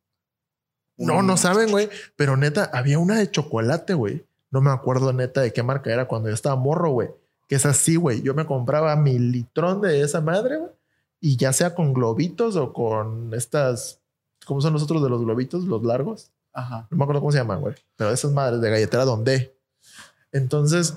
No, 0.96 1.22
no 1.22 1.36
saben, 1.36 1.70
güey. 1.70 1.88
Pero 2.16 2.36
neta, 2.36 2.68
había 2.74 2.98
una 2.98 3.18
de 3.18 3.30
chocolate, 3.30 3.94
güey. 3.94 4.26
No 4.50 4.60
me 4.60 4.72
acuerdo 4.72 5.12
neta 5.12 5.40
de 5.40 5.52
qué 5.52 5.62
marca 5.62 5.92
era 5.92 6.08
cuando 6.08 6.28
yo 6.28 6.34
estaba 6.34 6.56
morro, 6.56 6.90
güey. 6.90 7.10
Que 7.46 7.54
es 7.54 7.64
así, 7.66 7.94
güey. 7.94 8.20
Yo 8.22 8.34
me 8.34 8.46
compraba 8.46 8.96
mi 8.96 9.16
litrón 9.16 9.80
de 9.80 10.02
esa 10.02 10.20
madre, 10.20 10.56
güey. 10.56 10.72
Y 11.20 11.36
ya 11.36 11.52
sea 11.52 11.72
con 11.72 11.92
globitos 11.92 12.56
o 12.56 12.72
con 12.72 13.32
estas. 13.32 14.00
¿Cómo 14.44 14.60
son 14.60 14.72
los 14.72 14.82
otros 14.82 15.04
de 15.04 15.08
los 15.08 15.22
globitos? 15.22 15.66
Los 15.66 15.84
largos. 15.84 16.32
Ajá. 16.52 16.88
No 16.90 16.96
me 16.96 17.04
acuerdo 17.04 17.20
cómo 17.20 17.30
se 17.30 17.38
llaman, 17.38 17.60
güey. 17.60 17.76
Pero 17.94 18.10
esas 18.10 18.32
madres 18.32 18.60
de 18.60 18.70
galletera 18.70 19.04
donde. 19.04 19.54
Entonces 20.32 20.96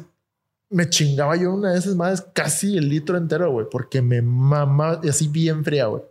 me 0.72 0.90
chingaba 0.90 1.36
yo 1.36 1.54
una 1.54 1.74
de 1.74 1.80
esas 1.80 1.96
madres 1.96 2.26
casi 2.34 2.78
el 2.78 2.90
litro 2.90 3.18
entero, 3.18 3.52
güey. 3.52 3.68
Porque 3.70 4.02
me 4.02 4.22
mamaba 4.22 5.00
y 5.04 5.10
así 5.10 5.28
bien 5.28 5.64
fría, 5.64 5.86
güey. 5.86 6.02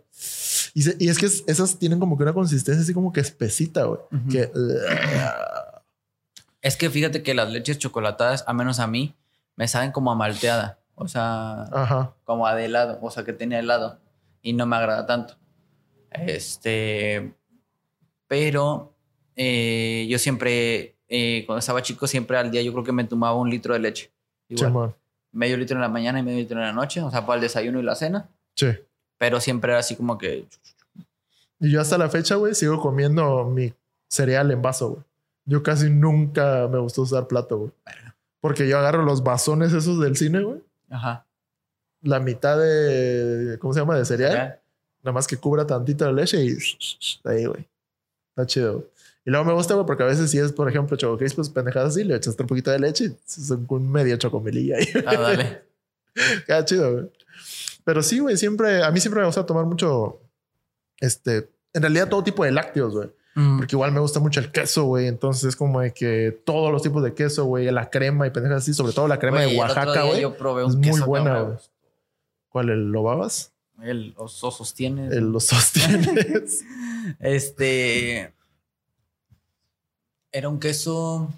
Y, 0.73 0.83
se- 0.83 0.95
y 0.99 1.09
es 1.09 1.17
que 1.17 1.25
es- 1.25 1.43
esas 1.47 1.77
tienen 1.79 1.99
como 1.99 2.15
que 2.15 2.23
una 2.23 2.33
consistencia 2.33 2.81
así 2.83 2.93
como 2.93 3.11
que 3.11 3.19
espesita, 3.19 3.83
güey. 3.85 3.99
Que. 4.29 4.49
Es 6.61 6.77
que 6.77 6.89
fíjate 6.89 7.23
que 7.23 7.33
las 7.33 7.49
leches 7.51 7.79
chocolatadas, 7.79 8.43
a 8.47 8.53
menos 8.53 8.79
a 8.79 8.87
mí, 8.87 9.15
me 9.55 9.67
saben 9.67 9.91
como 9.91 10.11
a 10.11 10.15
malteada. 10.15 10.79
O 10.95 11.07
sea, 11.07 11.63
Ajá. 11.71 12.13
como 12.23 12.45
a 12.45 12.55
de 12.55 12.65
helado. 12.65 12.99
O 13.01 13.09
sea, 13.09 13.23
que 13.23 13.33
tenía 13.33 13.59
helado. 13.59 13.99
Y 14.43 14.53
no 14.53 14.65
me 14.67 14.75
agrada 14.75 15.05
tanto. 15.07 15.35
Este. 16.11 17.33
Pero 18.27 18.93
eh, 19.35 20.05
yo 20.09 20.19
siempre, 20.19 20.95
eh, 21.09 21.43
cuando 21.47 21.59
estaba 21.59 21.81
chico, 21.81 22.05
siempre 22.07 22.37
al 22.37 22.51
día 22.51 22.61
yo 22.61 22.71
creo 22.73 22.83
que 22.83 22.91
me 22.91 23.03
tomaba 23.05 23.35
un 23.35 23.49
litro 23.49 23.73
de 23.73 23.79
leche. 23.79 24.11
Igual. 24.51 24.69
Simón. 24.69 24.95
Medio 25.31 25.57
litro 25.57 25.75
en 25.75 25.81
la 25.81 25.89
mañana 25.89 26.19
y 26.19 26.23
medio 26.23 26.39
litro 26.39 26.57
en 26.57 26.65
la 26.65 26.73
noche. 26.73 27.01
O 27.01 27.09
sea, 27.09 27.25
para 27.25 27.35
el 27.35 27.41
desayuno 27.41 27.79
y 27.79 27.83
la 27.83 27.95
cena. 27.95 28.27
Sí. 28.55 28.67
Pero 29.17 29.39
siempre 29.39 29.71
era 29.71 29.79
así 29.79 29.95
como 29.95 30.17
que. 30.17 30.45
Y 31.59 31.71
yo 31.71 31.79
hasta 31.79 31.97
la 31.97 32.09
fecha, 32.09 32.35
güey, 32.35 32.53
sigo 32.53 32.81
comiendo 32.81 33.45
mi 33.45 33.73
cereal 34.09 34.51
en 34.51 34.61
vaso, 34.61 34.89
güey. 34.89 35.03
Yo 35.45 35.63
casi 35.63 35.89
nunca 35.89 36.67
me 36.67 36.79
gustó 36.79 37.03
usar 37.03 37.27
plato, 37.27 37.57
güey. 37.57 37.71
Porque 38.41 38.67
yo 38.67 38.77
agarro 38.77 39.03
los 39.03 39.23
vasones 39.23 39.71
esos 39.71 39.99
del 39.99 40.17
cine, 40.17 40.41
güey. 40.41 40.61
Ajá. 40.89 41.25
La 42.01 42.19
mitad 42.19 42.57
de. 42.57 43.57
¿Cómo 43.59 43.73
se 43.73 43.79
llama? 43.79 43.95
De 43.95 44.05
cereal. 44.05 44.59
Nada 45.03 45.13
más 45.13 45.27
que 45.27 45.37
cubra 45.37 45.65
tantito 45.65 46.05
de 46.05 46.13
leche 46.13 46.43
y 46.43 46.57
ahí, 47.23 47.45
güey. 47.45 47.65
Está 48.29 48.45
chido. 48.45 48.85
Y 49.25 49.29
luego 49.29 49.45
me 49.45 49.53
gusta, 49.53 49.75
güey, 49.75 49.85
porque 49.85 50.03
a 50.03 50.07
veces 50.07 50.31
si 50.31 50.39
es, 50.39 50.51
por 50.51 50.67
ejemplo, 50.67 50.97
choco 50.97 51.17
pues 51.35 51.49
pendejadas 51.49 51.89
así, 51.89 52.03
le 52.03 52.15
echas 52.15 52.35
un 52.39 52.47
poquito 52.47 52.71
de 52.71 52.79
leche 52.79 53.05
y 53.05 53.15
son 53.25 53.65
un 53.69 53.91
medio 53.91 54.17
chocomililla 54.17 54.77
ahí. 54.77 54.87
Ah, 55.05 55.15
dale. 55.15 55.61
Queda 56.47 56.65
chido, 56.65 56.91
güey. 56.91 57.11
Pero 57.83 58.03
sí, 58.03 58.19
güey, 58.19 58.37
siempre, 58.37 58.83
a 58.83 58.91
mí 58.91 58.99
siempre 58.99 59.21
me 59.21 59.27
gusta 59.27 59.45
tomar 59.45 59.65
mucho, 59.65 60.19
este, 60.99 61.49
en 61.73 61.81
realidad 61.81 62.09
todo 62.09 62.23
tipo 62.23 62.43
de 62.43 62.51
lácteos, 62.51 62.93
güey. 62.93 63.09
Mm. 63.35 63.57
Porque 63.59 63.75
igual 63.75 63.91
me 63.91 63.99
gusta 63.99 64.19
mucho 64.19 64.39
el 64.39 64.51
queso, 64.51 64.85
güey. 64.85 65.07
Entonces 65.07 65.45
es 65.45 65.55
como 65.55 65.81
de 65.81 65.93
que 65.93 66.41
todos 66.43 66.71
los 66.71 66.81
tipos 66.81 67.03
de 67.03 67.13
queso, 67.13 67.45
güey, 67.45 67.69
la 67.71 67.89
crema 67.89 68.27
y 68.27 68.31
pendejas 68.31 68.63
así, 68.63 68.73
sobre 68.73 68.93
todo 68.93 69.07
la 69.07 69.19
crema 69.19 69.41
de 69.41 69.57
Oaxaca, 69.57 70.03
güey. 70.03 70.21
Yo 70.21 70.35
probé 70.35 70.63
Es 70.63 70.73
un 70.73 70.81
muy 70.81 70.89
queso 70.89 71.05
buena, 71.05 71.35
que 71.35 71.43
güey. 71.43 71.57
¿Cuál? 72.49 72.69
¿El 72.69 72.91
lo 72.91 73.03
babas? 73.03 73.53
El 73.81 74.13
oso 74.17 74.51
sostiene. 74.51 75.07
El 75.07 75.31
los 75.31 75.45
sostienes. 75.45 76.63
Este. 77.19 78.33
Era 80.31 80.49
un 80.49 80.59
queso. 80.59 81.29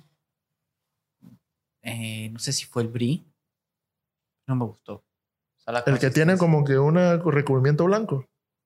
eh, 1.82 2.29
no 2.32 2.39
sé 2.39 2.53
si 2.53 2.65
fue 2.65 2.84
el 2.84 2.88
brie. 2.89 3.23
No 4.47 4.56
me 4.56 4.65
gustó. 4.65 4.95
O 4.95 5.62
sea, 5.63 5.73
la 5.73 5.79
el 5.86 5.99
que 5.99 6.10
tiene 6.10 6.38
como 6.38 6.63
que 6.63 6.77
un 6.77 6.95
recubrimiento 6.95 7.86
blanco. 7.86 8.25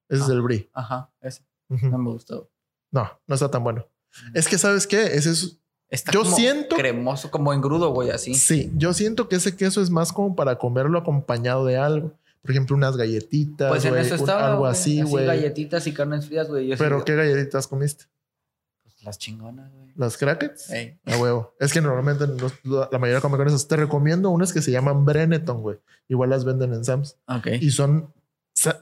Ese 0.09 0.23
es 0.23 0.29
Ah. 0.29 0.33
el 0.33 0.41
brie. 0.41 0.69
Ajá, 0.73 1.11
ese. 1.21 1.43
No 1.69 1.97
me 1.97 2.11
gustó. 2.11 2.49
No, 2.91 3.09
no 3.27 3.35
está 3.35 3.49
tan 3.51 3.63
bueno. 3.63 3.85
Es 4.33 4.47
que, 4.47 4.57
¿sabes 4.57 4.87
qué? 4.87 5.03
Ese 5.03 5.31
es... 5.31 5.59
Está 5.89 6.11
Yo 6.11 6.23
como 6.23 6.35
siento- 6.35 6.75
cremoso, 6.75 7.31
como 7.31 7.53
engrudo, 7.53 7.91
güey, 7.91 8.09
así. 8.09 8.33
Sí, 8.33 8.71
yo 8.75 8.93
siento 8.93 9.29
que 9.29 9.37
ese 9.37 9.55
queso 9.55 9.81
es 9.81 9.89
más 9.89 10.11
como 10.11 10.35
para 10.35 10.57
comerlo 10.57 10.97
acompañado 10.99 11.65
de 11.65 11.77
algo. 11.77 12.11
Por 12.41 12.51
ejemplo, 12.51 12.75
unas 12.75 12.95
galletitas, 12.97 13.69
Pues 13.69 13.85
en 13.85 13.95
eso 13.97 14.15
un- 14.15 14.19
estaba. 14.21 14.47
algo 14.51 14.65
así, 14.65 15.01
güey. 15.01 15.25
galletitas 15.25 15.85
y 15.87 15.93
carnes 15.93 16.27
frías, 16.27 16.47
güey. 16.49 16.75
Pero 16.77 17.03
¿qué 17.05 17.15
galletitas 17.15 17.67
comiste? 17.67 18.05
Las 19.07 19.17
chingonas, 19.17 19.71
güey. 19.73 19.91
¿Las 19.95 20.17
crackets? 20.17 20.69
Ey. 20.69 20.99
A 21.05 21.17
huevo. 21.17 21.53
Es 21.59 21.71
que 21.73 21.81
normalmente 21.81 22.27
los- 22.27 22.53
la 22.91 22.99
mayoría 22.99 23.21
come 23.21 23.37
con 23.37 23.47
esas. 23.47 23.67
Te 23.67 23.75
recomiendo 23.77 24.29
unas 24.29 24.51
que 24.53 24.61
se 24.61 24.69
llaman 24.71 25.05
Brenneton, 25.05 25.61
güey. 25.61 25.79
Igual 26.09 26.29
las 26.29 26.43
venden 26.45 26.73
en 26.73 26.83
Sam's. 26.85 27.15
Ok. 27.27 27.47
Y 27.61 27.71
son... 27.71 28.13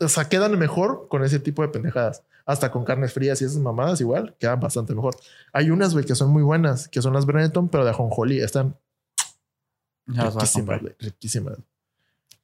O 0.02 0.08
sea, 0.08 0.28
quedan 0.30 0.58
mejor 0.58 1.08
con 1.10 1.24
ese 1.24 1.38
tipo 1.40 1.62
de 1.62 1.68
pendejadas. 1.68 2.24
Hasta 2.46 2.72
con 2.72 2.86
carnes 2.86 3.14
frías 3.14 3.42
y 3.42 3.46
esas 3.46 3.58
mamadas 3.58 4.02
igual. 4.02 4.36
Quedan 4.40 4.60
bastante 4.60 4.94
mejor. 4.96 5.16
Hay 5.54 5.70
unas, 5.70 5.94
güey, 5.94 6.06
que 6.06 6.16
son 6.16 6.30
muy 6.32 6.44
buenas. 6.44 6.88
Que 6.88 7.02
son 7.02 7.14
las 7.14 7.26
Brenneton, 7.26 7.70
pero 7.70 7.84
de 7.84 7.92
ajonjolí. 7.92 8.40
Están 8.42 8.76
riquísimas, 10.08 10.82
güey. 10.82 10.96
Riquísimas. 11.00 11.58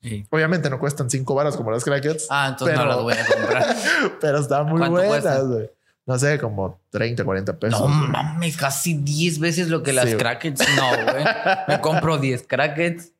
Sí. 0.01 0.25
Obviamente 0.31 0.69
no 0.69 0.79
cuestan 0.79 1.09
cinco 1.09 1.35
varas 1.35 1.55
como 1.55 1.69
las 1.71 1.83
crackets. 1.83 2.27
Ah, 2.29 2.47
entonces 2.49 2.75
Pero- 2.77 2.89
no 2.89 2.95
las 2.95 3.03
voy 3.03 3.13
a 3.13 3.25
comprar. 3.25 3.75
Pero 4.21 4.39
están 4.39 4.65
muy 4.67 4.79
¿Cuánto 4.79 5.07
buenas, 5.07 5.47
güey. 5.47 5.69
No 6.05 6.17
sé, 6.17 6.39
como 6.39 6.81
30, 6.89 7.23
40 7.23 7.59
pesos. 7.59 7.79
No 7.79 7.87
güey. 7.87 8.09
mames, 8.09 8.57
casi 8.57 8.95
10 8.95 9.39
veces 9.39 9.69
lo 9.69 9.83
que 9.83 9.93
las 9.93 10.05
Sí, 10.05 10.11
güey. 10.11 10.19
crackets. 10.19 10.61
No, 10.75 10.89
güey. 11.11 11.23
Me 11.67 11.79
compro 11.81 12.17
10 12.17 12.45
crackets. 12.47 13.11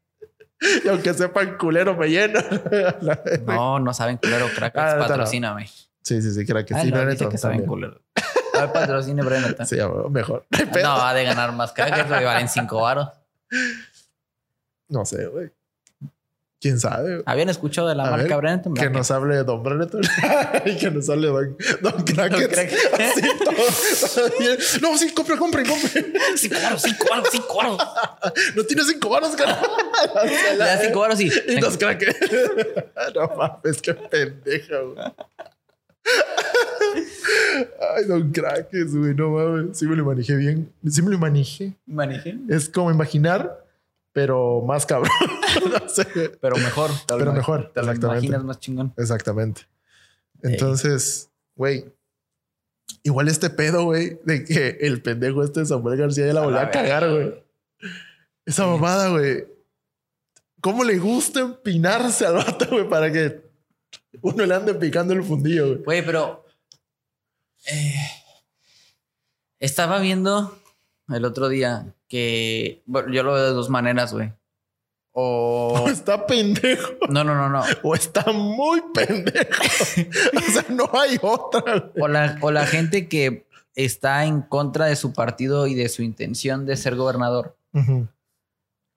Y 0.84 0.88
aunque 0.90 1.14
sepan 1.14 1.58
culero, 1.58 1.96
me 1.96 2.08
llenan. 2.08 2.44
No, 3.46 3.80
no 3.80 3.94
saben 3.94 4.18
culero 4.18 4.48
crackets. 4.56 4.84
Ah, 4.84 4.86
neta, 4.94 4.98
no. 5.00 5.08
Patrocíname. 5.08 5.68
Sí, 6.04 6.22
sí, 6.22 6.32
sí, 6.34 6.46
crackets. 6.46 6.80
Ah, 6.80 6.84
Sí, 6.84 6.92
no, 6.92 7.06
dice 7.06 7.30
que 7.30 7.38
saben 7.38 7.66
culero. 7.66 8.02
A 8.56 8.62
ver, 8.62 8.72
patrocine 8.74 9.22
Brenneton. 9.24 9.66
Sí, 9.66 9.78
mejor. 10.10 10.46
No. 10.74 10.82
No, 10.82 11.02
ha 11.02 11.14
de 11.14 11.24
ganar 11.24 11.52
más 11.54 11.72
crackets 11.74 12.08
porque 12.08 12.26
valen 12.26 12.50
5 12.50 12.82
varos. 12.82 13.10
No 14.90 15.06
sé, 15.06 15.26
güey. 15.28 15.52
¿Quién 16.62 16.80
sabe? 16.80 17.24
¿Habían 17.26 17.50
escuchado 17.50 17.88
de 17.88 17.96
la 17.96 18.06
A 18.06 18.12
marca 18.12 18.36
ver, 18.36 18.38
Brenneton? 18.38 18.76
Que 18.76 18.88
nos 18.92 19.10
hable 19.10 19.44
Don 19.44 19.64
Brenneton 19.64 20.02
y 20.66 20.78
que 20.78 20.92
nos 20.92 21.10
hable 21.10 21.30
Don, 21.30 21.58
Don 21.82 22.04
Crackets. 22.04 22.48
Crackets. 22.50 22.90
Así 23.00 23.22
todo, 23.40 24.26
todo 24.30 24.40
bien. 24.40 24.58
No, 24.80 24.96
sí, 24.96 25.12
compre, 25.12 25.38
compre, 25.38 25.64
compre. 25.66 26.06
5 26.36 26.56
varos, 26.62 26.82
5 26.84 27.06
varos, 27.10 27.28
5 27.32 27.56
varos. 27.56 27.78
No 28.56 28.64
tiene 28.64 28.84
cinco 28.84 29.10
varos, 29.10 29.36
cara. 29.36 29.60
Le 30.52 30.58
da 30.58 30.78
5 30.78 31.00
varos 31.00 31.20
y. 31.20 31.32
Y 31.48 31.56
nos 31.56 31.78
crackets. 31.80 32.20
No 33.16 33.36
mames, 33.36 33.82
qué 33.82 33.96
pendeja, 33.96 34.82
güey. 34.82 34.98
Ay, 37.96 38.06
Don 38.06 38.32
Crackers, 38.32 38.96
güey, 38.96 39.16
no 39.16 39.32
mames. 39.32 39.80
Sí 39.80 39.88
me 39.88 39.96
lo 39.96 40.06
manejé 40.06 40.36
bien. 40.36 40.72
Sí 40.88 41.02
me 41.02 41.10
lo 41.10 41.18
manejé. 41.18 41.74
Manejé. 41.88 42.38
Es 42.50 42.70
como 42.70 42.92
imaginar, 42.92 43.61
pero 44.14 44.62
más 44.62 44.86
cabrón. 44.86 45.12
no 45.82 45.90
sé. 45.90 46.06
Pero 46.42 46.58
mejor. 46.58 46.92
te 47.06 47.14
lo 47.14 47.20
Pero 47.20 47.34
mejor, 47.34 47.72
Te 47.74 47.80
exactamente. 47.80 48.26
imaginas 48.28 48.44
más 48.44 48.60
chingón. 48.60 48.94
Exactamente. 48.98 49.62
Entonces, 50.44 51.30
güey, 51.56 51.86
igual 53.04 53.28
este 53.28 53.50
pedo, 53.50 53.84
güey, 53.86 54.20
de 54.24 54.44
que 54.44 54.78
el 54.82 55.02
pendejo 55.02 55.44
este 55.44 55.62
de 55.62 55.66
Samuel 55.68 55.98
García 55.98 56.28
ya 56.28 56.34
la 56.34 56.42
volvió 56.42 56.60
a 56.60 56.72
cagar, 56.72 57.10
güey. 57.10 57.44
Esa 58.46 58.66
mamada, 58.66 59.10
güey. 59.10 59.46
¿Cómo 60.62 60.84
le 60.84 60.98
gusta 61.00 61.40
empinarse 61.42 62.26
al 62.26 62.36
vato, 62.36 62.68
güey, 62.70 62.88
para 62.90 63.12
que 63.12 63.42
uno 64.22 64.46
le 64.46 64.54
ande 64.54 64.74
picando 64.76 65.14
el 65.14 65.24
fundillo, 65.24 65.68
güey? 65.68 65.84
Güey, 65.84 66.06
pero. 66.06 66.46
eh, 67.68 67.94
estaba 69.60 70.00
viendo 70.00 70.58
el 71.10 71.26
otro 71.26 71.50
día 71.50 71.94
que. 72.12 72.84
Bueno, 72.86 73.10
yo 73.14 73.24
lo 73.24 73.34
veo 73.34 73.46
de 73.46 73.54
dos 73.54 73.70
maneras, 73.70 74.14
güey. 74.14 74.34
O. 75.14 75.82
O 75.86 75.88
está 75.90 76.28
pendejo 76.28 76.92
No, 77.10 77.24
no, 77.24 77.34
no, 77.36 77.48
no. 77.48 77.64
o 77.84 77.96
está 77.96 78.32
muy 78.34 78.82
pendejo. 78.94 79.64
o 80.38 80.52
sea, 80.52 80.66
no 80.70 80.90
hay 80.94 81.18
otra. 81.22 81.90
O 81.98 82.10
la, 82.10 82.38
o 82.42 82.52
la 82.52 82.66
gente 82.68 83.08
que 83.08 83.46
está 83.76 84.26
en 84.26 84.42
contra 84.42 84.88
de 84.88 84.98
su 84.98 85.14
partido 85.14 85.68
y 85.68 85.74
de 85.76 85.88
su 85.88 86.04
intención 86.04 86.66
de 86.66 86.76
ser 86.76 86.98
gobernador. 86.98 87.56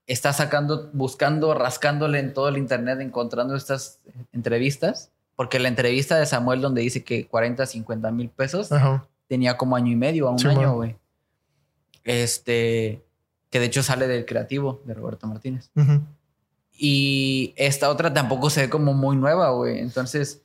Está 0.09 0.33
sacando, 0.33 0.90
buscando, 0.92 1.55
rascándole 1.55 2.18
en 2.18 2.35
todo 2.35 2.48
el 2.48 2.59
internet, 2.59 3.00
encontrando 3.00 3.55
estas 3.55 4.00
entrevistas. 4.33 5.12
Porque 5.37 5.61
la 5.61 5.68
entrevista 5.68 6.18
de 6.18 6.27
Samuel, 6.27 6.61
donde 6.61 6.83
dice 6.83 7.05
que 7.05 7.27
40, 7.29 7.64
50 7.64 8.11
mil 8.11 8.29
pesos, 8.29 8.70
tenía 9.29 9.57
como 9.57 9.77
año 9.77 9.92
y 9.92 9.96
medio, 9.96 10.27
a 10.27 10.33
un 10.33 10.38
Sí, 10.40 10.48
año, 10.48 10.74
güey. 10.74 10.96
Este, 12.03 13.03
que 13.54 13.60
de 13.60 13.66
hecho 13.66 13.84
sale 13.84 14.08
del 14.08 14.26
creativo 14.26 14.82
de 14.84 14.94
Roberto 14.94 15.28
Martínez. 15.28 15.70
Y 16.72 17.54
esta 17.54 17.88
otra 17.88 18.12
tampoco 18.12 18.50
se 18.50 18.62
ve 18.62 18.68
como 18.68 18.94
muy 18.94 19.16
nueva, 19.16 19.50
güey. 19.50 19.78
Entonces, 19.78 20.42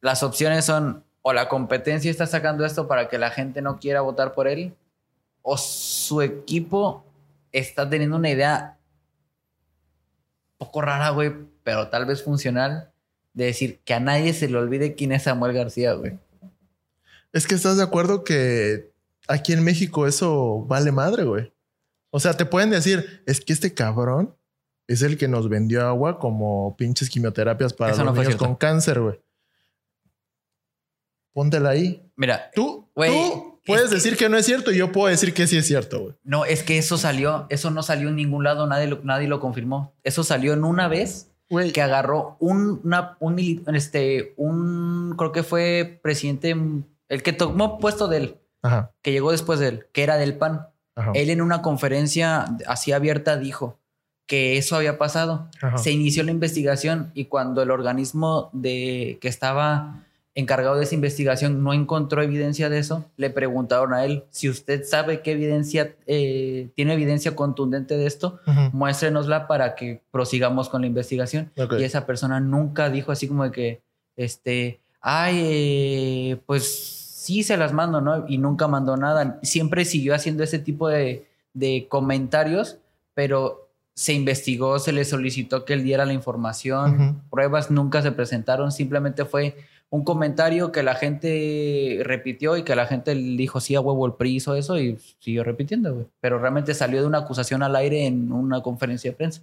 las 0.00 0.24
opciones 0.24 0.64
son 0.64 1.04
o 1.22 1.32
la 1.32 1.48
competencia 1.48 2.10
está 2.10 2.26
sacando 2.26 2.66
esto 2.66 2.88
para 2.88 3.08
que 3.08 3.16
la 3.16 3.30
gente 3.30 3.62
no 3.62 3.78
quiera 3.78 4.00
votar 4.00 4.34
por 4.34 4.48
él, 4.48 4.74
o 5.42 5.56
su 5.56 6.20
equipo 6.20 7.04
está 7.52 7.88
teniendo 7.88 8.16
una 8.16 8.30
idea 8.30 8.76
poco 10.56 10.80
rara, 10.80 11.10
güey, 11.10 11.32
pero 11.62 11.86
tal 11.90 12.06
vez 12.06 12.24
funcional, 12.24 12.90
de 13.34 13.44
decir 13.44 13.78
que 13.84 13.94
a 13.94 14.00
nadie 14.00 14.34
se 14.34 14.48
le 14.48 14.58
olvide 14.58 14.96
quién 14.96 15.12
es 15.12 15.22
Samuel 15.22 15.52
García, 15.52 15.92
güey. 15.92 16.18
Es 17.32 17.46
que 17.46 17.54
estás 17.54 17.76
de 17.76 17.84
acuerdo 17.84 18.24
que 18.24 18.90
aquí 19.28 19.52
en 19.52 19.62
México 19.62 20.08
eso 20.08 20.64
vale 20.66 20.90
madre, 20.90 21.22
güey. 21.22 21.52
O 22.10 22.20
sea, 22.20 22.34
te 22.36 22.46
pueden 22.46 22.70
decir, 22.70 23.22
es 23.26 23.40
que 23.40 23.52
este 23.52 23.74
cabrón 23.74 24.34
es 24.86 25.02
el 25.02 25.18
que 25.18 25.28
nos 25.28 25.48
vendió 25.48 25.86
agua 25.86 26.18
como 26.18 26.76
pinches 26.76 27.10
quimioterapias 27.10 27.74
para 27.74 27.92
Eso 27.92 28.04
los 28.04 28.14
no 28.14 28.22
niños 28.22 28.36
con 28.36 28.54
cáncer, 28.56 29.00
güey. 29.00 29.20
Póntela 31.32 31.70
ahí. 31.70 32.02
Mira, 32.16 32.50
Tú, 32.54 32.88
tú 32.94 33.60
puedes 33.66 33.88
que- 33.90 33.94
decir 33.94 34.16
que 34.16 34.28
no 34.28 34.36
es 34.36 34.46
cierto 34.46 34.72
y 34.72 34.78
yo 34.78 34.90
puedo 34.90 35.08
decir 35.08 35.34
que 35.34 35.46
sí 35.46 35.56
es 35.56 35.66
cierto, 35.66 36.00
güey. 36.00 36.14
no, 36.24 36.44
es 36.44 36.62
que 36.62 36.78
eso 36.78 36.96
salió, 36.98 37.46
eso 37.50 37.70
no 37.70 37.82
salió 37.82 38.08
en 38.08 38.16
ningún 38.16 38.42
lado, 38.44 38.66
nadie 38.66 38.86
lo, 38.88 39.00
nadie 39.04 39.28
lo 39.28 39.38
confirmó. 39.40 39.94
Eso 40.02 40.24
salió 40.24 40.52
en 40.54 40.64
una 40.64 40.88
vez 40.88 41.30
que 41.72 41.80
agarró 41.82 42.36
un, 42.40 42.80
una, 42.84 43.16
un, 43.20 43.38
este, 43.74 44.34
un, 44.36 45.14
creo 45.16 45.32
que 45.32 45.42
fue 45.42 46.00
presidente, 46.02 46.56
el 47.08 47.22
que 47.22 47.32
tomó 47.32 47.78
puesto 47.78 48.08
de 48.08 48.16
él, 48.16 48.40
Ajá, 48.62 48.92
que 49.02 49.12
llegó 49.12 49.30
después 49.30 49.60
de 49.60 49.68
él, 49.68 49.86
que 49.92 50.02
era 50.02 50.16
del 50.16 50.36
PAN. 50.36 50.66
Ajá. 50.98 51.12
Él 51.14 51.30
en 51.30 51.40
una 51.40 51.62
conferencia 51.62 52.44
así 52.66 52.92
abierta 52.92 53.36
dijo 53.36 53.78
que 54.26 54.58
eso 54.58 54.76
había 54.76 54.98
pasado. 54.98 55.48
ajá. 55.60 55.78
Se 55.78 55.90
inició 55.90 56.22
la 56.22 56.30
investigación 56.30 57.10
y 57.14 57.26
cuando 57.26 57.62
el 57.62 57.70
organismo 57.70 58.50
de, 58.52 59.18
que 59.20 59.28
estaba 59.28 60.04
encargado 60.38 60.76
de 60.76 60.84
esa 60.84 60.94
investigación 60.94 61.64
no 61.64 61.72
encontró 61.72 62.22
evidencia 62.22 62.68
de 62.68 62.78
eso, 62.78 63.04
le 63.16 63.28
preguntaron 63.28 63.92
a 63.92 64.04
él 64.04 64.22
si 64.30 64.48
usted 64.48 64.84
sabe 64.84 65.20
qué 65.20 65.32
evidencia, 65.32 65.96
eh, 66.06 66.68
tiene 66.76 66.92
evidencia 66.92 67.34
contundente 67.34 67.96
de 67.96 68.06
esto, 68.06 68.38
muéstrenosla 68.72 69.48
para 69.48 69.74
que 69.74 70.00
prosigamos 70.12 70.68
con 70.68 70.82
la 70.82 70.86
investigación. 70.86 71.50
Ok. 71.58 71.74
Y 71.80 71.82
esa 71.82 72.06
persona 72.06 72.38
nunca 72.38 72.88
dijo 72.88 73.10
así 73.10 73.26
como 73.26 73.42
de 73.42 73.50
que, 73.50 73.80
este, 74.16 74.78
ay, 75.00 75.40
eh, 75.42 76.40
pues 76.46 76.97
sí 77.28 77.42
se 77.42 77.58
las 77.58 77.74
mando, 77.74 78.00
¿no? 78.00 78.24
Y 78.26 78.38
nunca 78.38 78.68
mandó 78.68 78.96
nada. 78.96 79.38
Siempre 79.42 79.84
siguió 79.84 80.14
haciendo 80.14 80.42
ese 80.42 80.58
tipo 80.58 80.88
de, 80.88 81.26
de 81.52 81.86
comentarios, 81.86 82.78
pero 83.12 83.68
se 83.92 84.14
investigó, 84.14 84.78
se 84.78 84.92
le 84.92 85.04
solicitó 85.04 85.66
que 85.66 85.74
él 85.74 85.84
diera 85.84 86.06
la 86.06 86.14
información, 86.14 87.20
pruebas 87.30 87.70
nunca 87.70 88.00
se 88.00 88.12
presentaron, 88.12 88.72
simplemente 88.72 89.26
fue 89.26 89.56
un 89.90 90.04
comentario 90.04 90.72
que 90.72 90.82
la 90.82 90.94
gente 90.94 92.00
repitió 92.02 92.56
y 92.56 92.62
que 92.62 92.74
la 92.74 92.86
gente 92.86 93.14
le 93.14 93.36
dijo, 93.36 93.60
sí, 93.60 93.74
a 93.74 93.80
huevo 93.80 94.06
el 94.06 94.14
PRI 94.14 94.36
hizo 94.36 94.54
eso 94.54 94.78
y 94.78 94.96
siguió 95.18 95.44
repitiendo, 95.44 95.92
güey. 95.92 96.06
Pero 96.20 96.38
realmente 96.38 96.72
salió 96.72 97.02
de 97.02 97.06
una 97.06 97.18
acusación 97.18 97.62
al 97.62 97.76
aire 97.76 98.06
en 98.06 98.32
una 98.32 98.62
conferencia 98.62 99.10
de 99.10 99.16
prensa. 99.16 99.42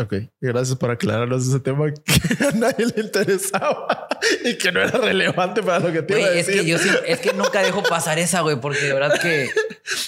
Ok, 0.00 0.14
gracias 0.40 0.76
por 0.78 0.90
aclararnos 0.92 1.46
ese 1.48 1.58
tema 1.58 1.92
que 1.92 2.44
a 2.46 2.52
nadie 2.52 2.86
le 2.94 3.02
interesaba 3.02 4.06
y 4.44 4.56
que 4.56 4.70
no 4.70 4.80
era 4.80 4.96
relevante 4.98 5.60
para 5.62 5.80
lo 5.80 5.92
que 5.92 6.02
te 6.02 6.20
iba 6.20 6.28
a 6.28 6.32
es 6.32 6.46
decir. 6.46 6.62
que 6.62 6.68
yo 6.68 6.78
siempre- 6.78 7.10
es 7.12 7.18
que 7.18 7.32
nunca 7.32 7.62
dejo 7.62 7.82
pasar 7.82 8.18
esa, 8.18 8.42
güey, 8.42 8.60
porque 8.60 8.80
de 8.86 8.92
verdad 8.94 9.20
que 9.20 9.50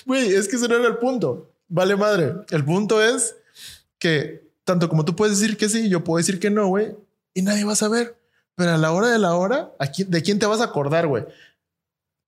Güey, 0.07 0.33
es 0.35 0.46
que 0.46 0.57
ese 0.57 0.68
no 0.68 0.76
era 0.76 0.87
el 0.87 0.98
punto. 0.98 1.50
Vale 1.68 1.96
madre. 1.96 2.35
El 2.50 2.64
punto 2.64 3.03
es 3.03 3.35
que 3.98 4.48
tanto 4.64 4.88
como 4.88 5.05
tú 5.05 5.16
puedes 5.16 5.40
decir 5.40 5.57
que 5.57 5.68
sí, 5.68 5.88
yo 5.88 6.05
puedo 6.05 6.18
decir 6.18 6.38
que 6.38 6.50
no, 6.50 6.68
güey, 6.68 6.94
y 7.35 7.42
nadie 7.42 7.64
va 7.64 7.72
a 7.72 7.76
saber. 7.76 8.16
Pero 8.55 8.72
a 8.72 8.79
la 8.79 8.92
hora 8.92 9.09
de 9.09 9.18
la 9.18 9.35
hora, 9.35 9.72
¿a 9.79 9.87
quién- 9.88 10.11
¿de 10.11 10.22
quién 10.22 10.38
te 10.38 10.46
vas 10.46 10.61
a 10.61 10.64
acordar, 10.64 11.07
güey? 11.09 11.24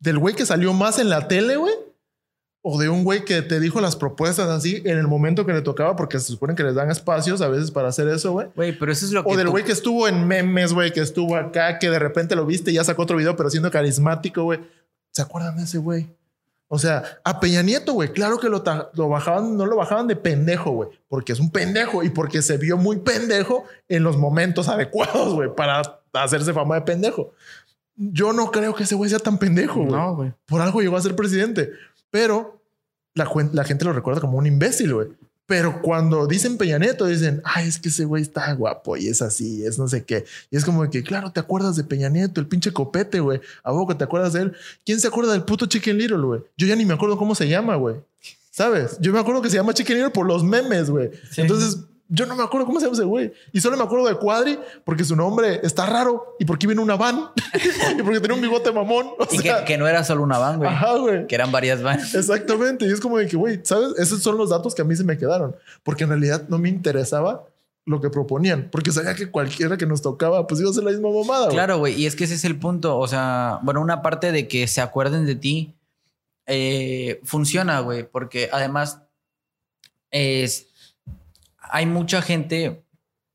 ¿Del 0.01 0.19
güey 0.19 0.35
que 0.35 0.47
salió 0.47 0.73
más 0.73 0.99
en 0.99 1.11
la 1.11 1.29
tele, 1.29 1.57
güey? 1.57 1.75
¿O 2.65 2.79
de 2.81 2.89
un 2.89 3.03
güey 3.03 3.25
que 3.25 3.43
te 3.43 3.59
dijo 3.59 3.81
las 3.81 3.97
propuestas 3.97 4.49
así 4.49 4.83
en 4.85 4.97
el 4.97 5.09
momento 5.09 5.45
que 5.45 5.53
le 5.53 5.63
tocaba? 5.63 5.97
Porque 5.97 6.21
se 6.21 6.27
supone 6.27 6.55
que 6.55 6.63
les 6.63 6.77
dan 6.77 6.91
espacios 6.93 7.41
a 7.43 7.49
veces 7.49 7.73
para 7.73 7.89
hacer 7.89 8.07
eso, 8.07 8.31
güey. 8.33 8.47
Güey, 8.55 8.79
pero 8.79 8.93
eso 8.93 9.05
es 9.05 9.11
lo 9.11 9.25
que 9.25 9.33
O 9.33 9.37
del 9.37 9.47
tú- 9.47 9.51
güey 9.53 9.65
que 9.65 9.73
estuvo 9.73 10.07
en 10.07 10.29
memes, 10.29 10.73
güey, 10.73 10.93
que 10.93 11.01
estuvo 11.01 11.35
acá, 11.37 11.81
que 11.81 11.91
de 11.91 11.99
repente 11.99 12.37
lo 12.37 12.47
viste 12.47 12.71
y 12.71 12.75
ya 12.75 12.85
sacó 12.85 13.03
otro 13.03 13.17
video, 13.17 13.35
pero 13.35 13.51
siendo 13.51 13.71
carismático, 13.71 14.45
güey. 14.45 14.61
¿Se 15.11 15.23
acuerdan 15.23 15.57
de 15.57 15.65
ese 15.65 15.79
güey? 15.79 16.09
O 16.69 16.79
sea, 16.79 17.03
a 17.25 17.39
Peña 17.41 17.63
Nieto, 17.63 17.93
güey, 17.95 18.13
claro 18.13 18.39
que 18.39 18.49
lo, 18.49 18.63
lo 18.95 19.09
bajaban, 19.09 19.57
no 19.59 19.67
lo 19.67 19.77
bajaban 19.77 20.07
de 20.07 20.17
pendejo, 20.17 20.71
güey, 20.71 20.89
porque 21.09 21.33
es 21.33 21.41
un 21.41 21.51
pendejo 21.51 22.03
y 22.03 22.09
porque 22.11 22.41
se 22.43 22.57
vio 22.57 22.79
muy 22.79 22.97
pendejo 22.99 23.65
en 23.89 24.05
los 24.05 24.17
momentos 24.17 24.69
adecuados, 24.69 25.35
güey, 25.35 25.55
para 25.55 25.83
hacerse 26.15 26.55
fama 26.55 26.77
de 26.77 26.83
pendejo. 26.83 27.33
Yo 27.95 28.33
no 28.33 28.51
creo 28.51 28.75
que 28.75 28.85
ese 28.85 28.95
güey 28.95 29.11
sea 29.11 29.19
tan 29.19 29.37
pendejo, 29.37 29.81
güey. 29.81 29.93
No, 29.93 30.17
güey. 30.17 30.33
Por 30.47 30.63
algo 30.63 30.81
llegó 30.81 30.97
a 30.97 31.03
ser 31.03 31.15
presidente, 31.15 31.73
pero 32.13 32.63
la, 33.15 33.29
la 33.53 33.65
gente 33.65 33.85
lo 33.85 33.93
recuerda 33.93 34.21
como 34.21 34.39
un 34.39 34.47
imbécil, 34.47 34.95
güey. 34.95 35.09
Pero 35.47 35.83
cuando 35.83 36.27
dicen 36.27 36.57
Peña 36.57 36.79
Nieto, 36.79 37.07
dicen, 37.07 37.43
ay, 37.45 37.67
es 37.67 37.79
que 37.79 37.89
ese 37.89 38.05
güey 38.05 38.23
está 38.23 38.53
guapo 38.55 38.97
y 38.97 39.09
es 39.09 39.21
así, 39.21 39.67
es 39.67 39.79
no 39.79 39.89
sé 39.89 40.05
qué. 40.05 40.25
Y 40.51 40.57
es 40.57 40.65
como 40.65 40.89
que, 40.89 41.03
claro, 41.03 41.33
te 41.33 41.41
acuerdas 41.41 41.75
de 41.75 41.85
Peña 41.85 42.09
Nieto, 42.09 42.41
el 42.41 42.47
pinche 42.47 42.73
copete, 42.73 43.19
güey. 43.19 43.41
¿A 43.65 43.73
poco 43.73 43.97
te 43.97 44.05
acuerdas 44.05 44.35
de 44.35 44.43
él? 44.43 44.57
¿Quién 44.87 45.01
se 45.01 45.09
acuerda 45.09 45.33
del 45.33 45.43
puto 45.43 45.67
Chicken 45.67 45.99
Little, 45.99 46.23
güey? 46.23 46.41
Yo 46.57 46.67
ya 46.67 46.77
ni 46.77 46.85
me 46.85 46.95
acuerdo 46.95 47.19
cómo 47.19 47.35
se 47.35 47.49
llama, 47.49 47.75
güey. 47.77 47.97
¿Sabes? 48.51 48.99
Yo 49.01 49.13
me 49.13 49.19
acuerdo 49.19 49.43
que 49.43 49.51
se 49.51 49.57
llama 49.57 49.75
Chicken 49.75 49.97
Little 49.97 50.13
por 50.13 50.27
los 50.27 50.45
memes, 50.45 50.89
güey. 50.89 51.11
Sí. 51.31 51.41
Entonces, 51.41 51.81
yo 52.09 52.27
no 52.27 52.37
me 52.37 52.43
acuerdo 52.43 52.67
cómo 52.67 52.79
se 52.79 52.87
llama 52.87 52.95
ese 52.97 53.05
güey. 53.05 53.33
Y 53.53 53.61
solo 53.61 53.77
me 53.77 53.85
acuerdo 53.85 54.07
de 54.07 54.17
Cuadri 54.17 54.59
porque 54.85 55.05
su 55.05 55.17
nombre 55.17 55.61
está 55.63 55.87
raro 55.87 56.37
y 56.39 56.45
porque 56.45 56.67
viene 56.67 56.83
una 56.83 56.97
van 56.97 57.31
y 57.99 58.03
porque 58.03 58.21
tiene 58.21 58.35
un 58.35 58.41
bigote 58.43 58.71
mamón. 58.71 59.11
O 59.19 59.27
Y 59.31 59.39
sea, 59.39 59.61
que, 59.61 59.65
que 59.73 59.79
no 59.79 59.87
era 59.89 60.05
solo 60.05 60.23
una 60.23 60.39
van, 60.39 60.59
güey. 60.59 60.69
ajá, 60.69 60.97
güey. 60.99 61.27
Que 61.27 61.35
eran 61.35 61.51
varias 61.53 61.83
vans. 61.83 62.15
Exactamente. 62.15 62.85
Y 62.87 62.93
es 62.93 63.01
como 63.01 63.19
de 63.19 63.27
que, 63.27 63.37
güey, 63.37 63.61
¿sabes? 63.65 63.99
Esos 63.99 64.23
son 64.23 64.37
los 64.37 64.51
datos 64.51 64.75
que 64.75 64.83
a 64.83 64.85
mí 64.85 64.95
se 64.95 65.05
me 65.05 65.17
quedaron. 65.17 65.57
Porque 65.83 66.05
en 66.05 66.11
realidad 66.11 66.45
no 66.49 66.59
me 66.59 66.69
interesaba 66.69 67.45
lo 67.87 68.01
que 68.01 68.11
proponían. 68.11 68.69
Porque 68.71 68.93
sabía 68.93 69.15
que 69.15 69.31
cualquiera 69.31 69.77
que 69.77 69.87
nos 69.87 70.03
tocaba, 70.03 70.47
pues 70.47 70.61
iba 70.61 70.71
a 70.71 70.73
ser 70.75 70.85
la 70.85 70.91
misma 70.91 71.09
mamada. 71.11 71.49
Claro, 71.49 71.79
güey. 71.79 71.95
Y 72.01 72.07
es 72.07 72.15
que 72.15 72.25
ese 72.25 72.35
es 72.35 72.45
el 72.45 72.59
punto. 72.59 72.99
O 72.99 73.09
sea, 73.09 73.59
bueno, 73.63 73.81
una 73.81 74.03
parte 74.03 74.33
de 74.33 74.47
que 74.49 74.67
se 74.69 74.81
acuerden 74.81 75.25
de 75.25 75.35
ti 75.35 75.75
eh, 76.47 77.21
funciona, 77.25 77.81
güey. 77.81 78.05
Porque 78.05 78.51
además 78.53 78.99
es, 80.11 80.67
hay 81.73 81.87
mucha 81.87 82.23
gente. 82.23 82.85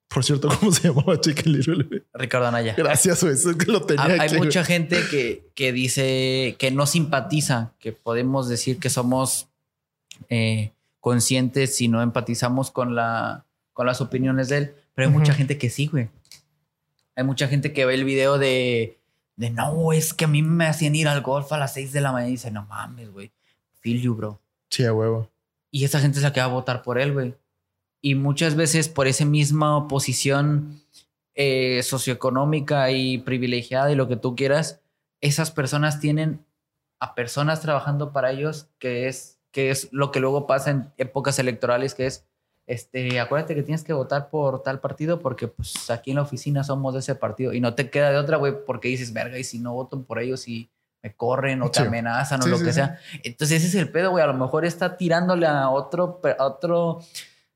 Por 0.07 0.23
cierto, 0.23 0.47
¿cómo 0.59 0.71
se 0.71 0.87
llamaba 0.87 1.19
Chicken 1.19 1.51
Little? 1.51 2.03
Ricardo 2.13 2.47
Anaya. 2.47 2.75
Gracias, 2.77 3.21
güey. 3.21 3.33
Eso 3.33 3.51
es 3.51 3.57
que 3.57 3.71
lo 3.71 3.81
tenía 3.85 4.05
Hay, 4.05 4.19
hay 4.19 4.37
mucha 4.37 4.63
gente 4.63 5.01
que, 5.11 5.49
que 5.53 5.73
dice 5.73 6.55
que 6.57 6.71
no 6.71 6.85
simpatiza, 6.85 7.73
que 7.79 7.91
podemos 7.91 8.47
decir 8.47 8.79
que 8.79 8.89
somos 8.89 9.49
eh, 10.29 10.71
conscientes 11.01 11.75
si 11.75 11.87
no 11.87 12.01
empatizamos 12.01 12.71
con, 12.71 12.95
la, 12.95 13.45
con 13.73 13.85
las 13.85 13.99
opiniones 13.99 14.49
de 14.49 14.57
él, 14.57 14.75
pero 14.93 15.07
hay 15.07 15.13
mucha 15.13 15.33
gente 15.33 15.57
que 15.57 15.69
sí, 15.69 15.87
güey. 15.87 16.09
Hay 17.15 17.23
mucha 17.23 17.47
gente 17.47 17.73
que 17.73 17.85
ve 17.85 17.95
el 17.95 18.05
video 18.05 18.37
de, 18.37 18.99
de 19.35 19.49
no, 19.49 19.91
es 19.93 20.13
que 20.13 20.25
a 20.25 20.27
mí 20.27 20.43
me 20.43 20.67
hacían 20.67 20.95
ir 20.95 21.07
al 21.07 21.21
golf 21.21 21.51
a 21.51 21.57
las 21.57 21.73
6 21.73 21.91
de 21.91 22.01
la 22.01 22.11
mañana 22.11 22.29
y 22.29 22.33
dice, 22.33 22.51
no 22.51 22.65
mames, 22.65 23.11
güey, 23.11 23.31
feel 23.79 24.01
you, 24.01 24.13
bro. 24.13 24.39
Sí, 24.69 24.85
a 24.85 24.93
huevo. 24.93 25.29
Y 25.71 25.83
esa 25.83 25.99
gente 25.99 26.19
es 26.19 26.23
la 26.23 26.31
que 26.31 26.39
va 26.39 26.45
a 26.45 26.49
votar 26.49 26.83
por 26.83 26.99
él, 26.99 27.13
güey. 27.13 27.33
Y 28.01 28.15
muchas 28.15 28.55
veces 28.55 28.89
por 28.89 29.07
esa 29.07 29.25
misma 29.25 29.87
posición 29.87 30.81
eh, 31.35 31.81
socioeconómica 31.83 32.91
y 32.91 33.17
privilegiada 33.19 33.91
y 33.91 33.95
lo 33.95 34.07
que 34.07 34.15
tú 34.15 34.35
quieras, 34.35 34.81
esas 35.21 35.51
personas 35.51 35.99
tienen 35.99 36.45
a 36.99 37.15
personas 37.15 37.61
trabajando 37.61 38.11
para 38.11 38.31
ellos, 38.31 38.67
que 38.79 39.07
es, 39.07 39.39
que 39.51 39.69
es 39.71 39.89
lo 39.91 40.11
que 40.11 40.19
luego 40.19 40.47
pasa 40.47 40.71
en 40.71 40.91
épocas 40.97 41.37
electorales, 41.39 41.93
que 41.93 42.07
es, 42.07 42.25
este, 42.65 43.19
acuérdate 43.19 43.55
que 43.55 43.63
tienes 43.63 43.83
que 43.83 43.93
votar 43.93 44.29
por 44.29 44.61
tal 44.61 44.79
partido 44.79 45.19
porque 45.19 45.47
pues 45.47 45.89
aquí 45.89 46.11
en 46.11 46.17
la 46.17 46.23
oficina 46.23 46.63
somos 46.63 46.93
de 46.93 46.99
ese 46.99 47.15
partido 47.15 47.53
y 47.53 47.61
no 47.61 47.75
te 47.75 47.89
queda 47.89 48.09
de 48.11 48.17
otra, 48.17 48.37
güey, 48.37 48.53
porque 48.65 48.89
dices, 48.89 49.13
verga, 49.13 49.37
y 49.39 49.43
si 49.43 49.59
no 49.59 49.73
voto 49.73 50.01
por 50.03 50.19
ellos 50.19 50.47
y 50.47 50.69
me 51.03 51.15
corren 51.15 51.61
o 51.61 51.69
te 51.71 51.81
Sí. 51.81 51.85
amenazan 51.87 52.41
Sí, 52.41 52.49
o 52.49 52.51
lo 52.51 52.57
sí, 52.57 52.65
que 52.65 52.73
sea. 52.73 52.99
Entonces 53.23 53.59
ese 53.63 53.67
es 53.67 53.75
el 53.75 53.91
pedo, 53.91 54.09
güey. 54.09 54.23
A 54.23 54.27
lo 54.27 54.33
mejor 54.33 54.65
está 54.65 54.97
tirándole 54.97 55.45
a 55.45 55.69
otro, 55.69 56.19
a 56.37 56.45
otro. 56.45 56.99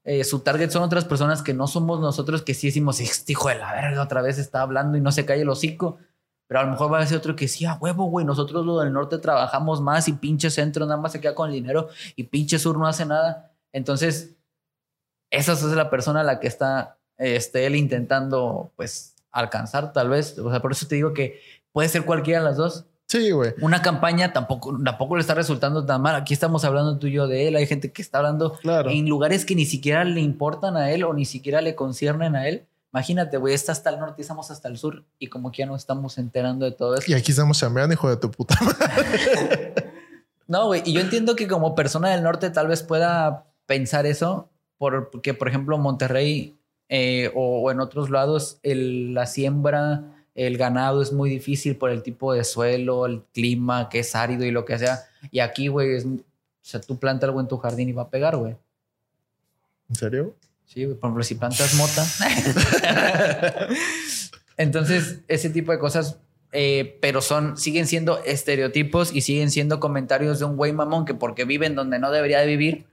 Eh, 0.04 0.24
su 0.24 0.40
target 0.40 0.72
son 0.72 0.84
otras 0.84 1.06
personas 1.06 1.44
que 1.44 1.54
no 1.54 1.68
somos 1.68 2.00
nosotros 2.00 2.42
que 2.42 2.54
sí 2.54 2.68
decimos, 2.68 3.00
este 3.00 3.34
hijo 3.34 3.50
de 3.50 3.56
la 3.56 3.74
verga 3.74 4.02
otra 4.02 4.22
vez 4.22 4.38
está 4.38 4.62
hablando 4.62 4.98
y 4.98 5.02
no 5.02 5.12
se 5.12 5.26
cae 5.26 5.42
el 5.42 5.50
hocico. 5.50 6.00
Pero 6.48 6.60
a 6.60 6.64
lo 6.64 6.72
mejor 6.72 6.92
va 6.92 7.00
a 7.00 7.06
ser 7.06 7.18
otro 7.18 7.36
que 7.36 7.48
sí, 7.48 7.66
a 7.66 7.76
huevo, 7.76 8.06
güey. 8.06 8.26
Nosotros 8.26 8.66
los 8.66 8.84
del 8.84 8.92
norte 8.92 9.20
trabajamos 9.20 9.80
más 9.80 10.10
y 10.10 10.14
pinche 10.14 10.50
centro 10.50 10.86
nada 10.86 11.00
más 11.00 11.14
se 11.14 11.22
queda 11.22 11.34
con 11.34 11.50
el 11.50 11.56
dinero 11.56 11.88
y 12.18 12.24
pinche 12.24 12.60
sur 12.60 12.78
no 12.78 12.88
hace 12.88 13.06
nada. 13.06 13.54
Entonces, 13.72 14.36
esa 15.30 15.54
es 15.54 15.64
la 15.64 15.90
persona 15.90 16.22
a 16.22 16.24
la 16.26 16.42
que 16.42 16.48
está 16.48 16.98
este, 17.18 17.66
él 17.66 17.78
intentando, 17.78 18.74
pues, 18.76 19.16
alcanzar, 19.32 19.94
tal 19.94 20.10
vez. 20.10 20.38
O 20.40 20.50
sea, 20.50 20.62
por 20.62 20.74
eso 20.74 20.88
te 20.88 20.96
digo 20.96 21.14
que 21.14 21.40
puede 21.72 21.88
ser 21.88 22.04
cualquiera 22.04 22.42
de 22.42 22.46
las 22.46 22.58
dos. 22.58 22.86
Sí, 23.12 23.32
güey. 23.32 23.54
Una 23.62 23.82
campaña 23.82 24.32
tampoco, 24.32 24.78
tampoco 24.84 25.16
le 25.18 25.22
está 25.22 25.34
resultando 25.34 25.86
tan 25.86 26.02
mal. 26.02 26.16
Aquí 26.16 26.34
estamos 26.34 26.64
hablando 26.64 26.98
tú 26.98 27.08
y 27.08 27.12
yo 27.12 27.28
de 27.28 27.50
él. 27.50 27.58
Hay 27.58 27.68
gente 27.68 27.92
que 27.92 28.02
está 28.02 28.20
hablando 28.20 28.54
Claro. 28.60 28.90
en 28.90 29.10
lugares 29.10 29.44
que 29.44 29.54
ni 29.54 29.66
siquiera 29.66 30.06
le 30.06 30.22
importan 30.22 30.78
a 30.78 30.92
él 30.92 31.04
o 31.04 31.14
ni 31.14 31.26
siquiera 31.26 31.60
le 31.62 31.76
conciernen 31.76 32.38
a 32.38 32.48
él. 32.48 32.64
Imagínate, 32.94 33.36
güey, 33.36 33.54
está 33.54 33.74
hasta 33.74 33.90
el 33.90 34.00
norte 34.00 34.16
y 34.20 34.22
estamos 34.22 34.50
hasta 34.50 34.70
el 34.70 34.78
sur 34.78 35.04
y 35.20 35.28
como 35.28 35.52
que 35.52 35.58
ya 35.60 35.66
no 35.66 35.76
estamos 35.76 36.18
enterando 36.18 36.64
de 36.66 36.72
todo 36.72 36.96
esto. 36.96 37.12
Y 37.12 37.14
aquí 37.14 37.32
estamos 37.32 37.58
chambeando, 37.60 37.94
hijo 37.94 38.10
de 38.10 38.16
tu 38.16 38.32
puta 38.32 38.56
madre. 38.62 39.74
No, 40.48 40.66
güey, 40.68 40.82
y 40.86 40.92
yo 40.92 41.00
entiendo 41.00 41.36
que 41.38 41.48
como 41.48 41.76
persona 41.76 42.10
del 42.10 42.24
norte 42.24 42.50
tal 42.50 42.68
vez 42.68 42.84
pueda 42.84 43.46
pensar 43.66 44.06
eso, 44.06 44.50
porque 44.78 45.34
por 45.34 45.48
ejemplo 45.48 45.78
Monterrey 45.78 46.58
eh, 46.90 47.32
o, 47.36 47.62
o 47.62 47.72
en 47.72 47.80
otros 47.80 48.10
lados 48.10 48.60
el- 48.64 49.14
la 49.14 49.28
siembra, 49.28 50.21
el 50.36 50.58
ganado 50.58 51.02
es 51.02 51.12
muy 51.12 51.30
difícil 51.30 51.76
por 51.76 51.90
el 51.90 52.04
tipo 52.04 52.34
de 52.34 52.44
suelo, 52.44 53.06
el 53.06 53.24
clima 53.34 53.90
que 53.90 54.00
es 54.00 54.16
árido 54.16 54.46
y 54.46 54.52
lo 54.52 54.66
que 54.66 54.80
sea. 54.80 55.04
Y 55.30 55.40
aquí, 55.40 55.68
güey, 55.68 55.96
es, 55.96 56.06
o 56.06 56.20
sea, 56.62 56.80
tú 56.80 56.98
planta 57.00 57.26
algo 57.26 57.42
en 57.42 57.48
tu 57.48 57.58
jardín 57.58 57.90
y 57.90 57.94
va 57.94 58.04
a 58.04 58.10
pegar, 58.10 58.38
güey. 58.38 58.56
¿En 59.90 59.96
serio? 59.96 60.36
Sí, 60.66 60.86
güey, 60.86 60.98
por 60.98 61.10
ejemplo, 61.10 61.24
si 61.24 61.36
plantas 61.36 61.74
mota. 61.76 62.06
Entonces, 64.58 65.20
ese 65.28 65.50
tipo 65.50 65.72
de 65.72 65.80
cosas, 65.80 66.20
eh, 66.54 66.98
pero 67.02 67.22
son, 67.22 67.58
siguen 67.58 67.88
siendo 67.88 68.24
estereotipos 68.24 69.14
y 69.14 69.22
siguen 69.22 69.52
siendo 69.52 69.80
comentarios 69.80 70.40
de 70.40 70.46
un 70.46 70.56
güey 70.56 70.72
mamón 70.72 71.06
que 71.06 71.14
porque 71.14 71.44
vive 71.46 71.66
en 71.66 71.76
donde 71.76 72.00
no 72.00 72.12
debería 72.12 72.40
de 72.40 72.46
vivir, 72.46 72.86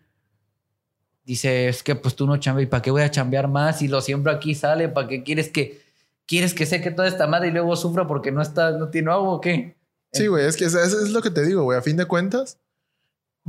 dice, 1.24 1.68
es 1.68 1.82
que 1.82 1.94
pues 1.94 2.16
tú 2.16 2.26
no 2.26 2.38
chambeas, 2.38 2.66
¿y 2.66 2.70
para 2.70 2.82
qué 2.82 2.90
voy 2.90 3.02
a 3.02 3.10
chambear 3.10 3.48
más? 3.48 3.82
Y 3.82 3.88
lo 3.88 4.00
siembro 4.00 4.32
aquí 4.32 4.54
sale, 4.54 4.88
¿para 4.88 5.06
qué 5.06 5.22
quieres 5.22 5.50
que, 5.50 5.87
quieres 6.28 6.54
que 6.54 6.66
seque 6.66 6.92
toda 6.92 7.08
esta 7.08 7.26
madre 7.26 7.48
y 7.48 7.50
luego 7.50 7.74
sufra 7.74 8.06
porque 8.06 8.30
no 8.30 8.40
está, 8.42 8.70
no 8.72 8.88
tiene 8.90 9.10
agua 9.10 9.30
o 9.32 9.40
qué? 9.40 9.76
Sí, 10.12 10.26
güey, 10.28 10.44
es 10.46 10.56
que 10.56 10.66
eso 10.66 10.78
es 10.80 11.10
lo 11.10 11.20
que 11.22 11.30
te 11.30 11.44
digo, 11.44 11.64
güey. 11.64 11.76
A 11.78 11.82
fin 11.82 11.96
de 11.96 12.04
cuentas, 12.04 12.58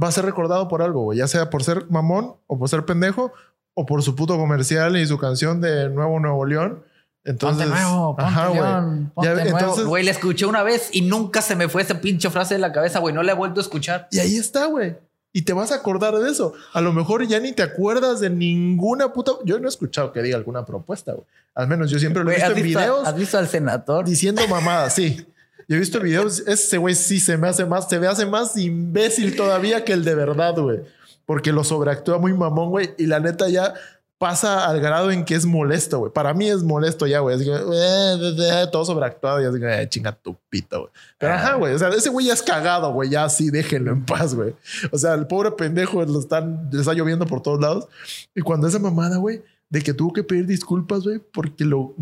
va 0.01 0.07
a 0.07 0.11
ser 0.11 0.25
recordado 0.25 0.67
por 0.67 0.81
algo, 0.81 1.03
güey. 1.03 1.19
Ya 1.19 1.27
sea 1.27 1.49
por 1.51 1.63
ser 1.63 1.85
mamón 1.89 2.35
o 2.47 2.57
por 2.57 2.67
ser 2.69 2.85
pendejo 2.85 3.31
o 3.75 3.85
por 3.85 4.01
su 4.01 4.15
puto 4.15 4.37
comercial 4.37 4.97
y 4.97 5.05
su 5.05 5.17
canción 5.19 5.61
de 5.61 5.89
Nuevo 5.89 6.19
Nuevo 6.19 6.45
León. 6.45 6.83
Entonces, 7.25 7.67
ponte 7.67 7.81
nuevo, 7.81 8.15
ponte 8.15 8.23
ajá, 8.31 8.47
güey. 8.47 8.61
león, 8.61 9.11
ponte 9.13 9.27
Ya 9.29 9.33
ve, 9.35 9.43
nuevo. 9.43 9.59
entonces- 9.59 9.85
Güey, 9.85 10.03
la 10.05 10.11
escuché 10.11 10.45
una 10.45 10.63
vez 10.63 10.89
y 10.93 11.01
nunca 11.01 11.41
se 11.41 11.55
me 11.55 11.67
fue 11.67 11.81
esa 11.81 11.99
pinche 12.01 12.29
frase 12.29 12.55
de 12.55 12.59
la 12.61 12.71
cabeza, 12.71 12.99
güey. 12.99 13.13
No 13.13 13.23
la 13.23 13.33
he 13.33 13.35
vuelto 13.35 13.59
a 13.59 13.63
escuchar. 13.63 14.07
Y 14.11 14.19
ahí 14.19 14.37
está, 14.37 14.65
güey. 14.67 14.97
Y 15.31 15.43
te 15.43 15.53
vas 15.53 15.71
a 15.71 15.75
acordar 15.75 16.15
de 16.15 16.29
eso. 16.29 16.53
A 16.73 16.81
lo 16.81 16.91
mejor 16.91 17.25
ya 17.27 17.39
ni 17.39 17.51
te 17.51 17.61
acuerdas 17.61 18.19
de 18.19 18.29
ninguna 18.29 19.13
puta. 19.13 19.33
Yo 19.45 19.59
no 19.59 19.67
he 19.67 19.69
escuchado 19.69 20.11
que 20.11 20.23
diga 20.23 20.37
alguna 20.37 20.65
propuesta, 20.65 21.13
güey. 21.13 21.25
Al 21.53 21.67
menos 21.67 21.91
yo 21.91 21.99
siempre 21.99 22.23
lo 22.23 22.31
he 22.31 22.35
visto 22.35 22.51
¿has, 22.51 22.57
en 22.57 22.63
visto, 22.63 22.79
videos 22.79 23.07
¿Has 23.07 23.15
visto 23.15 23.37
al 23.37 23.47
senador? 23.47 24.05
diciendo 24.05 24.41
mamadas, 24.47 24.95
sí. 24.95 25.27
Yo 25.67 25.75
he 25.75 25.79
visto 25.79 25.99
videos. 26.01 26.39
Ese 26.47 26.77
güey 26.77 26.95
sí 26.95 27.19
se 27.19 27.37
me 27.37 27.47
hace 27.47 27.65
más, 27.65 27.87
se 27.87 27.99
me 27.99 28.07
hace 28.07 28.25
más 28.25 28.57
imbécil 28.57 29.35
todavía 29.35 29.85
que 29.85 29.93
el 29.93 30.03
de 30.03 30.15
verdad, 30.15 30.55
güey. 30.55 30.79
Porque 31.25 31.51
lo 31.51 31.63
sobreactúa 31.63 32.17
muy 32.17 32.33
mamón, 32.33 32.71
güey. 32.71 32.95
Y 32.97 33.05
la 33.05 33.19
neta 33.19 33.49
ya 33.49 33.75
pasa 34.19 34.67
al 34.67 34.81
grado 34.81 35.11
en 35.11 35.23
que 35.23 35.33
es 35.33 35.45
molesto, 35.45 35.99
güey. 35.99 36.11
Para 36.11 36.33
mí 36.33 36.47
es 36.49 36.61
molesto 36.61 37.07
ya, 37.07 37.21
güey. 37.21 37.37
Así 37.37 37.45
que, 37.45 37.51
eh, 37.53 38.67
todo 38.71 38.83
sobreactuado 38.83 39.41
y 39.41 39.45
así 39.45 39.59
que, 39.59 39.81
eh, 39.81 39.89
chinga 39.89 40.11
tu 40.11 40.35
pito, 40.49 40.81
güey. 40.81 40.91
Pero 41.17 41.33
ajá, 41.33 41.55
güey. 41.55 41.73
O 41.73 41.79
sea, 41.79 41.87
ese 41.89 42.09
güey 42.09 42.27
ya 42.27 42.33
es 42.33 42.43
cagado, 42.43 42.91
güey. 42.91 43.09
Ya 43.09 43.27
sí, 43.29 43.49
déjenlo 43.49 43.91
en 43.93 44.05
paz, 44.05 44.35
güey. 44.35 44.53
O 44.91 44.97
sea, 44.97 45.13
el 45.13 45.25
pobre 45.25 45.51
pendejo 45.51 46.03
lo 46.03 46.19
están, 46.19 46.69
le 46.71 46.81
está 46.81 46.93
lloviendo 46.93 47.25
por 47.25 47.41
todos 47.41 47.61
lados. 47.61 47.87
Y 48.35 48.41
cuando 48.41 48.67
esa 48.67 48.77
mamada, 48.77 49.17
güey, 49.17 49.41
de 49.69 49.81
que 49.81 49.93
tuvo 49.93 50.11
que 50.11 50.23
pedir 50.23 50.45
disculpas, 50.45 51.03
güey, 51.03 51.19
porque 51.19 51.63
lo 51.63 51.95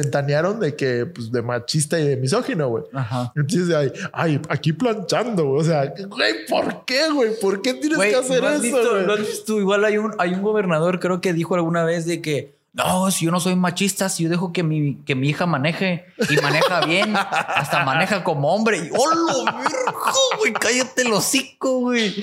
ventanearon 0.00 0.60
de 0.60 0.74
que, 0.76 1.06
pues, 1.06 1.30
de 1.32 1.42
machista 1.42 1.98
y 1.98 2.06
de 2.06 2.16
misógino, 2.16 2.68
güey. 2.68 2.84
Ajá. 2.92 3.32
Entonces, 3.34 3.74
ay, 3.74 3.92
ay, 4.12 4.40
aquí 4.48 4.72
planchando, 4.72 5.44
güey. 5.44 5.60
O 5.60 5.64
sea, 5.64 5.92
güey, 6.08 6.46
¿por 6.48 6.84
qué, 6.84 7.10
güey? 7.12 7.30
¿Por 7.40 7.62
qué 7.62 7.74
tienes 7.74 7.96
Güey, 7.96 8.10
que 8.10 8.16
hacer 8.16 8.40
¿no 8.42 8.48
has 8.48 8.54
eso, 8.56 8.62
visto- 8.76 8.90
güey? 8.92 9.06
¿no 9.06 9.12
has 9.14 9.18
visto? 9.20 9.58
Igual 9.60 9.84
hay 9.84 9.98
un, 9.98 10.12
hay 10.18 10.32
un 10.34 10.42
gobernador, 10.42 11.00
creo 11.00 11.20
que 11.20 11.32
dijo 11.32 11.54
alguna 11.54 11.84
vez 11.84 12.06
de 12.06 12.20
que 12.22 12.54
no, 12.74 13.10
si 13.10 13.24
yo 13.24 13.30
no 13.30 13.40
soy 13.40 13.56
machista, 13.56 14.10
si 14.10 14.24
yo 14.24 14.28
dejo 14.28 14.52
que 14.52 14.62
mi, 14.62 14.96
que 15.06 15.14
mi 15.14 15.30
hija 15.30 15.46
maneje 15.46 16.04
y 16.28 16.36
maneja 16.42 16.84
bien, 16.84 17.14
hasta 17.16 17.86
maneja 17.86 18.22
como 18.22 18.52
hombre. 18.54 18.90
¡Hola, 18.94 19.52
verga, 19.62 19.92
güey! 20.38 20.52
Cállate 20.52 21.00
el 21.00 21.12
hocico, 21.14 21.80
güey. 21.80 22.14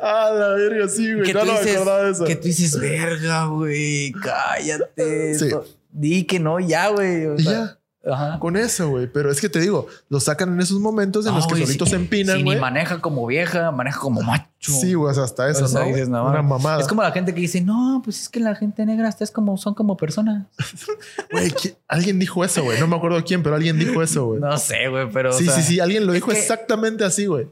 Ah, 0.00 0.30
la 0.32 0.48
verga, 0.50 0.86
sí, 0.86 1.12
güey. 1.12 1.26
Que 1.26 1.34
No, 1.34 1.40
tú 1.40 1.46
no 1.46 1.52
me 1.54 1.58
dices, 1.58 1.74
acordaba 1.74 2.02
de 2.04 2.10
eso. 2.12 2.24
que 2.26 2.36
tú 2.36 2.42
dices, 2.46 2.78
verga, 2.78 3.46
güey, 3.46 4.12
cállate. 4.12 5.34
Sí. 5.34 5.50
Di 5.90 6.24
que 6.24 6.38
no, 6.40 6.60
ya, 6.60 6.88
güey. 6.88 7.26
o 7.26 7.34
Y 7.36 7.42
sea, 7.42 7.78
ya, 8.04 8.12
Ajá. 8.12 8.38
con 8.38 8.56
eso, 8.56 8.88
güey. 8.90 9.06
Pero 9.12 9.30
es 9.30 9.40
que 9.40 9.48
te 9.48 9.60
digo, 9.60 9.86
lo 10.08 10.20
sacan 10.20 10.52
en 10.52 10.60
esos 10.60 10.78
momentos 10.80 11.26
en 11.26 11.32
Ah, 11.32 11.36
los 11.36 11.46
que 11.46 11.54
güey, 11.54 11.66
solitos 11.66 11.88
si- 11.88 11.94
se 11.94 12.00
empinan, 12.00 12.36
si 12.38 12.42
ni 12.42 12.56
maneja 12.56 13.00
como 13.00 13.26
vieja, 13.26 13.70
maneja 13.72 13.98
como 13.98 14.20
macho. 14.22 14.46
Sí, 14.60 14.94
güey, 14.94 15.10
o 15.10 15.14
sea, 15.14 15.24
hasta 15.24 15.48
eso, 15.50 15.64
O 15.64 15.68
sea, 15.68 15.80
¿no? 15.80 15.86
dices, 15.88 16.08
güey? 16.08 16.22
no, 16.22 16.28
Una 16.30 16.42
mamada. 16.42 16.80
Es 16.80 16.88
como 16.88 17.02
la 17.02 17.12
gente 17.12 17.34
que 17.34 17.40
dice, 17.40 17.60
no, 17.60 18.00
pues 18.04 18.22
es 18.22 18.28
que 18.28 18.40
la 18.40 18.54
gente 18.54 18.84
negra 18.86 19.08
hasta 19.08 19.24
es 19.24 19.30
como, 19.30 19.56
son 19.56 19.74
como 19.74 19.96
personas. 19.96 20.46
Güey, 21.32 21.50
¿qui- 21.50 21.76
alguien 21.88 22.18
dijo 22.18 22.44
eso, 22.44 22.62
güey. 22.62 22.78
No 22.80 22.86
me 22.86 22.96
acuerdo 22.96 23.22
quién, 23.24 23.42
pero 23.42 23.56
alguien 23.56 23.78
dijo 23.78 24.02
eso, 24.02 24.26
güey. 24.26 24.40
No 24.40 24.56
sé, 24.58 24.88
güey, 24.88 25.10
pero. 25.12 25.32
sí, 25.32 25.48
o 25.48 25.52
sea, 25.52 25.62
sí, 25.62 25.74
sí. 25.74 25.80
Alguien 25.80 26.06
lo 26.06 26.12
dijo 26.12 26.30
que- 26.30 26.38
exactamente 26.38 27.04
así, 27.04 27.26
güey. 27.26 27.48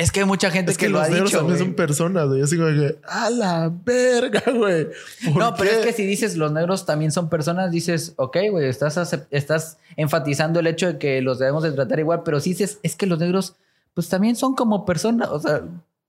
Es 0.00 0.10
que 0.12 0.20
hay 0.20 0.26
mucha 0.26 0.50
gente 0.50 0.72
Es 0.72 0.78
que, 0.78 0.86
que, 0.86 0.90
lo 0.92 0.98
los 0.98 1.06
ha 1.08 1.10
negros 1.10 1.30
dicho. 1.30 1.38
también 1.38 1.58
son 1.58 1.74
personas, 1.74 2.28
güey. 2.28 2.42
Así 2.42 2.56
como 2.56 2.68
que, 2.68 2.98
a 3.04 3.30
la 3.30 3.72
verga, 3.84 4.42
güey. 4.52 4.88
¿Por 5.24 5.36
No, 5.36 5.54
pero 5.56 5.70
qué? 5.70 5.78
es 5.80 5.86
que 5.86 5.92
si 5.92 6.06
dices 6.06 6.36
los 6.36 6.52
negros 6.52 6.86
también 6.86 7.12
son 7.12 7.28
personas, 7.28 7.70
dices, 7.70 8.14
ok, 8.16 8.36
güey, 8.50 8.68
estás, 8.68 8.96
estás 9.30 9.78
enfatizando 9.96 10.60
el 10.60 10.66
hecho 10.66 10.86
de 10.86 10.98
que 10.98 11.20
los 11.20 11.38
debemos 11.38 11.62
de 11.62 11.72
tratar 11.72 11.98
igual, 12.00 12.22
pero 12.24 12.40
si 12.40 12.50
dices, 12.50 12.78
es 12.82 12.96
que 12.96 13.06
los 13.06 13.18
negros, 13.18 13.56
pues 13.94 14.08
también 14.08 14.36
son 14.36 14.54
como 14.54 14.84
personas, 14.86 15.28
o 15.30 15.38
sea, 15.40 15.62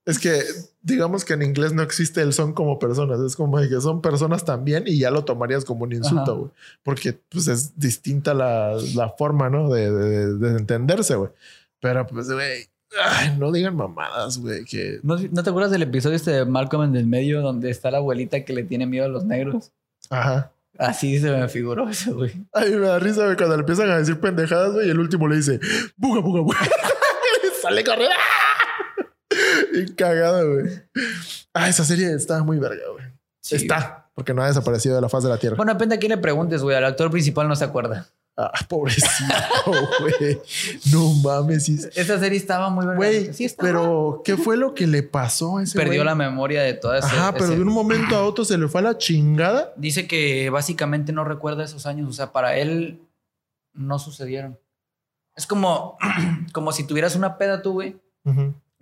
Es 0.06 0.18
que 0.18 0.42
digamos 0.82 1.24
que 1.24 1.34
en 1.34 1.42
inglés 1.42 1.72
no 1.74 1.82
existe 1.82 2.22
el 2.22 2.32
son 2.32 2.54
como 2.54 2.78
personas. 2.78 3.20
Es 3.20 3.36
como 3.36 3.60
de 3.60 3.68
que 3.68 3.80
son 3.80 4.00
personas 4.02 4.44
también 4.44 4.84
y 4.86 4.98
ya 4.98 5.10
lo 5.12 5.24
tomarías 5.24 5.64
como 5.64 5.84
un 5.84 5.92
insulto, 5.92 6.36
güey. 6.38 6.50
Porque 6.82 7.12
pues 7.28 7.46
es 7.46 7.78
distinta 7.78 8.34
la, 8.34 8.74
la 8.96 9.10
forma, 9.10 9.48
¿no? 9.48 9.70
De, 9.70 9.92
de- 9.92 10.34
de 10.38 10.48
entenderse, 10.58 11.14
güey. 11.14 11.30
Pero 11.80 12.04
pues, 12.06 12.28
güey, 12.30 12.66
ay, 13.04 13.36
no 13.38 13.52
digan 13.52 13.76
mamadas, 13.76 14.38
güey. 14.38 14.64
Que 14.64 15.00
¿no, 15.02 15.16
¿no 15.18 15.42
te 15.42 15.50
acuerdas 15.50 15.70
del 15.72 15.82
episodio 15.82 16.16
este 16.16 16.30
de 16.30 16.44
Malcolm 16.44 16.84
en 16.84 16.96
el 16.96 17.06
medio 17.06 17.40
donde 17.40 17.70
está 17.70 17.90
la 17.90 17.98
abuelita 17.98 18.44
que 18.44 18.52
le 18.52 18.64
tiene 18.64 18.86
miedo 18.86 19.06
a 19.06 19.08
los 19.08 19.24
negros? 19.24 19.72
ajá. 20.10 20.52
Así 20.78 21.18
se 21.20 21.30
me 21.30 21.48
figuró 21.48 21.88
eso, 21.88 22.14
güey. 22.14 22.32
Ay, 22.52 22.70
me 22.70 22.86
da 22.86 22.98
risa, 22.98 23.24
güey, 23.24 23.36
cuando 23.36 23.56
le 23.56 23.60
empiezan 23.60 23.90
a 23.90 23.98
decir 23.98 24.18
pendejadas, 24.18 24.72
güey, 24.72 24.88
y 24.88 24.90
el 24.90 24.98
último 24.98 25.28
le 25.28 25.36
dice, 25.36 25.60
buga, 25.96 26.20
buga, 26.20 26.40
buga. 26.40 26.58
Sale 27.62 27.84
corriendo. 27.84 28.16
y 29.74 29.94
cagado, 29.94 30.50
güey. 30.50 30.82
Ah, 31.52 31.68
esa 31.68 31.84
serie 31.84 32.12
está 32.14 32.42
muy 32.42 32.58
verga, 32.58 32.82
güey. 32.90 33.04
Sí, 33.40 33.56
está, 33.56 34.10
porque 34.14 34.32
no 34.32 34.42
ha 34.42 34.46
desaparecido 34.46 34.94
de 34.94 35.02
la 35.02 35.08
faz 35.08 35.22
de 35.22 35.28
la 35.28 35.36
tierra. 35.36 35.56
Bueno, 35.56 35.74
depende 35.74 35.96
a 35.96 35.98
quién 35.98 36.10
le 36.10 36.18
preguntes, 36.18 36.62
güey. 36.62 36.76
Al 36.76 36.84
actor 36.84 37.10
principal 37.10 37.48
no 37.48 37.54
se 37.56 37.64
acuerda. 37.64 38.08
Ah, 38.36 38.50
pobrecito, 38.68 39.08
güey. 40.00 40.40
No 40.90 41.12
mames. 41.22 41.68
Esa 41.68 42.18
serie 42.18 42.38
estaba 42.38 42.70
muy 42.70 42.86
verga. 42.86 42.96
Güey, 42.96 43.32
sí 43.34 43.46
pero 43.58 44.22
¿qué 44.24 44.36
fue 44.38 44.56
lo 44.56 44.74
que 44.74 44.86
le 44.86 45.02
pasó 45.02 45.58
a 45.58 45.62
ese 45.62 45.76
Perdió 45.78 46.02
la 46.02 46.14
memoria 46.14 46.62
de 46.62 46.72
toda 46.74 46.98
esa. 46.98 47.06
Ajá, 47.08 47.32
pero 47.32 47.44
ese- 47.46 47.56
de 47.56 47.62
un 47.62 47.68
momento 47.72 48.16
a 48.16 48.22
otro 48.24 48.44
se 48.46 48.56
le 48.56 48.68
fue 48.68 48.80
a 48.80 48.84
la 48.84 48.98
chingada. 48.98 49.74
Dice 49.76 50.06
que 50.06 50.48
básicamente 50.48 51.12
no 51.12 51.24
recuerda 51.24 51.62
esos 51.64 51.84
años. 51.86 52.08
O 52.08 52.12
sea, 52.12 52.32
para 52.32 52.56
él 52.56 53.02
no 53.74 53.98
sucedieron. 53.98 54.58
Es 55.36 55.46
como, 55.46 55.98
como 56.52 56.72
si 56.72 56.84
tuvieras 56.84 57.14
una 57.16 57.36
peda 57.36 57.60
tú, 57.60 57.72
güey. 57.74 57.96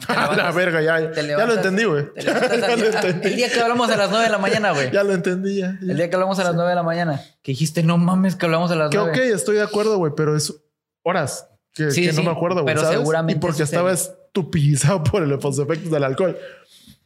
A 0.08 0.34
la 0.36 0.50
verga, 0.52 0.80
ya, 0.82 1.10
te 1.10 1.26
ya 1.26 1.44
lo 1.46 1.54
entendí, 1.54 1.84
güey. 1.84 2.12
Te 2.14 2.22
Ya, 2.24 2.32
levantas 2.34 2.62
al 2.62 2.70
lo 2.70 2.76
día- 2.90 3.00
entendí. 3.00 3.28
el 3.28 3.36
día 3.36 3.48
que 3.50 3.60
hablamos 3.60 3.90
a 3.90 3.96
las 3.96 4.10
9 4.10 4.24
de 4.24 4.30
la 4.30 4.38
mañana, 4.38 4.72
güey. 4.72 4.90
Ya 4.90 5.02
lo 5.04 5.12
entendí, 5.12 5.56
ya. 5.56 5.78
ya. 5.80 5.90
El 5.92 5.96
día 5.96 6.08
que 6.08 6.16
hablamos 6.16 6.38
a 6.38 6.44
las 6.44 6.54
9 6.54 6.68
de 6.70 6.74
la 6.76 6.82
mañana. 6.82 7.20
Que 7.42 7.52
dijiste, 7.52 7.82
no 7.82 7.98
mames, 7.98 8.36
que 8.36 8.46
hablamos 8.46 8.70
a 8.70 8.76
las 8.76 8.90
Que 8.90 8.96
9. 8.98 9.10
ok, 9.12 9.18
estoy 9.34 9.56
de 9.56 9.62
acuerdo, 9.62 9.96
güey, 9.98 10.12
pero 10.16 10.36
es 10.36 10.54
horas 11.02 11.46
que, 11.72 11.90
Sí, 11.90 12.06
que 12.06 12.12
no 12.12 12.22
me 12.22 12.30
acuerdo, 12.30 12.62
güey. 12.62 12.66
pero 12.74 12.80
¿sabes? 12.82 12.98
seguramente 12.98 13.38
Y 13.38 13.40
porque 13.40 13.62
estaba 13.62 13.92
estupidizado 13.92 15.02
por 15.04 15.22
el- 15.22 15.28
los 15.30 15.58
efectos 15.58 15.90
del 15.90 16.04
alcohol. 16.04 16.36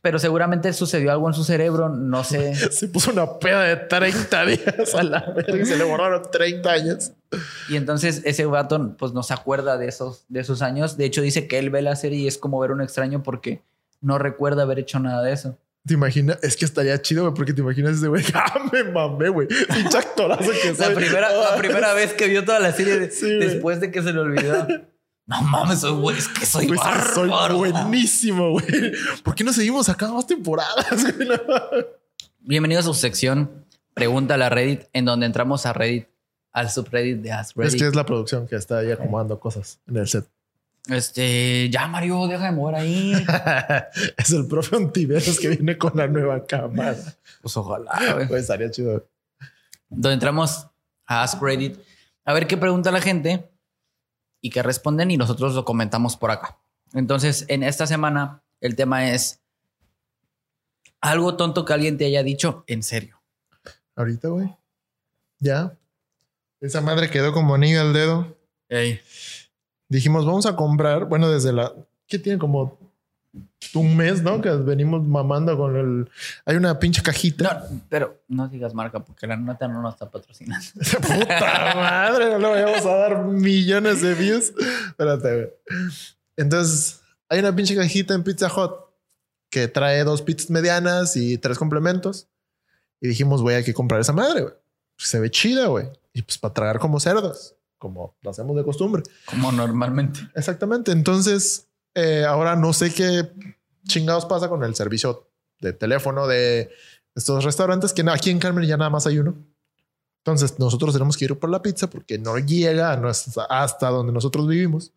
Pero 0.04 0.18
seguramente 0.18 0.70
sucedió 0.74 1.10
algo 1.12 1.28
en 1.28 1.32
su 1.32 1.44
cerebro. 1.44 1.88
No 1.88 2.24
sé. 2.24 2.54
Se 2.72 2.88
puso 2.88 3.10
una 3.10 3.38
peda 3.38 3.62
de 3.62 3.76
30 3.76 4.44
días 4.44 4.94
a 4.94 5.02
la 5.02 5.20
verga 5.34 5.56
y 5.62 5.64
se 5.64 5.78
le 5.78 5.84
borraron 5.84 6.20
30 6.30 6.70
años. 6.70 7.12
Y 7.70 7.76
entonces 7.76 8.20
ese 8.26 8.44
vato 8.44 8.96
pues 8.98 9.12
no 9.14 9.22
se 9.22 9.32
acuerda 9.32 9.78
de 9.78 9.88
esos, 9.88 10.26
de 10.28 10.40
esos 10.40 10.60
años. 10.60 10.98
De 10.98 11.06
hecho 11.06 11.22
dice 11.22 11.48
que 11.48 11.58
él 11.58 11.70
ve 11.70 11.80
la 11.80 11.96
serie 11.96 12.18
y 12.18 12.26
es 12.26 12.36
como 12.36 12.60
ver 12.60 12.70
un 12.70 12.82
extraño 12.82 13.22
porque 13.22 13.62
no 14.02 14.18
recuerda 14.18 14.64
haber 14.64 14.78
hecho 14.78 15.00
nada 15.00 15.22
de 15.22 15.32
eso. 15.32 15.56
¿Te 15.86 15.94
imaginas? 15.94 16.38
Es 16.42 16.54
que 16.58 16.66
estaría 16.66 17.00
chido, 17.00 17.22
güey, 17.22 17.34
porque 17.34 17.54
te 17.54 17.62
imaginas 17.62 17.96
ese 17.96 18.08
güey. 18.08 18.22
¡Ah, 18.34 18.60
me 18.70 18.84
mamé, 18.84 19.30
güey! 19.30 19.48
Pinche 19.48 19.96
actorazo 19.96 20.50
que 20.62 20.74
soy. 20.74 20.86
La 20.86 20.94
primera, 20.94 21.32
la 21.32 21.56
primera 21.56 21.94
vez 21.94 22.12
que 22.12 22.26
vio 22.28 22.44
toda 22.44 22.58
la 22.60 22.72
serie 22.72 22.98
de- 22.98 23.10
Sí, 23.10 23.24
güey. 23.24 23.38
después 23.48 23.80
de 23.80 23.90
que 23.90 24.02
se 24.02 24.12
le 24.12 24.20
olvidó. 24.20 24.66
No 25.26 25.40
mames, 25.40 25.80
soy 25.80 25.92
güey, 25.92 26.18
es 26.18 26.28
que 26.28 26.44
soy 26.44 26.66
es 26.66 26.70
que 26.72 27.14
soy 27.14 27.30
buenísimo, 27.54 28.50
güey. 28.50 28.92
¿Por 29.22 29.34
qué 29.34 29.42
no 29.42 29.54
seguimos 29.54 29.88
acá 29.88 30.12
más 30.12 30.26
temporadas? 30.26 30.86
Bienvenidos 32.40 32.84
a 32.84 32.88
su 32.88 32.94
sección 32.94 33.64
Pregúntale 33.94 34.44
a 34.44 34.50
Reddit, 34.50 34.82
en 34.92 35.06
donde 35.06 35.24
entramos 35.24 35.64
a 35.64 35.72
Reddit, 35.72 36.08
al 36.52 36.68
subreddit 36.68 37.22
de 37.22 37.32
Ask 37.32 37.50
Es 37.52 37.56
Reddit. 37.56 37.80
que 37.80 37.88
es 37.88 37.94
la 37.94 38.04
producción 38.04 38.46
que 38.46 38.56
está 38.56 38.78
ahí 38.78 38.90
acomodando 38.90 39.40
cosas 39.40 39.80
en 39.86 39.96
el 39.96 40.08
set. 40.08 40.26
Este, 40.88 41.70
ya 41.70 41.86
Mario, 41.86 42.26
deja 42.26 42.44
de 42.44 42.52
mover 42.52 42.74
ahí. 42.74 43.14
es 44.18 44.30
el 44.30 44.46
profe 44.46 44.76
Ontiveros 44.76 45.38
que 45.38 45.48
viene 45.48 45.78
con 45.78 45.92
la 45.94 46.06
nueva 46.06 46.44
cámara. 46.44 46.98
Pues 47.40 47.56
ojalá, 47.56 48.14
güey. 48.14 48.28
Pues 48.28 48.42
estaría 48.42 48.70
chido. 48.70 49.06
Donde 49.88 50.12
entramos 50.12 50.66
a 51.06 51.22
Ask 51.22 51.40
Reddit 51.40 51.78
a 52.26 52.32
ver 52.34 52.46
qué 52.46 52.58
pregunta 52.58 52.90
la 52.90 53.00
gente 53.00 53.48
y 54.44 54.50
qué 54.50 54.62
responden 54.62 55.10
y 55.10 55.16
nosotros 55.16 55.54
lo 55.54 55.64
comentamos 55.64 56.18
por 56.18 56.30
acá. 56.30 56.58
Entonces, 56.92 57.46
en 57.48 57.62
esta 57.62 57.86
semana 57.86 58.42
el 58.60 58.76
tema 58.76 59.10
es 59.10 59.40
algo 61.00 61.38
tonto 61.38 61.64
que 61.64 61.72
alguien 61.72 61.96
te 61.96 62.04
haya 62.04 62.22
dicho 62.22 62.62
en 62.66 62.82
serio. 62.82 63.22
Ahorita, 63.96 64.28
güey. 64.28 64.54
Ya. 65.38 65.78
Esa 66.60 66.82
madre 66.82 67.08
quedó 67.08 67.32
como 67.32 67.54
anillo 67.54 67.80
al 67.80 67.94
dedo. 67.94 68.36
Ey. 68.68 69.00
Dijimos, 69.88 70.26
vamos 70.26 70.44
a 70.44 70.56
comprar, 70.56 71.06
bueno, 71.06 71.30
desde 71.30 71.54
la... 71.54 71.72
¿Qué 72.06 72.18
tiene 72.18 72.38
como 72.38 72.83
un 73.74 73.96
mes, 73.96 74.22
¿no? 74.22 74.40
Que 74.40 74.50
venimos 74.50 75.06
mamando 75.06 75.56
con 75.56 75.76
el... 75.76 76.10
Hay 76.44 76.56
una 76.56 76.78
pinche 76.78 77.02
cajita. 77.02 77.66
No, 77.70 77.80
pero 77.88 78.22
no 78.28 78.48
digas 78.48 78.74
marca 78.74 79.00
porque 79.00 79.26
la 79.26 79.36
nota 79.36 79.68
no 79.68 79.82
nos 79.82 79.94
está 79.94 80.10
patrocinando. 80.10 80.66
Puta 81.00 81.74
madre, 81.74 82.38
no 82.38 82.54
le 82.54 82.64
vamos 82.64 82.86
a 82.86 82.94
dar 82.96 83.24
millones 83.24 84.02
de 84.02 84.14
views. 84.14 84.52
Espérate. 84.88 85.56
Entonces, 86.36 87.00
hay 87.28 87.40
una 87.40 87.54
pinche 87.54 87.74
cajita 87.74 88.14
en 88.14 88.22
Pizza 88.22 88.48
Hut 88.54 88.72
que 89.50 89.68
trae 89.68 90.04
dos 90.04 90.22
pizzas 90.22 90.50
medianas 90.50 91.16
y 91.16 91.38
tres 91.38 91.58
complementos. 91.58 92.28
Y 93.00 93.08
dijimos, 93.08 93.42
güey, 93.42 93.56
hay 93.56 93.64
que 93.64 93.74
comprar 93.74 94.00
esa 94.00 94.12
madre, 94.12 94.42
güey. 94.42 94.54
Se 94.96 95.20
ve 95.20 95.30
chida, 95.30 95.66
güey. 95.66 95.86
Y 96.12 96.22
pues 96.22 96.38
para 96.38 96.54
tragar 96.54 96.78
como 96.78 97.00
cerdos, 97.00 97.56
como 97.78 98.16
lo 98.22 98.30
hacemos 98.30 98.56
de 98.56 98.64
costumbre. 98.64 99.02
Como 99.26 99.52
normalmente. 99.52 100.20
Exactamente. 100.34 100.92
Entonces, 100.92 101.68
eh, 101.94 102.24
ahora 102.26 102.56
no 102.56 102.72
sé 102.72 102.92
qué 102.92 103.30
chingados 103.86 104.26
pasa 104.26 104.48
con 104.48 104.64
el 104.64 104.74
servicio 104.74 105.28
de 105.60 105.72
teléfono 105.72 106.26
de 106.26 106.70
estos 107.14 107.44
restaurantes 107.44 107.92
que 107.92 108.04
aquí 108.10 108.30
en 108.30 108.38
Carmen 108.38 108.66
ya 108.66 108.76
nada 108.76 108.90
más 108.90 109.06
hay 109.06 109.18
uno. 109.18 109.34
Entonces 110.18 110.58
nosotros 110.58 110.94
tenemos 110.94 111.16
que 111.16 111.26
ir 111.26 111.38
por 111.38 111.50
la 111.50 111.62
pizza 111.62 111.88
porque 111.88 112.18
no 112.18 112.38
llega 112.38 112.96
no 112.96 113.08
hasta 113.08 113.88
donde 113.90 114.12
nosotros 114.12 114.48
vivimos. 114.48 114.92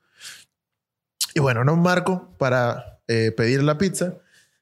Y 1.35 1.39
bueno, 1.39 1.63
no 1.63 1.75
marco 1.75 2.29
para 2.37 2.99
eh, 3.07 3.31
pedir 3.31 3.61
la 3.61 3.77
pizza. 3.77 4.15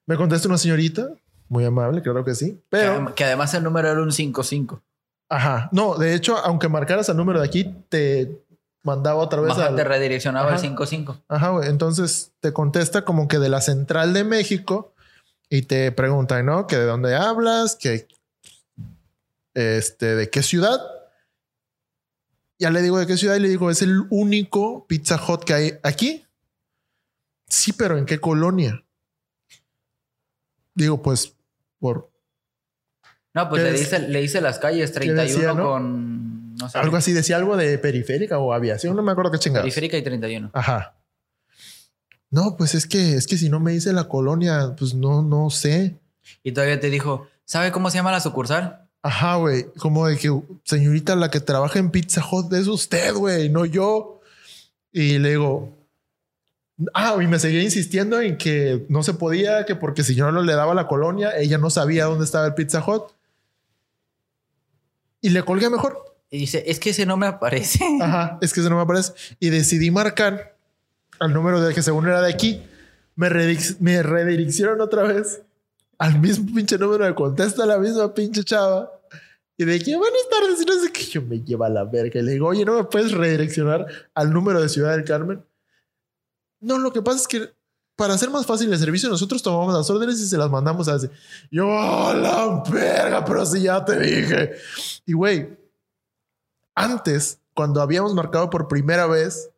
Me 0.07 0.17
contesta 0.17 0.47
una 0.47 0.57
señorita, 0.57 1.09
muy 1.47 1.63
amable, 1.63 2.01
claro 2.01 2.25
que 2.25 2.35
sí. 2.35 2.59
Pero 2.69 3.07
que, 3.07 3.13
que 3.13 3.23
además 3.23 3.53
el 3.53 3.63
número 3.63 3.89
era 3.89 4.01
un 4.01 4.11
55. 4.11 4.81
Ajá. 5.29 5.69
No, 5.71 5.95
de 5.95 6.13
hecho, 6.13 6.37
aunque 6.37 6.67
marcaras 6.67 7.09
el 7.09 7.17
número 7.17 7.39
de 7.39 7.45
aquí, 7.45 7.75
te 7.89 8.43
mandaba 8.85 9.21
otra 9.21 9.41
vez. 9.41 9.49
Baja, 9.55 9.75
Te 9.75 9.83
redireccionaba 9.83 10.53
al 10.53 10.59
55. 10.59 11.23
Ajá, 11.27 11.49
güey. 11.49 11.69
Entonces 11.69 12.31
te 12.39 12.53
contesta 12.53 13.03
como 13.03 13.27
que 13.27 13.39
de 13.39 13.49
la 13.49 13.61
central 13.61 14.13
de 14.13 14.23
México 14.23 14.93
y 15.49 15.63
te 15.63 15.91
pregunta, 15.91 16.41
¿no? 16.43 16.67
Que 16.67 16.77
de 16.77 16.85
dónde 16.85 17.15
hablas, 17.15 17.75
que 17.75 18.07
este, 19.53 20.15
de 20.15 20.29
qué 20.29 20.43
ciudad. 20.43 20.79
Ya 22.57 22.69
le 22.69 22.81
digo 22.81 22.97
de 22.97 23.07
qué 23.07 23.17
ciudad 23.17 23.35
y 23.35 23.41
le 23.41 23.49
digo, 23.49 23.69
es 23.69 23.81
el 23.81 24.03
único 24.09 24.87
Pizza 24.87 25.19
Hut 25.21 25.43
que 25.43 25.53
hay 25.53 25.73
aquí. 25.83 26.25
Sí, 27.47 27.73
pero 27.73 27.97
¿en 27.97 28.05
qué 28.05 28.19
colonia? 28.19 28.83
Digo, 30.73 31.01
pues 31.01 31.35
por 31.79 32.09
no, 33.35 33.49
pues 33.49 33.63
le 33.63 33.73
dice, 33.73 33.99
le 33.99 34.21
dice 34.21 34.39
las 34.39 34.59
calles 34.59 34.93
31 34.93 35.61
con. 35.61 36.24
No 36.59 36.69
sé. 36.69 36.77
Algo 36.77 36.97
así, 36.97 37.13
decía 37.13 37.37
algo 37.37 37.57
de 37.57 37.77
periférica 37.77 38.39
o 38.39 38.53
aviación, 38.53 38.95
no 38.95 39.03
me 39.03 39.11
acuerdo 39.11 39.31
qué 39.31 39.39
chingada. 39.39 39.63
Periférica 39.63 39.97
y 39.97 40.03
31. 40.03 40.51
Ajá. 40.53 40.95
No, 42.29 42.55
pues 42.57 42.75
es 42.75 42.85
que, 42.85 43.13
es 43.15 43.27
que 43.27 43.37
si 43.37 43.49
no 43.49 43.59
me 43.59 43.71
dice 43.71 43.93
la 43.93 44.05
colonia, 44.05 44.75
pues 44.77 44.93
no, 44.93 45.21
no 45.21 45.49
sé. 45.49 45.95
Y 46.43 46.51
todavía 46.51 46.79
te 46.79 46.89
dijo, 46.89 47.27
¿sabe 47.45 47.71
cómo 47.71 47.89
se 47.89 47.97
llama 47.97 48.11
la 48.11 48.19
sucursal? 48.19 48.87
Ajá, 49.01 49.35
güey. 49.35 49.65
Como 49.77 50.07
de 50.07 50.17
que, 50.17 50.31
señorita, 50.63 51.15
la 51.15 51.29
que 51.29 51.39
trabaja 51.39 51.79
en 51.79 51.91
Pizza 51.91 52.23
Hut 52.29 52.51
es 52.53 52.67
usted, 52.67 53.13
güey, 53.13 53.49
no 53.49 53.65
yo. 53.65 54.21
Y 54.91 55.19
le 55.19 55.29
digo, 55.29 55.75
Ah, 56.93 57.15
y 57.21 57.27
me 57.27 57.39
seguía 57.39 57.63
insistiendo 57.63 58.19
en 58.19 58.37
que 58.37 58.85
no 58.89 59.01
se 59.01 59.13
podía, 59.13 59.65
que 59.65 59.75
porque 59.75 60.03
si 60.03 60.13
yo 60.13 60.29
no 60.31 60.41
le 60.41 60.53
daba 60.53 60.73
la 60.73 60.87
colonia, 60.87 61.37
ella 61.37 61.57
no 61.57 61.69
sabía 61.69 62.05
dónde 62.05 62.25
estaba 62.25 62.47
el 62.47 62.53
Pizza 62.53 62.83
Hut 62.85 63.13
y 65.21 65.29
le 65.29 65.43
colgué 65.43 65.69
mejor. 65.69 66.14
Y 66.29 66.39
dice, 66.39 66.63
es 66.67 66.79
que 66.79 66.89
ese 66.89 67.05
no 67.05 67.17
me 67.17 67.27
aparece. 67.27 67.83
Ajá, 68.01 68.37
es 68.41 68.53
que 68.53 68.59
ese 68.59 68.69
no 68.69 68.77
me 68.77 68.81
aparece. 68.81 69.13
Y 69.39 69.49
decidí 69.49 69.91
marcar 69.91 70.57
al 71.19 71.33
número 71.33 71.61
de 71.61 71.73
que 71.73 71.81
según 71.81 72.07
era 72.07 72.21
de 72.21 72.31
aquí. 72.31 72.61
Me, 73.15 73.29
me 73.79 74.03
redireccionaron 74.03 74.81
otra 74.81 75.03
vez 75.03 75.41
al 75.97 76.19
mismo 76.19 76.53
pinche 76.53 76.77
número 76.77 77.05
de 77.05 77.15
contesta 77.15 77.65
la 77.65 77.77
misma 77.77 78.13
pinche 78.13 78.43
chava. 78.43 78.91
Y 79.57 79.63
de 79.63 79.79
que 79.79 79.95
buenas 79.95 80.27
tardes, 80.29 80.61
y 80.61 80.65
no 80.65 80.73
sé 80.83 80.91
qué, 80.91 81.05
yo 81.05 81.21
me 81.21 81.39
lleva 81.39 81.67
a 81.67 81.69
la 81.69 81.85
verga. 81.85 82.19
Y 82.19 82.23
le 82.23 82.33
digo, 82.33 82.47
oye, 82.47 82.65
¿no 82.65 82.75
me 82.75 82.83
puedes 82.83 83.13
redireccionar 83.13 83.85
al 84.13 84.33
número 84.33 84.61
de 84.61 84.67
Ciudad 84.67 84.91
del 84.91 85.05
Carmen? 85.05 85.45
No, 86.59 86.77
lo 86.77 86.91
que 86.91 87.01
pasa 87.01 87.19
es 87.19 87.27
que 87.27 87.53
para 87.95 88.15
hacer 88.15 88.29
más 88.29 88.45
fácil 88.45 88.71
el 88.71 88.77
servicio, 88.77 89.07
nosotros 89.07 89.41
tomamos 89.41 89.73
las 89.73 89.89
órdenes 89.89 90.19
y 90.19 90.27
se 90.27 90.37
las 90.37 90.49
mandamos 90.49 90.89
a 90.89 90.95
ese. 90.95 91.09
Yo, 91.49 91.67
oh, 91.67 92.13
la 92.13 92.63
verga, 92.69 93.23
pero 93.23 93.45
si 93.45 93.61
ya 93.61 93.85
te 93.85 93.97
dije. 93.97 94.55
Y 95.05 95.13
güey, 95.13 95.47
antes, 96.75 97.39
cuando 97.53 97.81
habíamos 97.81 98.13
marcado 98.13 98.49
por 98.49 98.67
primera 98.67 99.07
vez, 99.07 99.51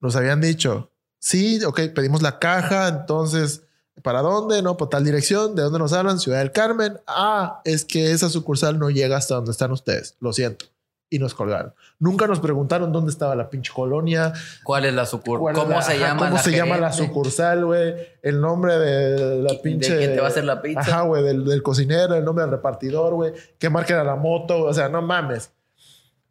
nos 0.00 0.16
habían 0.16 0.40
dicho, 0.40 0.90
sí, 1.18 1.62
ok, 1.64 1.80
pedimos 1.94 2.22
la 2.22 2.38
caja, 2.38 2.88
entonces, 2.88 3.62
¿para 4.02 4.22
dónde? 4.22 4.62
No, 4.62 4.76
por 4.76 4.88
tal 4.88 5.04
dirección, 5.04 5.54
¿de 5.54 5.62
dónde 5.62 5.78
nos 5.78 5.92
hablan? 5.92 6.18
Ciudad 6.18 6.38
del 6.38 6.52
Carmen. 6.52 6.98
Ah, 7.06 7.60
es 7.64 7.84
que 7.84 8.10
esa 8.10 8.28
sucursal 8.28 8.78
no 8.78 8.90
llega 8.90 9.16
hasta 9.16 9.36
donde 9.36 9.52
están 9.52 9.70
ustedes, 9.70 10.16
lo 10.20 10.32
siento 10.32 10.66
y 11.14 11.18
nos 11.20 11.32
colgaron. 11.32 11.72
Nunca 12.00 12.26
nos 12.26 12.40
preguntaron 12.40 12.90
dónde 12.90 13.12
estaba 13.12 13.36
la 13.36 13.48
pinche 13.48 13.72
colonia. 13.72 14.32
¿Cuál 14.64 14.84
es 14.84 14.94
la 14.94 15.06
sucursal? 15.06 15.54
¿Cómo 15.54 15.80
se 15.80 15.98
llama? 15.98 16.28
¿Cómo 16.28 16.38
se 16.38 16.50
llama 16.50 16.76
la 16.76 16.92
sucursal, 16.92 17.64
güey? 17.64 17.94
El 18.20 18.40
nombre 18.40 18.76
de 18.78 19.42
la 19.42 19.62
pinche. 19.62 19.92
¿De 19.92 19.98
quién 19.98 20.14
te 20.14 20.20
va 20.20 20.26
a 20.26 20.30
hacer 20.30 20.44
la 20.44 20.60
pizza? 20.60 20.80
Ajá, 20.80 21.02
güey, 21.02 21.22
del, 21.22 21.62
cocinero, 21.62 22.16
el 22.16 22.24
nombre 22.24 22.42
del 22.42 22.50
repartidor, 22.50 23.14
güey. 23.14 23.32
¿Qué 23.58 23.70
marca 23.70 23.94
era 23.94 24.02
la 24.02 24.16
moto? 24.16 24.64
O 24.64 24.74
sea, 24.74 24.88
no 24.88 25.02
mames. 25.02 25.52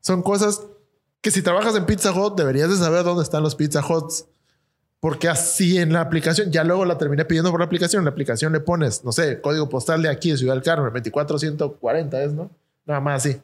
Son 0.03 0.21
cosas 0.21 0.61
que 1.21 1.31
si 1.31 1.41
trabajas 1.41 1.75
en 1.75 1.85
Pizza 1.85 2.11
Hut 2.11 2.35
deberías 2.37 2.69
de 2.69 2.75
saber 2.75 3.03
dónde 3.03 3.23
están 3.23 3.41
los 3.41 3.55
Pizza 3.55 3.81
Huts. 3.85 4.25
Porque 4.99 5.27
así 5.27 5.77
en 5.77 5.91
la 5.91 6.01
aplicación, 6.01 6.51
ya 6.51 6.63
luego 6.63 6.85
la 6.85 6.97
terminé 6.97 7.25
pidiendo 7.25 7.51
por 7.51 7.59
la 7.59 7.65
aplicación. 7.65 8.01
En 8.01 8.05
la 8.05 8.11
aplicación 8.11 8.53
le 8.53 8.59
pones, 8.59 9.03
no 9.03 9.11
sé, 9.11 9.41
código 9.41 9.67
postal 9.67 10.01
de 10.01 10.09
aquí, 10.09 10.31
de 10.31 10.37
Ciudad 10.37 10.53
del 10.53 10.63
Carmen, 10.63 10.91
24140 10.93 12.23
es, 12.23 12.33
¿no? 12.33 12.49
Nada 12.85 12.99
más 12.99 13.25
así. 13.25 13.41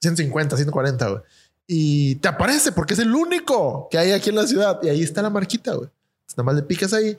150, 0.00 0.56
140, 0.56 1.08
güey. 1.08 1.22
Y 1.66 2.14
te 2.16 2.28
aparece 2.28 2.72
porque 2.72 2.94
es 2.94 3.00
el 3.00 3.14
único 3.14 3.88
que 3.90 3.98
hay 3.98 4.12
aquí 4.12 4.30
en 4.30 4.36
la 4.36 4.46
ciudad. 4.46 4.78
Y 4.82 4.88
ahí 4.88 5.02
está 5.02 5.20
la 5.20 5.30
marquita, 5.30 5.74
güey. 5.74 5.90
Nada 6.36 6.42
más 6.42 6.54
le 6.54 6.62
picas 6.62 6.92
ahí. 6.92 7.18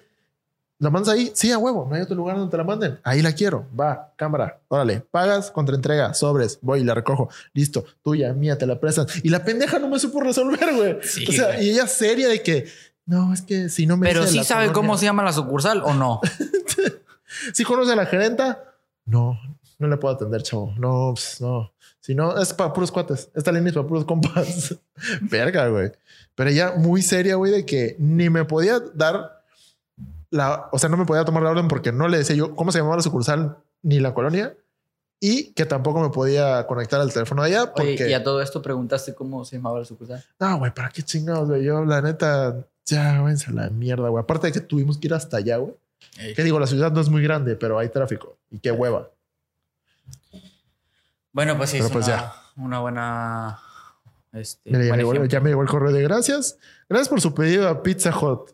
La 0.79 0.89
mandas 0.89 1.13
ahí. 1.13 1.31
Sí, 1.35 1.51
a 1.51 1.57
huevo. 1.57 1.85
No 1.89 1.95
hay 1.95 2.01
otro 2.01 2.15
lugar 2.15 2.37
donde 2.37 2.49
te 2.49 2.57
la 2.57 2.63
manden. 2.63 2.99
Ahí 3.03 3.21
la 3.21 3.33
quiero. 3.33 3.67
Va, 3.77 4.13
cámara. 4.15 4.61
Órale. 4.69 5.01
Pagas, 5.11 5.51
contra 5.51 5.75
entrega, 5.75 6.13
sobres. 6.13 6.57
Voy 6.61 6.79
y 6.79 6.83
la 6.83 6.93
recojo. 6.93 7.29
Listo. 7.53 7.83
Tuya, 8.01 8.33
mía, 8.33 8.57
te 8.57 8.65
la 8.65 8.79
prestan. 8.79 9.05
Y 9.21 9.29
la 9.29 9.43
pendeja 9.43 9.77
no 9.77 9.89
me 9.89 9.99
supo 9.99 10.21
resolver, 10.21 10.73
güey. 10.73 10.93
o 10.93 11.31
sea, 11.31 11.61
y 11.61 11.69
ella 11.69 11.85
seria 11.85 12.29
de 12.29 12.41
que 12.41 12.67
no, 13.09 13.33
es 13.33 13.41
que 13.41 13.69
si 13.69 13.87
no 13.87 13.97
me. 13.97 14.07
Pero 14.07 14.27
sí 14.27 14.43
sabe 14.43 14.71
cómo 14.71 14.95
se 14.95 15.05
llama 15.05 15.23
la 15.23 15.33
sucursal 15.33 15.81
o 15.83 15.95
no. 15.95 16.21
¿Sí 17.53 17.63
conoce 17.63 17.93
a 17.93 17.95
la 17.95 18.05
gerenta? 18.05 18.75
No, 19.05 19.39
no 19.79 19.87
le 19.87 19.97
puedo 19.97 20.13
atender, 20.13 20.43
chavo. 20.43 20.75
No, 20.77 21.13
pues, 21.15 21.41
no. 21.41 21.73
Si 22.01 22.13
no, 22.13 22.39
es 22.39 22.53
para 22.53 22.71
puros 22.71 22.91
cuates. 22.91 23.31
Esta 23.33 23.51
línea 23.51 23.69
es 23.69 23.73
para 23.73 23.87
puros 23.87 24.05
compas. 24.05 24.75
Verga, 25.21 25.67
güey. 25.69 25.91
Pero 26.35 26.51
ella 26.51 26.73
muy 26.77 27.01
seria, 27.01 27.33
güey, 27.33 27.51
de 27.51 27.65
que 27.65 27.95
ni 27.97 28.29
me 28.29 28.45
podía 28.45 28.79
dar 28.93 29.38
la, 30.31 30.69
o 30.71 30.79
sea, 30.79 30.89
no 30.89 30.97
me 30.97 31.05
podía 31.05 31.25
tomar 31.25 31.43
la 31.43 31.51
orden 31.51 31.67
porque 31.67 31.91
no 31.91 32.07
le 32.07 32.19
decía 32.19 32.35
yo 32.35 32.55
cómo 32.55 32.71
se 32.71 32.79
llamaba 32.79 32.97
la 32.97 33.01
sucursal 33.01 33.57
ni 33.81 33.99
la 33.99 34.13
colonia 34.13 34.55
y 35.19 35.51
que 35.53 35.65
tampoco 35.65 36.01
me 36.01 36.09
podía 36.09 36.65
conectar 36.67 37.01
al 37.01 37.11
teléfono 37.11 37.41
allá 37.41 37.73
porque... 37.73 38.09
y 38.09 38.13
a 38.13 38.23
todo 38.23 38.41
esto 38.41 38.61
preguntaste 38.61 39.13
cómo 39.15 39.43
se 39.43 39.57
llamaba 39.57 39.79
la 39.79 39.85
sucursal. 39.85 40.23
No, 40.39 40.59
güey, 40.59 40.73
¿para 40.73 40.89
qué 40.89 41.03
chingados, 41.03 41.49
güey? 41.49 41.63
Yo, 41.63 41.83
la 41.83 42.01
neta, 42.01 42.65
ya, 42.85 43.19
güey, 43.19 43.35
a 43.35 43.51
la 43.51 43.69
mierda, 43.69 44.09
güey. 44.09 44.21
Aparte 44.21 44.47
de 44.47 44.53
que 44.53 44.61
tuvimos 44.61 44.97
que 44.97 45.07
ir 45.07 45.13
hasta 45.13 45.37
allá, 45.37 45.57
güey. 45.57 45.73
Que 46.35 46.43
digo, 46.43 46.59
la 46.59 46.67
ciudad 46.67 46.91
no 46.91 47.01
es 47.01 47.09
muy 47.09 47.21
grande, 47.21 47.55
pero 47.55 47.77
hay 47.77 47.89
tráfico. 47.89 48.37
Y 48.49 48.59
qué 48.59 48.71
hueva. 48.71 49.09
Bueno, 51.31 51.55
pues 51.57 51.69
sí, 51.69 51.77
es 51.77 51.89
pues 51.89 52.07
una, 52.07 52.33
una, 52.57 52.79
buena. 52.79 53.59
Este, 54.33 54.71
ya, 54.71 54.77
me 54.95 55.49
llegó, 55.49 55.61
el 55.61 55.67
correo 55.67 55.91
de 55.91 56.01
gracias. 56.01 56.57
Gracias 56.87 57.09
por 57.09 57.21
su 57.21 57.33
pedido 57.33 57.67
a 57.67 57.83
Pizza 57.83 58.17
Hut. 58.17 58.51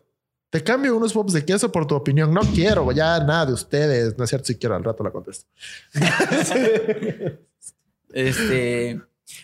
Te 0.56 0.64
cambio 0.64 0.96
unos 0.96 1.12
pops 1.12 1.34
de 1.34 1.44
queso 1.44 1.70
por 1.70 1.86
tu 1.86 1.94
opinión. 1.94 2.32
No 2.32 2.40
quiero, 2.40 2.90
ya 2.90 3.20
nada 3.20 3.44
de 3.44 3.52
ustedes. 3.52 4.16
No 4.16 4.24
es 4.24 4.30
cierto, 4.30 4.46
si 4.46 4.54
quiero, 4.54 4.74
al 4.74 4.82
rato 4.82 5.04
la 5.04 5.10
contesto. 5.10 5.44
este, 8.14 8.98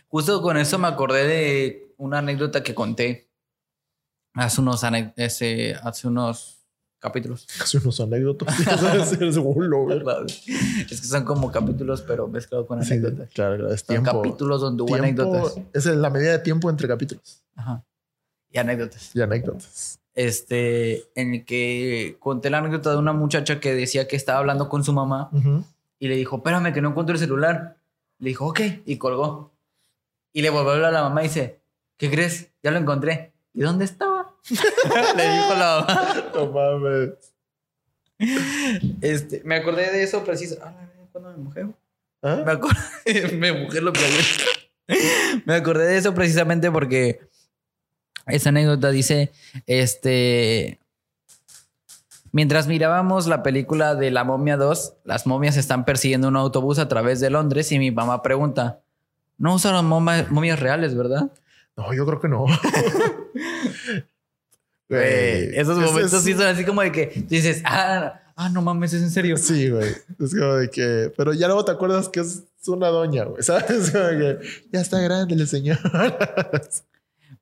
justo 0.09 0.41
con 0.41 0.57
eso 0.57 0.79
me 0.79 0.89
acordé 0.89 1.27
de 1.27 1.95
una 1.99 2.21
anécdota 2.21 2.63
que 2.63 2.75
conté 2.75 3.29
Hace 4.33 4.63
unos, 4.63 4.83
ese, 5.17 5.75
hace 5.83 6.09
unos 6.09 6.65
capítulos. 6.99 7.47
Hace 7.61 7.77
unos 7.77 8.01
anécdotas. 8.01 8.49
Es 10.91 11.01
que 11.03 11.07
son 11.07 11.25
como 11.27 11.53
capítulos, 11.53 12.01
pero 12.01 12.27
mezclados 12.27 12.67
con 12.67 12.83
Sí, 12.83 12.95
anécdotas. 12.95 13.29
claro, 13.35 13.57
claro, 13.59 13.75
es 13.75 13.81
Son 13.81 13.87
tiempo. 13.89 14.23
capítulos 14.23 14.63
donde 14.63 14.83
hubo 14.85 14.97
tiempo- 14.99 15.23
anécdotas. 15.25 15.63
Es 15.75 15.85
la 15.85 16.09
medida 16.09 16.31
de 16.33 16.39
tiempo 16.39 16.71
entre 16.71 16.89
capítulos 16.89 17.43
Ajá. 17.55 17.85
Y 18.51 18.57
anécdotas. 18.57 19.15
y 19.15 19.21
anécdotas. 19.21 19.99
Este, 20.15 21.07
en 21.15 21.35
el 21.35 21.45
que 21.45 22.17
conté 22.21 22.51
la 22.51 22.59
anécdota 22.59 22.91
de 22.91 22.99
una 22.99 23.15
muchacha 23.15 23.61
que 23.61 23.75
decía 23.75 24.07
que 24.07 24.17
estaba 24.17 24.39
hablando 24.39 24.69
con 24.69 24.85
su 24.85 24.93
mamá 24.93 25.31
y 25.99 26.09
le 26.09 26.17
dijo, 26.17 26.37
espérame 26.37 26.73
que 26.73 26.83
no 26.83 26.91
encuentro 26.91 27.15
el 27.15 27.21
celular. 27.21 27.77
Le 28.19 28.29
dijo, 28.29 28.47
ok, 28.47 28.61
y 28.85 28.99
colgó. 28.99 29.53
Y 30.33 30.43
le 30.43 30.51
volvió 30.51 30.71
a 30.71 30.75
hablar 30.75 30.91
a 30.91 31.01
la 31.01 31.03
mamá 31.03 31.23
y 31.23 31.29
dice, 31.29 31.61
¿qué 31.97 32.11
crees? 32.11 32.51
Ya 32.63 32.71
lo 32.71 32.79
encontré. 32.79 33.33
¿Y 33.55 33.63
dónde 33.63 33.85
estaba? 33.85 34.35
le 35.17 35.33
dijo 35.33 35.55
la 35.55 35.87
mamá. 35.87 36.25
No 36.35 36.47
mames. 36.51 37.33
Este, 39.01 39.43
me 39.45 39.57
acordé 39.57 39.91
de 39.91 40.03
eso 40.03 40.25
preciso. 40.25 40.57
Ah, 40.63 40.75
¿cuándo 41.11 41.31
me 41.31 41.37
mojé? 41.39 41.67
¿Ah? 42.23 42.43
Me 42.45 42.53
acordé, 42.53 42.79
me 43.39 43.53
mojé 43.53 43.81
lo 43.81 43.93
que 43.93 44.01
Me 45.45 45.55
acordé 45.55 45.87
de 45.87 45.97
eso 45.97 46.15
precisamente 46.15 46.71
porque 46.71 47.21
esa 48.27 48.49
anécdota 48.51 48.91
dice, 48.91 49.33
este, 49.67 50.79
mientras 52.33 52.67
mirábamos 52.67 53.27
la 53.27 53.43
película 53.43 53.95
de 53.95 54.11
La 54.11 54.25
momia 54.25 54.57
2, 54.57 54.95
las 55.05 55.27
momias 55.27 55.57
están 55.57 55.85
persiguiendo 55.85 56.29
un 56.29 56.37
autobús 56.37 56.79
a 56.79 56.89
través 56.89 57.21
de 57.21 57.31
Londres 57.31 57.71
y 57.73 57.79
mi 57.79 57.91
mamá 57.91 58.23
pregunta, 58.23 58.81
no 59.39 59.55
usaron 59.55 59.87
moma- 59.87 60.27
momias 60.31 60.61
reales, 60.61 60.95
¿verdad? 60.95 61.31
No, 61.77 61.93
yo 61.95 62.05
creo 62.07 62.21
que 62.21 62.29
no. 62.29 62.47
Güey, 64.89 65.59
esos 65.59 65.79
Es- 65.79 65.85
momentos 65.85 66.13
es- 66.13 66.23
sí 66.25 66.33
son 66.35 66.43
así 66.47 66.65
como 66.65 66.83
de 66.83 66.93
que 66.93 67.25
dices, 67.29 67.63
ah, 67.65 68.21
ah, 68.37 68.49
no 68.51 68.61
mames, 68.63 68.93
es 68.93 69.03
en 69.03 69.11
serio. 69.11 69.37
Sí, 69.39 69.71
güey. 69.71 69.89
Es 70.21 70.35
como 70.35 70.55
de 70.57 70.69
que. 70.71 71.11
Pero 71.17 71.33
ya 71.33 71.47
luego 71.47 71.65
te 71.65 71.73
acuerdas 71.73 72.09
que 72.11 72.21
es 72.21 72.43
una 72.67 72.89
doña, 72.89 73.25
güey. 73.25 73.43
¿Sabes? 73.43 73.91
Como 73.93 74.05
de 74.05 74.19
que 74.39 74.47
ya 74.71 74.81
está 74.81 75.01
grande 75.01 75.35
el 75.35 75.49
señor. 75.49 75.79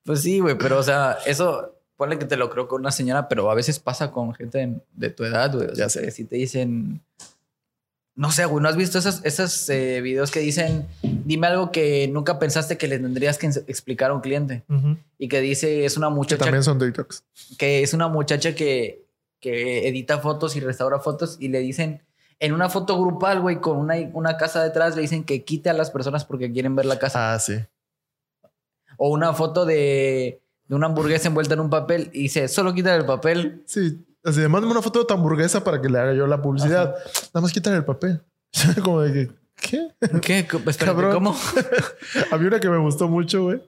Pues 0.04 0.22
sí, 0.22 0.40
güey, 0.40 0.56
pero 0.58 0.78
o 0.78 0.82
sea, 0.82 1.18
eso, 1.26 1.74
ponle 1.96 2.18
que 2.18 2.24
te 2.24 2.36
lo 2.36 2.48
creo 2.50 2.66
con 2.68 2.80
una 2.80 2.90
señora, 2.90 3.28
pero 3.28 3.50
a 3.50 3.54
veces 3.54 3.78
pasa 3.78 4.10
con 4.10 4.34
gente 4.34 4.60
en- 4.60 4.82
de 4.94 5.10
tu 5.10 5.24
edad, 5.24 5.52
güey. 5.54 5.66
O 5.68 5.74
sea, 5.74 5.86
Ya 5.86 5.88
sé. 5.90 6.02
que 6.02 6.10
si 6.10 6.24
te 6.24 6.36
dicen, 6.36 7.02
no 8.16 8.30
sé, 8.32 8.44
güey, 8.44 8.62
¿no 8.62 8.68
has 8.68 8.76
visto 8.76 8.98
esos, 8.98 9.20
esos 9.24 9.68
eh, 9.70 10.00
videos 10.02 10.30
que 10.30 10.40
dicen, 10.40 10.86
dime 11.02 11.46
algo 11.46 11.70
que 11.72 12.08
nunca 12.08 12.38
pensaste 12.38 12.76
que 12.76 12.88
le 12.88 12.98
tendrías 12.98 13.38
que 13.38 13.46
explicar 13.66 14.10
a 14.10 14.14
un 14.14 14.20
cliente? 14.20 14.62
Y 15.18 15.28
que 15.28 15.40
dice, 15.40 15.84
es 15.84 15.96
una 15.96 16.08
que 16.08 16.14
muchacha, 16.14 16.44
también 16.44 16.62
son 16.64 16.78
TikToks. 16.78 17.24
que 17.58 17.82
es 17.82 17.94
una 17.94 18.08
muchacha 18.08 18.54
que, 18.54 19.04
que 19.40 19.88
edita 19.88 20.18
fotos 20.18 20.56
y 20.56 20.60
restaura 20.60 20.98
fotos 20.98 21.36
y 21.40 21.48
le 21.48 21.60
dicen, 21.60 22.02
en 22.40 22.52
una 22.52 22.68
foto 22.68 22.98
grupal, 23.00 23.40
güey, 23.40 23.60
con 23.60 23.76
una, 23.78 23.94
una 24.14 24.36
casa 24.38 24.62
detrás, 24.64 24.96
le 24.96 25.02
dicen 25.02 25.24
que 25.24 25.44
quite 25.44 25.70
a 25.70 25.74
las 25.74 25.90
personas 25.90 26.24
porque 26.24 26.50
quieren 26.52 26.74
ver 26.74 26.86
la 26.86 26.98
casa. 26.98 27.34
Ah, 27.34 27.38
sí. 27.38 27.54
O 29.02 29.08
una 29.08 29.32
foto 29.32 29.64
de, 29.64 30.42
de 30.68 30.74
una 30.74 30.86
hamburguesa 30.86 31.28
envuelta 31.28 31.54
en 31.54 31.60
un 31.60 31.70
papel 31.70 32.10
y 32.12 32.24
dice, 32.24 32.48
solo 32.48 32.74
quita 32.74 32.94
el 32.94 33.06
papel. 33.06 33.62
Sí. 33.66 34.04
Así, 34.22 34.40
mándame 34.40 34.72
una 34.72 34.82
foto 34.82 34.98
de 34.98 35.04
tu 35.06 35.14
hamburguesa 35.14 35.64
para 35.64 35.80
que 35.80 35.88
le 35.88 35.98
haga 35.98 36.12
yo 36.12 36.26
la 36.26 36.42
publicidad. 36.42 36.94
Nada 37.32 37.40
más 37.40 37.52
quitar 37.52 37.72
el 37.74 37.84
papel. 37.86 38.20
Como 38.84 39.00
de 39.00 39.12
que, 39.12 39.30
¿qué? 39.56 39.88
¿Qué? 40.20 40.38
Espérate. 40.66 41.08
¿Cómo? 41.12 41.34
Había 42.30 42.48
una 42.48 42.60
que 42.60 42.68
me 42.68 42.76
gustó 42.78 43.08
mucho, 43.08 43.44
güey. 43.44 43.62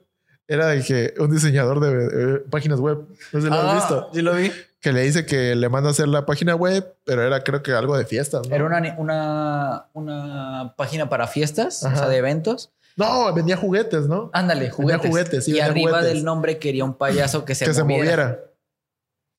Era 0.47 0.67
de 0.67 0.83
que 0.83 1.13
un 1.19 1.31
diseñador 1.31 1.79
de 1.79 2.35
eh, 2.35 2.39
páginas 2.51 2.79
web, 2.79 2.99
no 3.31 3.39
sé 3.41 3.47
si 3.47 3.49
lo 3.51 3.55
has 3.59 3.63
Ah, 3.71 3.75
visto, 3.75 4.09
Sí 4.13 4.21
lo 4.21 4.35
vi. 4.35 4.51
que 4.81 4.91
le 4.91 5.01
dice 5.01 5.25
que 5.25 5.55
le 5.55 5.69
manda 5.69 5.87
a 5.89 5.91
hacer 5.93 6.09
la 6.09 6.25
página 6.25 6.53
web, 6.53 6.95
pero 7.05 7.23
era 7.23 7.43
creo 7.43 7.63
que 7.63 7.71
algo 7.71 7.97
de 7.97 8.05
fiestas, 8.05 8.47
¿no? 8.47 8.53
Era 8.55 8.65
una, 8.65 8.95
una, 8.99 9.85
una 9.93 10.73
página 10.75 11.07
para 11.09 11.27
fiestas, 11.27 11.81
o 11.83 11.87
Ajá. 11.87 11.95
sea, 11.97 12.09
de 12.09 12.17
eventos. 12.17 12.71
No, 12.95 13.33
vendía 13.33 13.57
juguetes, 13.57 14.07
¿no? 14.07 14.29
Ándale, 14.33 14.61
Vendía 14.69 14.75
juguetes. 14.75 15.09
juguetes, 15.09 15.45
sí, 15.45 15.51
y 15.51 15.53
vendía 15.55 15.71
arriba 15.71 15.89
juguetes. 15.91 16.13
del 16.13 16.23
nombre 16.23 16.59
quería 16.59 16.85
un 16.85 16.93
payaso 16.95 17.43
que 17.45 17.55
se, 17.55 17.65
que 17.65 17.73
se 17.73 17.83
moviera. 17.83 18.01
moviera. 18.27 18.39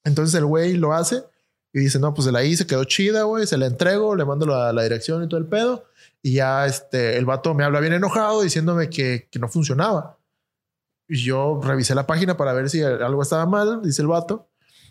Entonces 0.05 0.35
el 0.35 0.45
güey 0.45 0.75
lo 0.77 0.93
hace 0.93 1.23
y 1.73 1.81
dice, 1.81 1.99
no, 1.99 2.15
pues 2.15 2.27
se 2.27 2.33
la 2.33 2.45
hice, 2.45 2.67
quedó 2.67 2.85
chida, 2.85 3.23
güey, 3.25 3.47
se 3.47 3.57
la 3.57 3.67
entrego, 3.67 4.15
le 4.17 4.25
mando 4.25 4.47
la, 4.47 4.73
la 4.73 4.83
dirección 4.83 5.25
y 5.25 5.29
todo 5.29 5.39
el 5.39 5.47
pedo. 5.47 5.85
Y 6.23 6.35
ya 6.35 6.67
este, 6.67 7.17
el 7.17 7.25
vato 7.25 7.53
me 7.55 7.65
habla 7.65 7.81
bien 7.81 7.93
enojado 7.93 8.43
diciéndome 8.43 8.89
que, 8.91 9.29
que 9.31 9.39
no 9.39 9.49
funcionaba. 9.49 10.19
Y 11.09 11.23
yo 11.23 11.61
revisé 11.63 11.95
la 11.95 12.07
página 12.07 12.37
para 12.37 12.53
ver 12.53 12.71
si 12.71 12.83
algo 12.83 13.23
estaba 13.23 13.45
mal, 13.47 13.83
dice 13.83 14.03
el 14.03 14.09
vato. 14.09 14.49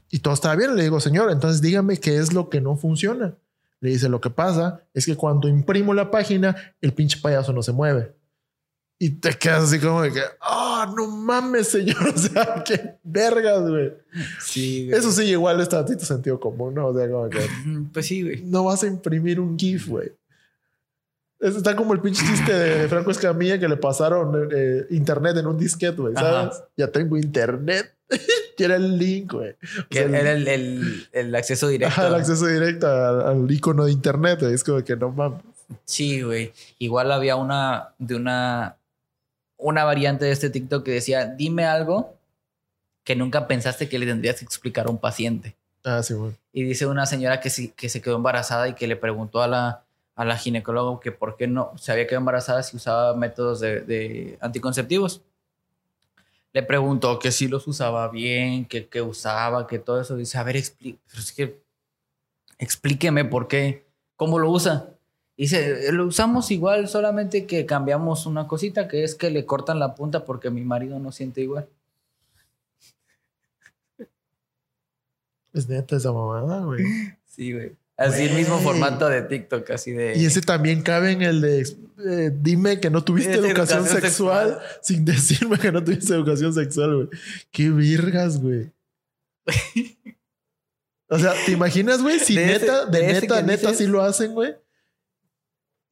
Y 0.09 0.19
todo 0.19 0.33
estaba 0.33 0.55
bien. 0.55 0.75
Le 0.75 0.83
digo, 0.83 0.99
señor, 0.99 1.31
entonces 1.31 1.61
dígame 1.61 1.99
qué 1.99 2.17
es 2.17 2.33
lo 2.33 2.49
que 2.49 2.61
no 2.61 2.75
funciona. 2.77 3.33
Le 3.79 3.89
dice, 3.89 4.09
lo 4.09 4.21
que 4.21 4.29
pasa 4.29 4.81
es 4.93 5.05
que 5.05 5.15
cuando 5.15 5.47
imprimo 5.47 5.93
la 5.93 6.11
página, 6.11 6.55
el 6.81 6.93
pinche 6.93 7.19
payaso 7.19 7.51
no 7.51 7.63
se 7.63 7.71
mueve. 7.71 8.13
Y 9.05 9.09
te 9.09 9.33
quedas 9.33 9.63
así 9.65 9.79
como 9.79 10.01
de 10.01 10.13
que, 10.13 10.21
ah, 10.39 10.89
no 10.95 11.07
mames, 11.07 11.67
señor. 11.67 11.97
O 12.15 12.17
sea, 12.17 12.63
qué 12.65 12.95
vergas, 13.03 13.61
güey. 13.69 13.91
Sí, 14.39 14.87
güey. 14.87 14.97
Eso 14.97 15.11
sí, 15.11 15.23
igual 15.25 15.59
está 15.59 15.79
a 15.79 15.85
ti 15.85 15.97
tu 15.97 16.05
sentido 16.05 16.39
común, 16.39 16.75
¿no? 16.75 16.87
O 16.87 16.97
sea, 16.97 17.09
como 17.09 17.29
que 17.29 17.41
Pues 17.91 18.05
sí, 18.07 18.21
güey. 18.23 18.41
no 18.43 18.63
vas 18.63 18.81
a 18.83 18.87
imprimir 18.87 19.41
un 19.41 19.59
GIF, 19.59 19.89
güey. 19.89 20.11
Es- 21.41 21.57
Está 21.57 21.75
como 21.75 21.93
el 21.93 21.99
pinche 21.99 22.23
chiste 22.25 22.53
de 22.53 22.87
Franco 22.87 23.11
Escamilla 23.11 23.59
que 23.59 23.67
le 23.67 23.75
pasaron 23.75 24.47
eh, 24.55 24.85
internet 24.91 25.35
en 25.35 25.47
un 25.47 25.57
disquete, 25.57 25.99
güey, 26.01 26.13
¿sabes? 26.13 26.55
Ajá. 26.55 26.65
Ya 26.77 26.87
tengo 26.87 27.17
internet. 27.17 27.93
era 28.57 28.77
el 28.77 28.97
link, 28.97 29.33
güey. 29.33 29.57
Que 29.89 30.07
sea, 30.07 30.19
era 30.21 30.31
el, 30.31 30.47
el- 30.47 31.07
el 31.11 31.35
acceso 31.35 31.67
directo. 31.67 31.91
Ajá, 31.93 32.07
el 32.07 32.15
acceso 32.15 32.45
directo 32.47 32.87
al, 32.87 33.21
al 33.21 33.51
icono 33.51 33.83
de 33.83 33.91
internet, 33.91 34.39
güey. 34.39 34.53
Es 34.53 34.63
como 34.63 34.81
que 34.81 34.95
no 34.95 35.09
mames. 35.11 35.41
Sí, 35.85 36.21
güey. 36.21 36.53
Igual 36.79 37.11
había 37.11 37.35
una 37.35 37.89
de 37.97 38.15
una 38.15 38.77
una 39.63 39.83
variante 39.85 40.25
de 40.25 40.31
este 40.31 40.49
TikTok 40.49 40.83
que 40.83 40.91
decía, 40.91 41.25
dime 41.25 41.65
algo 41.65 42.15
que 43.03 43.15
nunca 43.15 43.47
pensaste 43.47 43.87
que 43.89 43.97
le 43.97 44.05
tendrías 44.05 44.37
que 44.37 44.45
explicar 44.45 44.87
a 44.87 44.89
un 44.89 44.97
paciente. 44.97 45.55
Ah, 45.85 46.03
sí, 46.03 46.13
güey. 46.13 46.33
Y 46.51 46.63
dice 46.63 46.85
una 46.85 47.05
señora 47.05 47.39
que, 47.39 47.49
sí- 47.49 47.73
que 47.75 47.89
se 47.89 48.01
quedó 48.01 48.15
embarazada 48.15 48.67
y 48.67 48.73
que 48.73 48.87
le 48.87 48.95
preguntó 48.95 49.41
a 49.41 49.47
la, 49.47 49.83
a 50.15 50.25
la 50.25 50.37
ginecóloga 50.37 50.99
que 51.01 51.11
por 51.11 51.35
qué 51.37 51.47
no 51.47 51.71
se 51.77 51.91
había 51.91 52.05
quedado 52.07 52.21
embarazada 52.21 52.61
si 52.63 52.75
usaba 52.77 53.15
métodos 53.15 53.59
de, 53.59 53.81
de 53.81 54.37
anticonceptivos. 54.41 55.21
Le 56.53 56.63
preguntó 56.63 57.17
que 57.19 57.31
si 57.31 57.47
los 57.47 57.65
usaba 57.67 58.07
bien, 58.09 58.65
que, 58.65 58.87
que 58.87 59.01
usaba, 59.01 59.65
que 59.65 59.79
todo 59.79 59.99
eso. 60.01 60.15
Dice, 60.15 60.37
a 60.37 60.43
ver, 60.43 60.55
expli- 60.57 60.97
pero 61.07 61.19
es 61.21 61.31
que 61.31 61.61
explíqueme 62.59 63.25
por 63.25 63.47
qué, 63.47 63.85
cómo 64.15 64.39
lo 64.39 64.49
usa. 64.51 64.89
Dice, 65.35 65.91
lo 65.91 66.05
usamos 66.05 66.51
igual, 66.51 66.87
solamente 66.87 67.45
que 67.47 67.65
cambiamos 67.65 68.25
una 68.27 68.47
cosita, 68.47 68.87
que 68.87 69.03
es 69.03 69.15
que 69.15 69.31
le 69.31 69.45
cortan 69.45 69.79
la 69.79 69.95
punta 69.95 70.25
porque 70.25 70.49
mi 70.51 70.61
marido 70.61 70.99
no 70.99 71.11
siente 71.11 71.41
igual. 71.41 71.67
Es 75.53 75.67
neta 75.69 75.95
esa 75.97 76.11
mamada, 76.11 76.59
güey. 76.65 76.83
Sí, 77.27 77.53
güey. 77.53 77.73
Así 77.95 78.23
el 78.23 78.35
mismo 78.35 78.57
formato 78.59 79.07
de 79.07 79.21
TikTok, 79.21 79.69
así 79.69 79.91
de... 79.91 80.17
Y 80.17 80.25
ese 80.25 80.41
también 80.41 80.81
cabe 80.81 81.11
en 81.11 81.21
el 81.21 81.41
de 81.41 81.61
eh, 81.61 82.31
dime 82.41 82.79
que 82.79 82.89
no 82.89 83.03
tuviste 83.03 83.33
Tienes 83.33 83.51
educación, 83.51 83.79
educación 83.81 84.01
sexual, 84.01 84.49
sexual. 84.49 84.67
sin 84.81 85.05
decirme 85.05 85.59
que 85.59 85.71
no 85.71 85.83
tuviste 85.83 86.11
educación 86.13 86.53
sexual, 86.55 86.95
güey. 86.95 87.07
Qué 87.51 87.69
virgas, 87.69 88.41
güey. 88.41 88.71
O 91.09 91.19
sea, 91.19 91.33
¿te 91.45 91.51
imaginas, 91.51 92.01
güey? 92.01 92.17
Si 92.19 92.33
De 92.33 92.43
ese- 92.55 92.59
neta, 92.61 92.85
de, 92.87 92.99
de 92.99 93.07
neta, 93.13 93.41
neta, 93.43 93.69
dices- 93.69 93.77
sí 93.77 93.85
lo 93.85 94.01
hacen, 94.01 94.33
güey. 94.33 94.55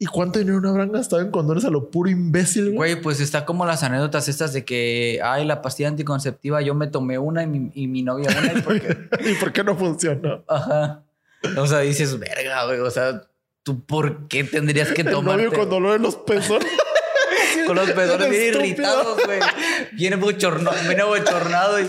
¿Y 0.02 0.08
cuánto 0.08 0.39
dinero 0.39 0.60
no 0.62 0.70
habrán 0.70 0.91
gastado 0.91 1.22
en 1.22 1.30
condones 1.30 1.64
a 1.64 1.70
lo 1.70 1.91
puro 1.91 2.10
imbécil, 2.10 2.72
güey? 2.72 2.93
Güey, 2.93 2.95
pues 3.04 3.20
está 3.20 3.45
como 3.45 3.68
las 3.68 3.84
anécdotas 3.84 4.28
estas 4.30 4.52
de 4.52 4.66
que, 4.66 5.20
ay, 5.24 5.45
la 5.45 5.62
pastilla 5.62 5.89
anticonceptiva, 5.89 6.60
yo 6.64 6.74
me 6.74 6.88
tomé 6.88 7.20
una 7.20 7.43
y 7.43 7.47
mi, 7.47 7.72
y 7.76 7.86
mi 7.86 8.02
novia 8.02 8.30
una. 8.36 8.52
Y 8.52 8.62
porque, 8.64 8.97
¿Y 9.30 9.36
por 9.36 9.54
qué 9.54 9.64
no 9.64 9.78
funcionó? 9.78 10.43
ajá. 10.47 11.04
O 11.56 11.68
sea, 11.68 11.82
dices, 11.82 12.18
verga, 12.18 12.66
güey. 12.66 12.80
O 12.80 12.89
sea, 12.89 13.22
¿tú 13.62 13.86
por 13.86 14.28
qué 14.28 14.43
tendrías 14.43 14.91
que 14.91 15.02
El 15.02 15.12
tomarte? 15.12 15.43
novio 15.45 15.60
con 15.60 15.70
dolor 15.70 15.97
en 15.97 16.02
los 16.02 16.16
pezones. 16.16 16.68
Con 17.68 17.76
los 17.76 17.91
pezones 17.91 18.30
bien 18.30 18.41
Estúpido. 18.45 18.66
irritados, 18.66 19.20
güey. 19.24 19.39
Viene 19.93 20.16
bochorno, 20.16 20.72
viene 20.88 21.04
bochornado 21.04 21.80
y 21.80 21.86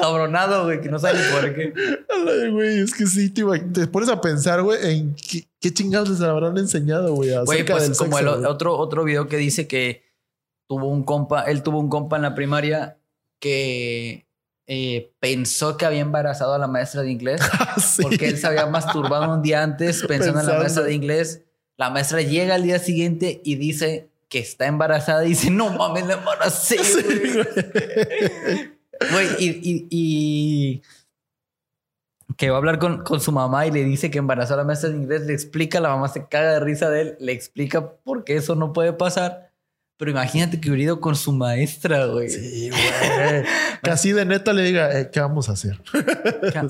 cabronado, 0.00 0.64
güey, 0.64 0.80
que 0.80 0.88
no 0.88 0.98
sabe 0.98 1.18
por 1.32 1.54
qué. 1.54 1.72
Ay, 2.10 2.50
güey, 2.50 2.80
es 2.80 2.94
que 2.94 3.06
sí, 3.06 3.32
imag- 3.34 3.72
te 3.72 3.86
pones 3.86 4.08
a 4.08 4.20
pensar, 4.20 4.62
güey, 4.62 4.98
en 4.98 5.14
qué, 5.14 5.46
qué 5.60 5.72
chingados 5.72 6.08
les 6.10 6.20
habrán 6.20 6.56
enseñado, 6.58 7.14
güey, 7.14 7.30
Güey, 7.44 7.64
pues 7.64 7.88
del 7.88 7.96
como 7.96 8.16
sexo, 8.18 8.32
el 8.34 8.38
güey. 8.40 8.50
otro, 8.50 8.76
otro 8.76 9.04
video 9.04 9.26
que 9.28 9.36
dice 9.36 9.66
que 9.66 10.02
tuvo 10.68 10.88
un 10.88 11.04
compa, 11.04 11.42
él 11.42 11.62
tuvo 11.62 11.78
un 11.78 11.88
compa 11.88 12.16
en 12.16 12.22
la 12.22 12.34
primaria 12.34 12.96
que 13.38 14.26
eh, 14.66 15.12
pensó 15.20 15.76
que 15.76 15.84
había 15.84 16.00
embarazado 16.00 16.54
a 16.54 16.58
la 16.58 16.66
maestra 16.66 17.02
de 17.02 17.10
inglés 17.10 17.40
Ah, 17.52 17.76
sí. 17.80 18.02
porque 18.02 18.28
él 18.28 18.38
se 18.38 18.46
había 18.46 18.66
masturbado 18.66 19.32
un 19.34 19.42
día 19.42 19.62
antes 19.62 20.02
pensando, 20.06 20.40
en 20.40 20.46
la 20.46 20.52
Pensando. 20.52 20.60
maestra 20.62 20.82
de 20.84 20.94
inglés. 20.94 21.42
La 21.76 21.90
maestra 21.90 22.22
llega 22.22 22.54
al 22.54 22.62
día 22.62 22.78
siguiente 22.78 23.40
y 23.44 23.56
dice 23.56 24.08
que 24.30 24.38
está 24.38 24.66
embarazada 24.66 25.24
y 25.26 25.30
dice, 25.30 25.50
no 25.50 25.70
mames, 25.70 26.06
la 26.06 26.14
embaracé, 26.14 26.78
Sí, 26.82 27.02
güey". 27.34 28.73
Güey. 29.12 29.28
Y, 29.38 29.48
y, 29.48 29.88
y 29.90 30.82
que 32.36 32.50
va 32.50 32.56
a 32.56 32.58
hablar 32.58 32.78
con, 32.78 33.02
con, 33.04 33.20
su 33.20 33.32
mamá 33.32 33.66
y 33.66 33.70
le 33.70 33.84
dice 33.84 34.10
que 34.10 34.18
embarazó 34.18 34.54
a 34.54 34.58
la 34.58 34.64
maestra 34.64 34.90
de 34.90 34.96
inglés, 34.96 35.22
le 35.22 35.32
explica, 35.32 35.80
la 35.80 35.90
mamá 35.90 36.08
se 36.08 36.26
caga 36.26 36.54
de 36.54 36.60
risa 36.60 36.90
de 36.90 37.00
él, 37.00 37.16
le 37.20 37.32
explica 37.32 37.92
por 37.96 38.24
qué 38.24 38.36
eso 38.36 38.54
no 38.54 38.72
puede 38.72 38.92
pasar. 38.92 39.52
Pero 39.96 40.10
imagínate 40.10 40.60
que 40.60 40.68
hubiera 40.68 40.84
ido 40.84 41.00
con 41.00 41.14
su 41.14 41.32
maestra, 41.32 42.06
güey. 42.06 42.28
Sí, 42.28 42.70
güey. 42.70 43.44
que 43.82 43.90
así 43.90 44.12
de 44.12 44.24
neta 44.24 44.52
le 44.52 44.64
diga, 44.64 44.98
eh, 44.98 45.10
¿qué 45.12 45.20
vamos 45.20 45.48
a 45.48 45.52
hacer? 45.52 45.80
¿Qué, 45.92 46.02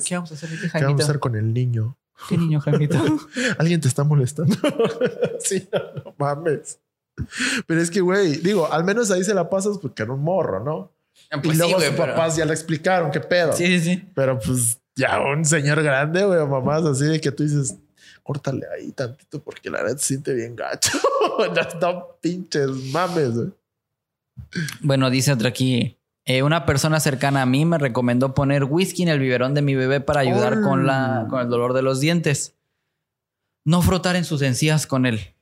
qué 0.05 0.15
vamos 0.15 0.31
a 0.31 0.35
hacer, 0.35 0.51
¿Qué 0.71 0.85
vamos 0.85 1.01
a 1.01 1.05
hacer 1.05 1.19
con 1.19 1.35
el 1.35 1.55
niño? 1.55 1.97
¿Qué 2.29 2.39
niño, 2.39 2.61
Jaimito? 2.61 2.99
¿Alguien 3.59 3.81
te 3.81 3.89
está 3.89 4.05
molestando? 4.05 4.57
sí, 5.41 5.69
no, 5.73 6.05
no, 6.05 6.15
mames. 6.19 6.81
Pero 7.67 7.81
es 7.81 7.91
que, 7.91 8.01
güey, 8.01 8.37
digo, 8.37 8.71
al 8.73 8.85
menos 8.85 9.11
ahí 9.11 9.25
se 9.25 9.35
la 9.35 9.49
pasas 9.49 9.79
porque 9.79 10.03
era 10.03 10.13
un 10.13 10.23
morro, 10.23 10.63
¿no? 10.63 10.93
Pues 11.43 11.57
y 11.57 11.59
luego 11.59 11.79
sí, 11.79 11.85
sus 11.87 11.95
güey, 11.95 12.01
pero- 12.07 12.15
papás 12.15 12.37
ya 12.37 12.45
le 12.45 12.53
explicaron 12.53 13.11
qué 13.11 13.21
pedo. 13.21 13.53
Sí, 13.53 13.67
sí, 13.67 13.81
sí. 13.81 14.09
Pero 14.15 14.39
pues 14.39 14.79
ya 14.97 15.21
un 15.21 15.45
señor 15.45 15.83
grande, 15.83 16.25
güey, 16.25 16.39
o 16.39 16.47
mamás 16.47 16.85
así 16.85 17.05
de 17.05 17.21
que 17.21 17.33
tú 17.33 17.43
dices, 17.43 17.77
córtale 18.23 18.65
ahí 18.75 18.91
tantito 18.93 19.43
porque 19.43 19.69
la 19.71 19.83
verdad 19.83 19.97
se 19.99 20.07
siente 20.07 20.33
bien 20.35 20.55
gacho. 20.57 20.91
ya 21.55 21.69
no 21.81 22.17
pinches 22.21 22.69
mames, 22.93 23.35
güey. 23.35 23.49
Bueno, 24.81 25.11
dice 25.11 25.33
otra 25.33 25.49
aquí. 25.51 25.99
eh, 26.27 26.43
una 26.43 26.65
persona 26.67 27.01
cercana 27.01 27.43
a 27.43 27.47
mí 27.47 27.65
me 27.65 27.79
recomendó 27.79 28.35
poner 28.35 28.65
whisky 28.65 29.03
en 29.03 29.09
el 29.09 29.19
biberón 29.21 29.55
de 29.55 29.63
mi 29.63 29.75
bebé 29.75 30.01
para 30.01 30.21
ayudar 30.21 30.61
con, 30.63 30.87
la, 30.87 31.27
con 31.29 31.41
el 31.41 31.49
dolor 31.49 31.73
de 31.75 31.83
los 31.83 32.01
dientes. 32.01 32.55
No 33.65 33.81
frotar 33.83 34.17
en 34.17 34.25
sus 34.25 34.43
encías 34.43 34.87
con 34.87 35.07
él, 35.07 35.35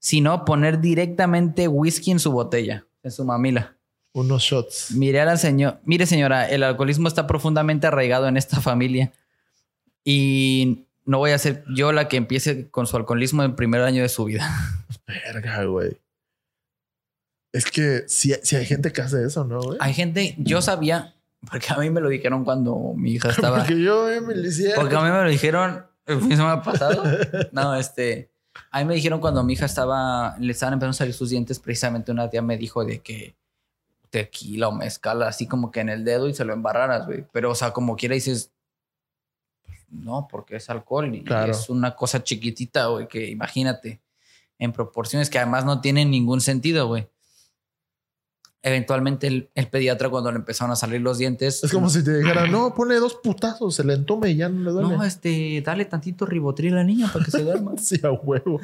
sino 0.00 0.44
poner 0.44 0.80
directamente 0.80 1.66
whisky 1.68 2.10
en 2.10 2.18
su 2.18 2.30
botella, 2.32 2.86
en 3.02 3.10
su 3.10 3.24
mamila. 3.24 3.76
Unos 4.18 4.42
shots. 4.42 4.92
Miré 4.92 5.20
a 5.20 5.24
la 5.24 5.36
señora, 5.36 5.80
mire 5.84 6.06
señora, 6.06 6.48
el 6.48 6.62
alcoholismo 6.62 7.08
está 7.08 7.26
profundamente 7.26 7.86
arraigado 7.86 8.26
en 8.26 8.36
esta 8.36 8.60
familia 8.60 9.12
y 10.04 10.86
no 11.04 11.18
voy 11.18 11.30
a 11.30 11.38
ser 11.38 11.64
yo 11.74 11.92
la 11.92 12.08
que 12.08 12.16
empiece 12.16 12.68
con 12.70 12.86
su 12.86 12.96
alcoholismo 12.96 13.42
en 13.42 13.50
el 13.50 13.54
primer 13.54 13.82
año 13.82 14.02
de 14.02 14.08
su 14.08 14.24
vida. 14.24 14.48
Verga, 15.06 15.64
güey. 15.64 15.96
Es 17.52 17.70
que 17.70 18.04
si 18.08 18.32
hay 18.32 18.66
gente 18.66 18.92
que 18.92 19.00
hace 19.00 19.24
eso, 19.24 19.44
¿no, 19.44 19.60
güey? 19.60 19.78
Hay 19.80 19.94
gente, 19.94 20.34
yo 20.38 20.60
sabía, 20.62 21.14
porque 21.48 21.66
a 21.70 21.76
mí 21.76 21.88
me 21.90 22.00
lo 22.00 22.08
dijeron 22.08 22.44
cuando 22.44 22.94
mi 22.96 23.12
hija 23.12 23.30
estaba... 23.30 23.58
Porque 23.64 23.80
yo 23.80 24.10
eh, 24.10 24.20
me 24.20 24.34
lo 24.34 24.46
hiciera. 24.46 24.74
Porque 24.74 24.96
a 24.96 25.00
mí 25.00 25.10
me 25.10 25.22
lo 25.22 25.30
dijeron 25.30 25.86
el 26.06 26.18
fin 26.18 26.30
de 26.30 26.36
semana 26.36 26.62
pasado. 26.62 27.04
No, 27.52 27.74
este. 27.76 28.30
A 28.70 28.80
mí 28.80 28.86
me 28.86 28.94
dijeron 28.94 29.20
cuando 29.20 29.44
mi 29.44 29.52
hija 29.52 29.66
estaba. 29.66 30.36
Le 30.40 30.52
estaban 30.52 30.72
empezando 30.74 30.90
a 30.90 30.94
salir 30.94 31.14
sus 31.14 31.30
dientes. 31.30 31.58
Precisamente 31.58 32.10
una 32.10 32.28
tía 32.28 32.42
me 32.42 32.56
dijo 32.56 32.84
de 32.84 33.00
que 33.00 33.36
tequila 34.10 34.68
o 34.68 34.72
mezcal, 34.72 35.22
así 35.22 35.46
como 35.46 35.70
que 35.70 35.80
en 35.80 35.88
el 35.88 36.04
dedo 36.04 36.28
y 36.28 36.34
se 36.34 36.44
lo 36.44 36.52
embarraras, 36.52 37.06
güey. 37.06 37.24
Pero, 37.32 37.50
o 37.50 37.54
sea, 37.54 37.72
como 37.72 37.96
quiera 37.96 38.14
dices. 38.14 38.52
No, 39.90 40.28
porque 40.30 40.56
es 40.56 40.68
alcohol 40.68 41.14
y 41.14 41.24
Claro. 41.24 41.52
es 41.52 41.70
una 41.70 41.94
cosa 41.96 42.22
chiquitita, 42.22 42.86
güey, 42.86 43.08
que 43.08 43.28
imagínate. 43.28 44.00
En 44.58 44.72
proporciones 44.72 45.30
que 45.30 45.38
además 45.38 45.64
no 45.64 45.80
tienen 45.80 46.10
ningún 46.10 46.40
sentido, 46.40 46.88
güey. 46.88 47.08
Eventualmente 48.60 49.28
el, 49.28 49.50
el 49.54 49.68
pediatra 49.68 50.10
cuando 50.10 50.32
le 50.32 50.38
empezaron 50.38 50.72
a 50.72 50.76
salir 50.76 51.00
los 51.00 51.16
dientes. 51.18 51.62
Es 51.62 51.70
como 51.70 51.88
si 51.88 52.02
te 52.02 52.18
dijera, 52.18 52.46
no, 52.50 52.74
pone 52.74 52.96
dos 52.96 53.14
putazos, 53.14 53.76
se 53.76 53.84
le 53.84 53.94
entume 53.94 54.30
y 54.30 54.36
ya 54.36 54.48
no 54.48 54.64
le 54.64 54.70
duele. 54.72 54.96
No, 54.96 55.04
este, 55.04 55.62
dale 55.64 55.84
tantito 55.84 56.26
ribotril 56.26 56.72
a 56.74 56.78
la 56.78 56.84
niña 56.84 57.08
para 57.12 57.24
que 57.24 57.30
se 57.30 57.44
duerma. 57.44 57.72
sí, 57.78 58.00
a 58.02 58.10
huevo. 58.10 58.60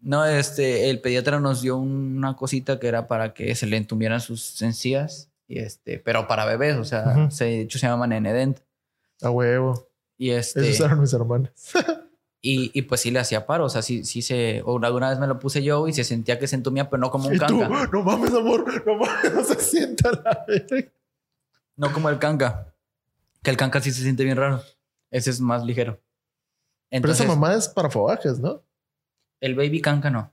No, 0.00 0.24
este, 0.24 0.90
el 0.90 1.00
pediatra 1.00 1.40
nos 1.40 1.62
dio 1.62 1.76
una 1.76 2.36
cosita 2.36 2.78
que 2.78 2.88
era 2.88 3.08
para 3.08 3.34
que 3.34 3.54
se 3.54 3.66
le 3.66 3.76
entumieran 3.76 4.20
sus 4.20 4.60
encías, 4.62 5.30
y 5.46 5.58
este, 5.58 5.98
pero 5.98 6.28
para 6.28 6.44
bebés, 6.44 6.76
o 6.76 6.84
sea, 6.84 7.14
Ujú. 7.16 7.30
se, 7.30 7.44
de 7.44 7.60
hecho 7.62 7.78
se 7.78 7.86
llama 7.86 8.06
Nenedent. 8.06 8.60
A 9.22 9.30
huevo. 9.30 9.88
Y 10.18 10.30
este, 10.30 10.68
Esos 10.68 10.86
eran 10.86 11.00
mis 11.00 11.12
hermanos. 11.12 11.50
y, 12.42 12.70
y 12.78 12.82
pues 12.82 13.00
sí 13.00 13.10
le 13.10 13.18
hacía 13.18 13.46
paro, 13.46 13.64
o 13.64 13.68
sea, 13.70 13.82
sí, 13.82 14.04
sí 14.04 14.20
se, 14.22 14.62
o 14.64 14.78
alguna 14.84 15.08
vez 15.10 15.18
me 15.18 15.26
lo 15.26 15.38
puse 15.38 15.62
yo 15.62 15.88
y 15.88 15.92
se 15.92 16.04
sentía 16.04 16.38
que 16.38 16.46
se 16.46 16.56
entumía, 16.56 16.90
pero 16.90 17.00
no 17.00 17.10
como 17.10 17.28
un 17.28 17.34
Y 17.34 17.38
tú, 17.38 17.58
canca, 17.60 17.88
no 17.92 18.02
mames, 18.02 18.32
amor, 18.34 18.86
no 18.86 18.94
mames, 18.94 19.34
no 19.34 19.44
se 19.44 19.56
sienta 19.60 20.10
la 20.12 20.44
verga. 20.46 20.90
no 21.76 21.92
como 21.92 22.08
el 22.10 22.18
canca, 22.18 22.74
que 23.42 23.50
el 23.50 23.56
canca 23.56 23.80
sí 23.80 23.90
se 23.90 24.02
siente 24.02 24.24
bien 24.24 24.36
raro, 24.36 24.62
ese 25.10 25.30
es 25.30 25.40
más 25.40 25.64
ligero. 25.64 25.94
Pero 26.90 26.98
Entonces, 26.98 27.20
esa 27.24 27.34
mamá 27.34 27.54
es 27.54 27.68
para 27.68 27.88
fogajes, 27.90 28.38
¿no? 28.38 28.62
El 29.40 29.54
baby 29.54 29.80
canca 29.80 30.10
no. 30.10 30.32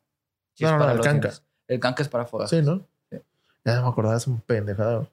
Sí 0.54 0.64
No, 0.64 0.70
es 0.70 0.74
no, 0.74 0.80
para 0.80 0.92
el 0.92 0.98
los 0.98 1.06
canca. 1.08 1.34
El 1.68 1.80
canca 1.80 2.04
es 2.04 2.10
para 2.10 2.26
fogar. 2.26 2.48
Sí, 2.48 2.62
¿no? 2.62 2.86
Sí. 3.10 3.18
Ya 3.64 3.76
no 3.76 3.84
me 3.84 3.88
acordaba, 3.90 4.16
es 4.16 4.28
un 4.28 4.40
pendejado. 4.42 5.10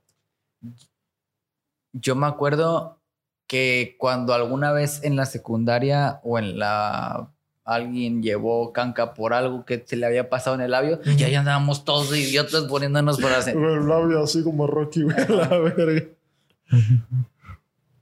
Yo 1.93 2.15
me 2.15 2.27
acuerdo 2.27 2.99
que 3.47 3.97
cuando 3.99 4.35
alguna 4.35 4.73
vez 4.73 5.03
en 5.05 5.17
la 5.17 5.27
secundaria 5.27 6.21
o 6.23 6.39
en 6.39 6.59
la 6.59 7.29
alguien 7.65 8.23
llevó 8.23 8.73
canca 8.73 9.15
por 9.15 9.35
algo 9.35 9.65
que 9.65 9.85
se 9.87 9.97
le 9.97 10.07
había 10.07 10.29
pasado 10.29 10.57
en 10.57 10.63
el 10.63 10.73
labio 10.73 11.01
y 11.05 11.23
ahí 11.23 11.35
andábamos 11.35 11.85
todos 11.85 12.17
idiotas 12.17 12.65
poniéndonos 12.65 13.21
por 13.21 13.33
hacer. 13.33 13.57
El 13.57 13.87
labio 13.87 14.23
así 14.23 14.43
como 14.43 14.67
Rocky, 14.67 15.03
güey, 15.03 15.17
la 15.29 15.49
verga. 15.59 16.07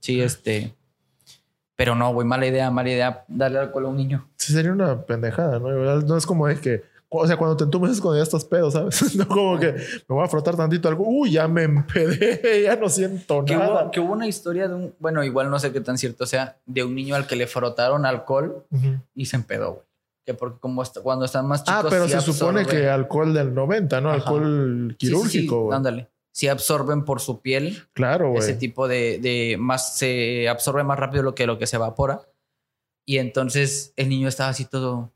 Sí, 0.01 0.21
este. 0.21 0.75
Pero 1.81 1.95
no, 1.95 2.13
güey, 2.13 2.27
mala 2.29 2.47
idea, 2.47 2.71
mala 2.71 2.91
idea 2.91 3.25
darle 3.27 3.59
alcohol 3.59 3.87
a 3.87 3.89
un 3.89 3.97
niño. 3.97 4.29
Sí, 4.37 4.53
sería 4.53 4.71
una 4.73 5.01
pendejada, 5.07 5.59
¿no? 5.59 5.71
No 6.03 6.17
es 6.19 6.27
como 6.27 6.47
de 6.47 6.61
que, 6.61 6.83
o 7.09 7.27
sea, 7.27 7.39
cuando 7.39 7.57
te 7.57 7.65
entumes 7.65 7.93
es 7.93 8.03
cuando 8.03 8.19
ya 8.19 8.23
estás 8.23 8.45
pedo, 8.45 8.71
¿sabes? 8.71 9.15
No 9.17 9.27
como 9.27 9.59
que 9.59 9.73
me 9.73 10.15
voy 10.15 10.23
a 10.23 10.29
frotar 10.29 10.57
tantito 10.57 10.91
algo, 10.91 11.05
uy, 11.09 11.33
ya 11.33 11.49
me 11.49 11.63
empedé, 11.63 12.63
ya 12.65 12.77
no 12.77 12.91
siento 12.91 13.47
Que 13.47 13.57
nada. 13.57 13.85
hubo, 13.85 13.91
que 13.93 13.99
hubo 14.01 14.13
una 14.13 14.27
historia 14.27 14.69
de 14.69 14.75
un, 14.75 14.95
bueno, 14.99 15.25
igual 15.25 15.49
no 15.51 15.59
sé 15.59 15.73
qué 15.73 15.81
tan 15.81 15.97
cierto 15.97 16.27
sea, 16.27 16.59
de 16.67 16.85
un 16.85 16.95
niño 16.95 17.15
al 17.15 17.27
que 17.27 17.35
le 17.37 17.47
frotaron 17.47 18.05
alcohol 18.05 18.63
y 19.15 19.25
se 19.25 19.37
empedó, 19.37 19.73
güey. 19.73 19.87
Que 20.27 20.35
porque 20.35 20.59
como 20.61 20.83
está- 20.83 21.01
cuando 21.01 21.25
están 21.25 21.49
más 21.49 21.65
chicos. 21.65 21.83
Ah, 21.83 21.87
pero 21.89 22.05
sí 22.05 22.11
se 22.13 22.21
supone 22.21 22.61
absorben. 22.61 22.83
que 22.83 22.91
alcohol 22.91 23.33
del 23.33 23.55
90, 23.55 24.03
¿no? 24.03 24.11
Ajá. 24.11 24.17
Alcohol 24.19 24.97
Sí, 25.01 25.07
sí, 25.07 25.07
sí, 25.07 25.07
quirúrgico, 25.17 25.63
güey. 25.65 25.77
ándale. 25.79 26.11
Sí 26.33 26.47
absorben 26.49 27.05
por 27.05 27.21
su 27.21 27.41
piel 27.41 27.85
Claro, 27.93 28.35
ese 28.37 28.55
tipo 28.55 28.87
de, 28.89 29.19
de 29.19 29.57
más 29.59 29.97
se 29.99 30.49
absorbe 30.49 30.85
más 30.85 30.99
rápido 30.99 31.23
lo 31.25 31.35
que 31.35 31.47
lo 31.47 31.59
que 31.59 31.67
se 31.67 31.77
evapora 31.77 32.23
y 33.05 33.19
entonces 33.19 33.93
el 33.97 34.09
niño 34.09 34.29
estaba 34.29 34.51
así 34.51 34.65
todo 34.65 35.11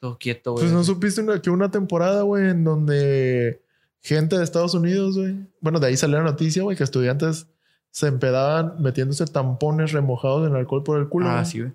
todo 0.00 0.16
quieto 0.18 0.52
güey 0.52 0.62
Pues 0.64 0.72
no 0.72 0.84
supiste 0.84 1.20
una- 1.22 1.42
que 1.42 1.50
una 1.50 1.70
temporada, 1.70 2.22
güey, 2.22 2.50
en 2.50 2.62
donde 2.62 3.60
gente 4.00 4.38
de 4.38 4.44
Estados 4.44 4.74
Unidos, 4.74 5.18
güey. 5.18 5.34
Bueno, 5.60 5.80
de 5.80 5.88
ahí 5.88 5.96
salió 5.96 6.18
la 6.18 6.24
noticia, 6.24 6.62
güey, 6.62 6.76
que 6.76 6.84
estudiantes 6.84 7.48
se 7.90 8.06
empedaban 8.06 8.80
metiéndose 8.80 9.26
tampones 9.26 9.90
remojados 9.92 10.46
en 10.48 10.54
alcohol 10.54 10.84
por 10.84 11.00
el 11.00 11.08
culo. 11.08 11.26
ah 11.28 11.40
güey. 11.40 11.46
sí 11.46 11.60
güey 11.60 11.72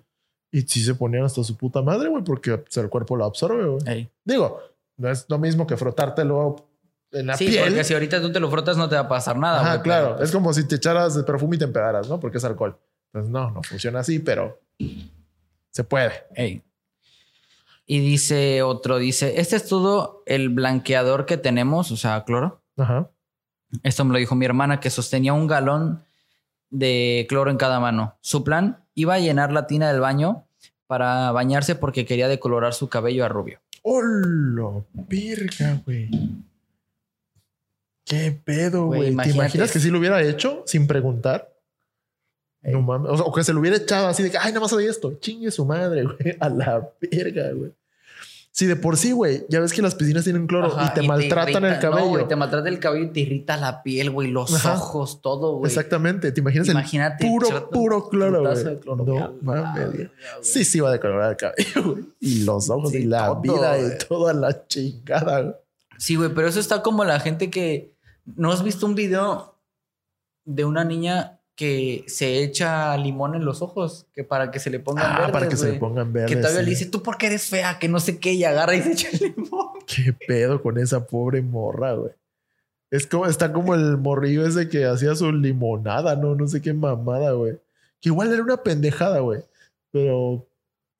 Y 0.52 0.62
sí 0.62 0.82
se 0.82 0.94
ponían 0.94 1.24
hasta 1.24 1.44
su 1.44 1.54
puta 1.58 1.82
madre, 1.82 2.08
güey, 2.08 2.24
porque 2.24 2.64
el 2.76 2.88
cuerpo 2.88 3.16
lo 3.16 3.26
absorbe, 3.26 3.66
güey. 3.66 3.82
Ey. 3.86 4.10
Digo, 4.24 4.58
no 4.96 5.10
es 5.10 5.26
lo 5.28 5.38
mismo 5.38 5.66
que 5.66 5.76
frotártelo 5.76 6.64
en 7.14 7.26
la 7.28 7.36
sí 7.36 7.46
piel. 7.46 7.64
porque 7.64 7.84
si 7.84 7.94
ahorita 7.94 8.20
tú 8.20 8.30
te 8.32 8.40
lo 8.40 8.50
frotas 8.50 8.76
no 8.76 8.88
te 8.88 8.94
va 8.96 9.02
a 9.02 9.08
pasar 9.08 9.38
nada 9.38 9.60
Ajá, 9.60 9.82
claro. 9.82 10.04
pero, 10.06 10.16
pues, 10.16 10.28
Es 10.28 10.34
como 10.34 10.52
si 10.52 10.66
te 10.68 10.76
echaras 10.76 11.14
de 11.14 11.22
perfume 11.22 11.56
y 11.56 11.58
te 11.58 11.64
empedaras, 11.64 12.08
¿no? 12.08 12.20
Porque 12.20 12.38
es 12.38 12.44
alcohol. 12.44 12.78
Pues 13.12 13.28
no, 13.28 13.50
no 13.50 13.62
funciona 13.62 14.00
así, 14.00 14.18
pero 14.18 14.60
se 15.70 15.84
puede. 15.84 16.12
y 17.86 17.98
dice 18.00 18.62
otro 18.62 18.98
dice 18.98 19.34
este 19.40 19.56
es 19.56 19.66
todo 19.68 20.22
el 20.26 20.48
blanqueador 20.48 21.26
que 21.26 21.36
tenemos 21.36 21.90
o 21.90 21.96
sea 21.96 22.24
cloro 22.24 22.62
Ajá. 22.76 23.08
Esto 23.82 24.04
me 24.04 24.12
lo 24.12 24.18
dijo 24.18 24.34
mi 24.34 24.44
hermana 24.46 24.78
que 24.80 24.88
sostenía 24.90 25.32
un 25.32 25.46
galón 25.48 26.02
de 26.70 27.26
cloro 27.28 27.50
en 27.50 27.56
cada 27.56 27.80
mano. 27.80 28.16
Su 28.20 28.44
plan 28.44 28.84
iba 28.94 29.14
a 29.14 29.18
llenar 29.18 29.52
la 29.52 29.66
tina 29.66 29.90
del 29.90 30.00
baño 30.00 30.46
para 30.86 31.32
bañarse 31.32 31.74
porque 31.74 32.04
quería 32.06 32.28
decolorar 32.28 32.72
su 32.74 32.88
cabello 32.88 33.24
a 33.24 33.28
rubio. 33.28 33.60
¡Hola! 33.82 34.84
Virga, 34.92 35.80
güey. 35.84 36.08
¿Qué 38.04 38.38
pedo, 38.44 38.86
Güey? 38.86 39.16
¿Te 39.16 39.30
imaginas 39.30 39.72
que 39.72 39.80
si 39.80 39.90
lo 39.90 39.98
hubiera 39.98 40.22
hecho 40.22 40.62
sin 40.66 40.86
preguntar? 40.86 41.50
Ey. 42.62 42.72
No 42.72 42.82
mames. 42.82 43.10
O, 43.12 43.16
sea, 43.16 43.26
o 43.26 43.32
que 43.32 43.44
se 43.44 43.52
lo 43.52 43.60
hubiera 43.60 43.76
echado 43.76 44.06
así 44.08 44.22
de 44.22 44.30
que, 44.30 44.38
ay, 44.38 44.48
nada 44.52 44.60
más 44.60 44.72
hay 44.72 44.86
esto. 44.86 45.14
Chingue 45.20 45.50
su 45.50 45.64
madre, 45.64 46.02
güey. 46.04 46.36
A 46.40 46.48
la 46.48 46.88
verga, 47.00 47.50
güey. 47.52 47.72
Si 48.52 48.66
de 48.66 48.76
por 48.76 48.96
sí, 48.96 49.10
güey, 49.10 49.44
ya 49.48 49.58
ves 49.58 49.72
que 49.72 49.82
las 49.82 49.96
piscinas 49.96 50.22
tienen 50.22 50.46
cloro 50.46 50.68
Ajá, 50.68 50.92
y 50.92 50.94
te 50.94 51.02
maltratan 51.06 51.64
irrita- 51.64 51.74
el 51.74 51.80
cabello. 51.80 52.04
No, 52.04 52.08
güey, 52.10 52.28
te 52.28 52.36
maltrata 52.36 52.68
el 52.68 52.78
cabello 52.78 53.06
y 53.06 53.08
te 53.10 53.20
irrita 53.20 53.56
la 53.56 53.82
piel, 53.82 54.10
güey, 54.12 54.30
los 54.30 54.54
Ajá. 54.54 54.74
ojos, 54.74 55.20
todo, 55.20 55.56
güey. 55.56 55.68
Exactamente. 55.68 56.30
¿Te 56.30 56.38
imaginas 56.40 56.68
Imagínate. 56.68 57.24
el 57.26 57.32
puro, 57.32 57.68
puro 57.70 58.08
cloro, 58.08 58.42
güey? 58.42 58.64
de 58.64 58.80
No 58.86 59.34
mames. 59.42 60.08
Sí, 60.42 60.64
sí 60.64 60.78
va 60.78 60.90
a 60.90 60.92
decolorar 60.92 61.32
el 61.32 61.36
cabello, 61.36 61.82
güey. 61.94 62.04
Y 62.20 62.44
los 62.44 62.70
ojos 62.70 62.92
Sí, 62.92 62.98
y 62.98 63.04
la 63.06 63.26
todo, 63.26 63.40
vida 63.40 63.76
güey. 63.76 63.86
y 63.88 63.98
toda 64.08 64.32
la 64.32 64.66
chingada, 64.68 65.40
güey. 65.40 65.54
Sí, 65.98 66.14
güey, 66.14 66.28
pero 66.32 66.46
eso 66.46 66.60
está 66.60 66.80
como 66.82 67.04
la 67.04 67.18
gente 67.18 67.50
que. 67.50 67.92
¿No 68.24 68.52
has 68.52 68.62
visto 68.62 68.86
un 68.86 68.94
video 68.94 69.54
de 70.44 70.64
una 70.64 70.84
niña 70.84 71.40
que 71.56 72.04
se 72.08 72.42
echa 72.42 72.96
limón 72.96 73.34
en 73.34 73.44
los 73.44 73.62
ojos? 73.62 74.06
Que 74.12 74.24
para 74.24 74.50
que 74.50 74.58
se 74.58 74.70
le 74.70 74.80
pongan 74.80 75.06
Ah, 75.06 75.16
verdes, 75.18 75.32
para 75.32 75.48
que 75.48 75.56
se 75.56 75.72
le 75.72 75.78
pongan 75.78 76.12
verdes. 76.12 76.30
Que 76.30 76.36
todavía 76.36 76.60
sí. 76.60 76.64
le 76.64 76.70
dice, 76.70 76.86
tú 76.86 77.02
por 77.02 77.16
qué 77.18 77.26
eres 77.26 77.44
fea, 77.48 77.78
que 77.78 77.88
no 77.88 78.00
sé 78.00 78.18
qué, 78.18 78.32
y 78.32 78.44
agarra 78.44 78.74
y 78.74 78.82
se 78.82 78.92
echa 78.92 79.08
el 79.12 79.34
limón. 79.36 79.68
¿Qué 79.86 80.12
pedo 80.26 80.60
con 80.62 80.78
esa 80.78 81.06
pobre 81.06 81.42
morra, 81.42 81.92
güey? 81.94 82.12
Es 82.90 83.06
como, 83.06 83.26
está 83.26 83.52
como 83.52 83.74
el 83.74 83.98
morrillo 83.98 84.46
ese 84.46 84.68
que 84.68 84.84
hacía 84.84 85.14
su 85.14 85.32
limonada, 85.32 86.16
¿no? 86.16 86.34
No 86.34 86.46
sé 86.46 86.60
qué 86.60 86.72
mamada, 86.72 87.32
güey. 87.32 87.58
Que 88.00 88.08
igual 88.08 88.32
era 88.32 88.42
una 88.42 88.56
pendejada, 88.56 89.20
güey. 89.20 89.40
Pero 89.90 90.46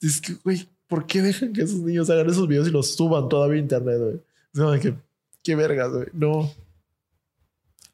es 0.01 0.21
que, 0.21 0.35
güey, 0.43 0.69
¿por 0.89 1.07
qué 1.07 1.23
dejan 1.23 1.53
que 1.53 1.63
esos 1.63 1.81
niños 1.81 2.11
hagan 2.11 2.29
esos 2.29 2.49
videos 2.49 2.67
y 2.69 2.71
los 2.71 2.95
suban 2.95 3.29
todavía 3.29 3.57
a 3.57 3.63
internet, 3.63 3.99
güey? 3.99 4.15
Es 4.53 4.61
como 4.61 4.71
de 4.73 4.81
que, 4.81 4.95
qué 5.43 5.55
vergas, 5.55 5.93
güey. 5.93 6.07
No. 6.13 6.51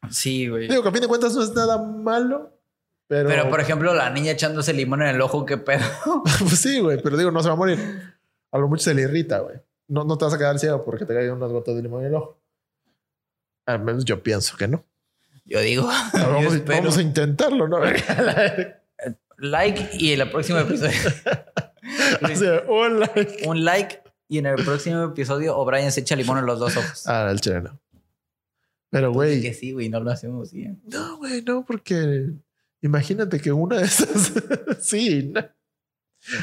Sí, 0.08 0.48
güey. 0.48 0.68
Digo 0.68 0.82
que 0.82 0.88
a 0.88 0.92
fin 0.92 1.02
de 1.02 1.08
cuentas 1.08 1.34
no 1.34 1.42
es 1.42 1.52
nada 1.54 1.78
malo, 1.78 2.58
pero. 3.06 3.28
Pero, 3.28 3.50
por 3.50 3.60
ejemplo, 3.60 3.92
la 3.94 4.10
niña 4.10 4.32
echándose 4.32 4.72
limón 4.72 5.02
en 5.02 5.08
el 5.08 5.20
ojo, 5.20 5.44
qué 5.44 5.58
pedo. 5.58 5.84
pues 6.38 6.58
sí, 6.58 6.80
güey, 6.80 7.00
pero 7.02 7.16
digo, 7.16 7.30
no 7.30 7.42
se 7.42 7.48
va 7.48 7.54
a 7.54 7.56
morir. 7.58 7.78
A 8.52 8.58
lo 8.58 8.68
mucho 8.68 8.84
se 8.84 8.94
le 8.94 9.02
irrita, 9.02 9.40
güey. 9.40 9.56
No, 9.88 10.04
no 10.04 10.16
te 10.16 10.24
vas 10.24 10.34
a 10.34 10.38
quedar 10.38 10.58
ciego 10.58 10.84
porque 10.84 11.04
te 11.04 11.14
caigan 11.14 11.36
unas 11.36 11.50
gotas 11.50 11.74
de 11.76 11.82
limón 11.82 12.00
en 12.02 12.08
el 12.08 12.14
ojo. 12.14 12.40
Al 13.66 13.80
menos 13.80 14.04
yo 14.04 14.22
pienso 14.22 14.56
que 14.56 14.68
no. 14.68 14.84
Yo 15.44 15.60
digo. 15.60 15.82
Vamos, 16.14 16.42
yo 16.44 16.50
a- 16.50 16.54
espero. 16.54 16.78
vamos 16.82 16.96
a 16.98 17.02
intentarlo, 17.02 17.68
¿no? 17.68 17.78
Like 19.38 19.90
y 19.98 20.12
en 20.12 20.20
el 20.20 20.30
próximo 20.30 20.58
episodio. 20.58 20.92
Un 22.68 23.00
like. 23.00 23.42
Un 23.48 23.64
like 23.64 24.02
y 24.28 24.38
en 24.38 24.46
el 24.46 24.56
próximo 24.64 25.02
episodio 25.04 25.56
O'Brien 25.56 25.90
se 25.92 26.00
echa 26.00 26.14
limón 26.14 26.38
en 26.38 26.46
los 26.46 26.58
dos 26.58 26.76
ojos. 26.76 27.06
Ah, 27.06 27.28
el 27.30 27.40
chileno. 27.40 27.78
Pero, 28.90 29.08
Que 29.10 29.14
güey, 29.14 29.54
sí, 29.54 29.72
güey, 29.72 29.88
no 29.88 30.00
lo 30.00 30.10
hacemos 30.10 30.52
bien. 30.52 30.80
no, 30.86 31.18
güey, 31.18 31.42
no, 31.42 31.64
porque 31.64 32.32
imagínate 32.82 33.40
que 33.40 33.52
una 33.52 33.78
de 33.78 33.84
esas. 33.84 34.32
sí, 34.80 35.30
no. 35.32 35.40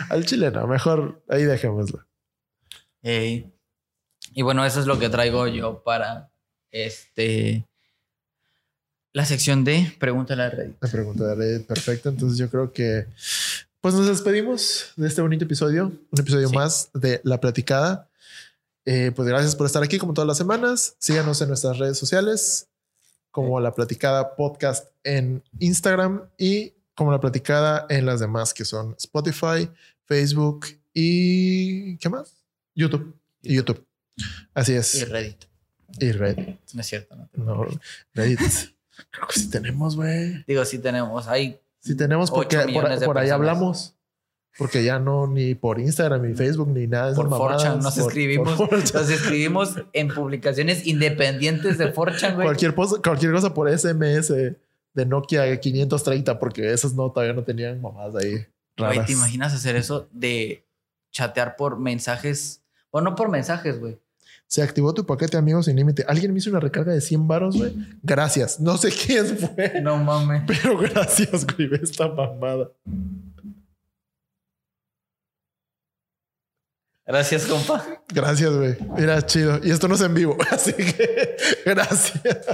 Al 0.10 0.26
chileno, 0.26 0.66
mejor 0.66 1.24
ahí 1.30 1.44
dejémoslo. 1.44 2.06
Ey. 3.04 3.54
Y 4.34 4.42
bueno, 4.42 4.66
eso 4.66 4.80
es 4.80 4.86
lo 4.88 4.98
que 5.00 5.10
traigo 5.10 5.48
yo 5.48 5.84
para 5.84 6.32
este 6.72 7.66
la 9.14 9.26
sección 9.26 9.64
de 9.64 9.94
Pregúntale 10.00 10.44
a 10.44 10.50
Reddit. 10.50 10.76
La 10.82 10.90
pregunta 10.90 11.26
de 11.28 11.36
Reddit, 11.36 11.68
perfecto. 11.68 12.10
Entonces, 12.10 12.38
yo 12.38 12.50
creo 12.50 12.72
que. 12.72 13.08
Pues 13.82 13.94
nos 13.96 14.08
despedimos 14.08 14.92
de 14.96 15.08
este 15.08 15.22
bonito 15.22 15.46
episodio. 15.46 15.86
Un 16.12 16.20
episodio 16.20 16.50
Sí. 16.50 16.56
más 16.56 16.90
de 16.94 17.22
La 17.24 17.40
Platicada. 17.40 18.07
Eh, 18.90 19.12
pues 19.14 19.28
gracias 19.28 19.54
por 19.54 19.66
estar 19.66 19.84
aquí 19.84 19.98
como 19.98 20.14
todas 20.14 20.30
las 20.30 20.38
semanas. 20.38 20.96
Síganos 20.98 21.42
en 21.42 21.50
nuestras 21.50 21.78
redes 21.78 21.98
sociales, 21.98 22.70
como 23.32 23.60
La 23.60 23.74
Platicada 23.74 24.38
Podcast 24.38 24.88
en 25.04 25.44
Instagram 25.60 26.30
y 26.38 26.74
como 26.96 27.12
La 27.12 27.20
Platicada 27.20 27.86
en 27.90 28.06
las 28.06 28.22
demás 28.22 28.54
que 28.54 28.64
son 28.64 28.96
Spotify, 28.98 29.70
Facebook 30.06 30.68
y 30.94 31.98
¿qué 31.98 32.08
más? 32.08 32.34
YouTube. 32.76 33.14
Y 33.42 33.56
YouTube. 33.56 33.86
Así 34.54 34.72
Y 34.72 34.76
es. 34.76 35.10
Reddit. 35.10 35.44
Y 36.00 36.12
Reddit. 36.14 36.58
No 36.74 36.80
es 36.80 36.88
cierto, 36.88 37.18
no. 37.18 37.30
No, 37.34 37.68
Reddit. 38.14 38.40
Creo 39.12 39.28
que 39.28 39.38
sí 39.38 39.50
tenemos, 39.50 39.98
güey. 39.98 40.46
Digo, 40.48 40.64
sí 40.64 40.80
tenemos. 40.80 41.28
Hay 41.28 41.60
Sí 41.82 41.96
tenemos 41.96 42.32
porque 42.32 42.56
por, 42.58 42.68
ahí 42.68 42.74
personas. 42.74 43.32
hablamos. 43.32 43.97
Porque 44.58 44.84
ya 44.84 44.98
no 45.00 45.28
ni 45.28 45.54
por 45.56 45.80
Instagram 45.80 46.24
ni 46.24 46.34
Facebook 46.34 46.70
ni 46.70 46.88
nada 46.88 47.14
por. 47.14 47.30
Forchan, 47.30 47.80
nos 47.80 47.96
Por- 47.96 48.08
escribimos, 48.08 48.56
por 48.58 48.70
4chan. 48.70 48.94
nos 48.96 49.10
escribimos 49.12 49.76
en 49.94 50.08
publicaciones 50.08 50.88
independientes 50.88 51.78
de 51.78 51.92
Forchan, 51.92 52.36
güey. 52.36 52.48
cualquier, 52.48 52.74
cosa 53.34 53.54
por 53.54 53.70
SMS 53.70 54.30
de 54.30 55.06
Nokia 55.06 55.60
530 55.60 56.40
porque 56.40 56.74
esas 56.74 56.94
no 56.96 57.12
todavía 57.12 57.34
no 57.34 57.44
tenían 57.44 57.80
mamadas 57.82 58.16
ahí 58.24 58.46
Güey. 58.78 59.06
¿te 59.06 59.12
imaginas 59.14 59.54
hacer 59.54 59.76
eso 59.76 60.08
de 60.12 60.64
chatear 61.12 61.56
por 61.56 61.80
mensajes? 61.80 62.62
O 62.92 63.02
no 63.02 63.16
por 63.16 63.30
mensajes, 63.30 63.80
güey. 63.80 64.00
Se 64.48 64.62
activó 64.64 64.94
tu 64.94 65.06
paquete 65.06 65.36
amigos 65.36 65.66
sin 65.66 65.76
límite. 65.76 66.06
Alguien 66.08 66.32
me 66.32 66.40
hizo 66.40 66.50
una 66.50 66.60
recarga 66.60 66.94
de 66.94 67.02
100 67.02 67.28
varos, 67.28 67.58
güey. 67.58 67.74
Gracias. 68.02 68.60
No 68.60 68.78
sé 68.78 68.92
quién 68.92 69.26
fue, 69.38 69.82
No 69.82 69.98
mames. 69.98 70.44
pero 70.48 70.78
gracias, 70.78 71.46
güey. 71.46 71.70
Esta 71.82 72.08
mamada. 72.08 72.70
Gracias, 77.08 77.46
compa. 77.46 77.86
Gracias, 78.10 78.54
güey. 78.54 78.76
Mira, 78.98 79.26
chido. 79.26 79.60
Y 79.64 79.72
esto 79.72 79.88
no 79.88 79.96
es 79.96 80.02
en 80.02 80.14
vivo, 80.14 80.38
así 80.52 80.74
que 80.74 81.38
gracias. 81.66 82.46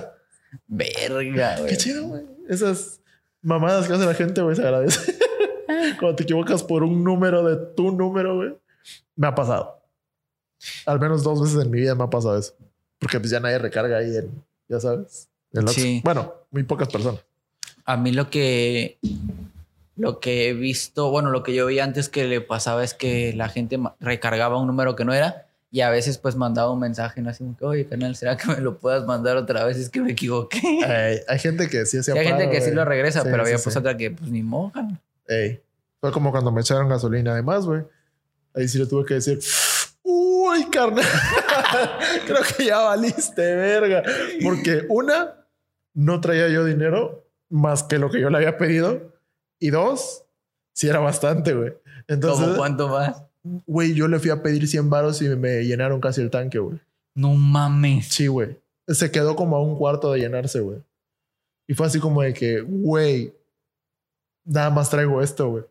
Verga, 0.67 1.57
güey. 1.57 1.69
Qué 1.69 1.77
chido, 1.77 2.07
güey. 2.07 2.23
Esas 2.47 3.01
mamadas 3.41 3.87
que 3.87 3.93
hace 3.93 4.05
la 4.05 4.13
gente, 4.13 4.41
güey, 4.41 4.55
se 4.55 4.61
agradece. 4.61 5.17
Cuando 5.99 6.15
te 6.15 6.23
equivocas 6.23 6.61
por 6.61 6.83
un 6.83 7.03
número 7.03 7.43
de 7.43 7.73
tu 7.75 7.91
número, 7.91 8.35
güey. 8.35 8.55
Me 9.15 9.27
ha 9.27 9.33
pasado. 9.33 9.81
Al 10.85 10.99
menos 10.99 11.23
dos 11.23 11.41
veces 11.41 11.59
en 11.65 11.71
mi 11.71 11.79
vida 11.79 11.95
me 11.95 12.03
ha 12.03 12.09
pasado 12.09 12.37
eso. 12.37 12.53
Porque 12.99 13.19
pues 13.19 13.31
ya 13.31 13.39
nadie 13.39 13.57
recarga 13.57 13.97
ahí 13.97 14.15
en, 14.15 14.43
ya 14.69 14.79
sabes, 14.79 15.29
en. 15.51 15.67
Sí. 15.67 16.01
Bueno, 16.03 16.31
muy 16.51 16.63
pocas 16.63 16.87
personas. 16.89 17.25
A 17.85 17.97
mí 17.97 18.11
lo 18.11 18.29
que 18.29 18.99
lo 19.95 20.19
que 20.19 20.49
he 20.49 20.53
visto, 20.53 21.11
bueno, 21.11 21.29
lo 21.29 21.43
que 21.43 21.53
yo 21.53 21.67
vi 21.67 21.79
antes 21.79 22.09
que 22.09 22.25
le 22.25 22.41
pasaba 22.41 22.83
es 22.83 22.93
que 22.93 23.33
la 23.33 23.49
gente 23.49 23.79
recargaba 23.99 24.59
un 24.59 24.67
número 24.67 24.95
que 24.95 25.05
no 25.05 25.13
era 25.13 25.45
y 25.69 25.81
a 25.81 25.89
veces 25.89 26.19
pues 26.19 26.35
mandaba 26.35 26.71
un 26.71 26.79
mensaje 26.79 27.21
¿no? 27.21 27.31
así 27.31 27.43
como 27.43 27.57
que, 27.57 27.65
oye, 27.65 27.85
canal, 27.87 28.15
¿será 28.15 28.37
que 28.37 28.47
me 28.47 28.59
lo 28.59 28.77
puedas 28.77 29.05
mandar 29.05 29.37
otra 29.37 29.63
vez? 29.65 29.77
Es 29.77 29.89
que 29.89 30.01
me 30.01 30.11
equivoqué. 30.11 30.59
Ey, 30.85 31.19
hay 31.27 31.39
gente 31.39 31.67
que 31.67 31.85
sí 31.85 31.97
hacía 31.99 32.15
Y 32.15 32.19
hay 32.19 32.27
gente 32.27 32.49
que 32.49 32.61
sí 32.61 32.71
lo 32.71 32.85
regresa, 32.85 33.21
Sí, 33.21 33.27
pero 33.31 33.43
sí, 33.43 33.49
había 33.49 33.57
sí. 33.57 33.63
pues 33.63 33.77
otra 33.77 33.97
que 33.97 34.11
pues 34.11 34.29
ni 34.29 34.43
moja. 34.43 34.87
Ey. 35.27 35.61
Fue 35.99 36.11
como 36.11 36.31
cuando 36.31 36.51
me 36.51 36.61
echaron 36.61 36.89
gasolina 36.89 37.31
además, 37.31 37.65
güey. 37.65 37.81
Ahí 38.53 38.67
sí 38.67 38.77
le 38.77 38.85
tuve 38.85 39.05
que 39.05 39.15
decir, 39.15 39.39
uy, 40.03 40.65
carnal, 40.69 41.03
creo 42.27 42.41
que 42.55 42.65
ya 42.65 42.79
valiste, 42.79 43.55
verga. 43.55 44.03
Porque 44.43 44.85
una, 44.89 45.45
no 45.93 46.21
traía 46.21 46.49
yo 46.49 46.65
dinero 46.65 47.25
más 47.49 47.83
que 47.83 47.97
lo 47.97 48.11
que 48.11 48.19
yo 48.19 48.29
le 48.29 48.37
había 48.37 48.57
pedido. 48.57 49.12
Y 49.63 49.69
dos, 49.69 50.25
sí 50.73 50.89
era 50.89 50.99
bastante, 50.99 51.53
güey. 51.53 51.71
¿Cómo 51.71 52.03
Entonces, 52.09 52.57
cuánto 52.57 52.89
más? 52.89 53.23
güey, 53.65 53.93
yo 53.93 54.09
le 54.09 54.19
fui 54.19 54.29
a 54.29 54.43
pedir 54.43 54.67
100 54.67 54.89
varos 54.89 55.21
y 55.21 55.29
me 55.29 55.63
llenaron 55.63 56.01
casi 56.01 56.19
el 56.19 56.29
tanque, 56.29 56.59
güey. 56.59 56.81
No 57.15 57.33
mames. 57.35 58.09
Sí, 58.09 58.27
güey. 58.27 58.59
Se 58.89 59.09
quedó 59.09 59.37
como 59.37 59.55
a 59.55 59.61
un 59.61 59.77
cuarto 59.77 60.11
de 60.11 60.19
llenarse, 60.19 60.59
güey. 60.59 60.83
Y 61.65 61.75
fue 61.75 61.87
así 61.87 62.01
como 62.01 62.21
de 62.21 62.33
que, 62.33 62.59
güey, 62.59 63.33
nada 64.43 64.69
más 64.69 64.89
traigo 64.89 65.21
esto, 65.21 65.49
güey. 65.49 65.63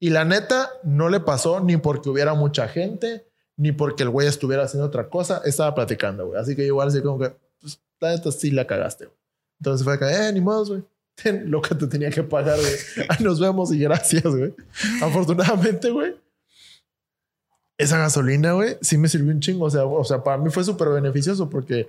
Y 0.00 0.10
la 0.10 0.24
neta, 0.24 0.70
no 0.82 1.08
le 1.08 1.20
pasó 1.20 1.60
ni 1.60 1.76
porque 1.76 2.10
hubiera 2.10 2.34
mucha 2.34 2.66
gente, 2.66 3.24
ni 3.56 3.70
porque 3.70 4.02
el 4.02 4.10
güey 4.10 4.26
estuviera 4.26 4.64
haciendo 4.64 4.88
otra 4.88 5.08
cosa. 5.08 5.42
Estaba 5.44 5.76
platicando, 5.76 6.26
güey. 6.26 6.40
Así 6.40 6.56
que 6.56 6.64
igual 6.64 6.88
así 6.88 7.02
como 7.02 7.20
que, 7.20 7.36
pues, 7.60 7.80
la 8.00 8.16
neta 8.16 8.32
sí 8.32 8.50
la 8.50 8.66
cagaste, 8.66 9.04
güey. 9.04 9.16
Entonces 9.60 9.84
fue 9.84 9.96
que, 9.96 10.06
eh, 10.06 10.32
ni 10.32 10.40
modo, 10.40 10.66
güey. 10.66 10.82
Ten 11.22 11.50
lo 11.50 11.60
que 11.60 11.74
te 11.74 11.86
tenía 11.86 12.10
que 12.10 12.22
pagar, 12.22 12.58
güey. 12.58 13.06
Ahí 13.08 13.24
nos 13.24 13.40
vemos 13.40 13.72
y 13.72 13.78
gracias, 13.78 14.24
güey. 14.24 14.54
Afortunadamente, 15.02 15.90
güey. 15.90 16.14
Esa 17.76 17.98
gasolina, 17.98 18.52
güey, 18.52 18.76
sí 18.80 18.98
me 18.98 19.08
sirvió 19.08 19.32
un 19.32 19.40
chingo. 19.40 19.64
O 19.66 19.70
sea, 19.70 19.84
o 19.84 20.04
sea, 20.04 20.22
para 20.22 20.38
mí 20.38 20.50
fue 20.50 20.64
súper 20.64 20.88
beneficioso 20.88 21.48
porque 21.48 21.88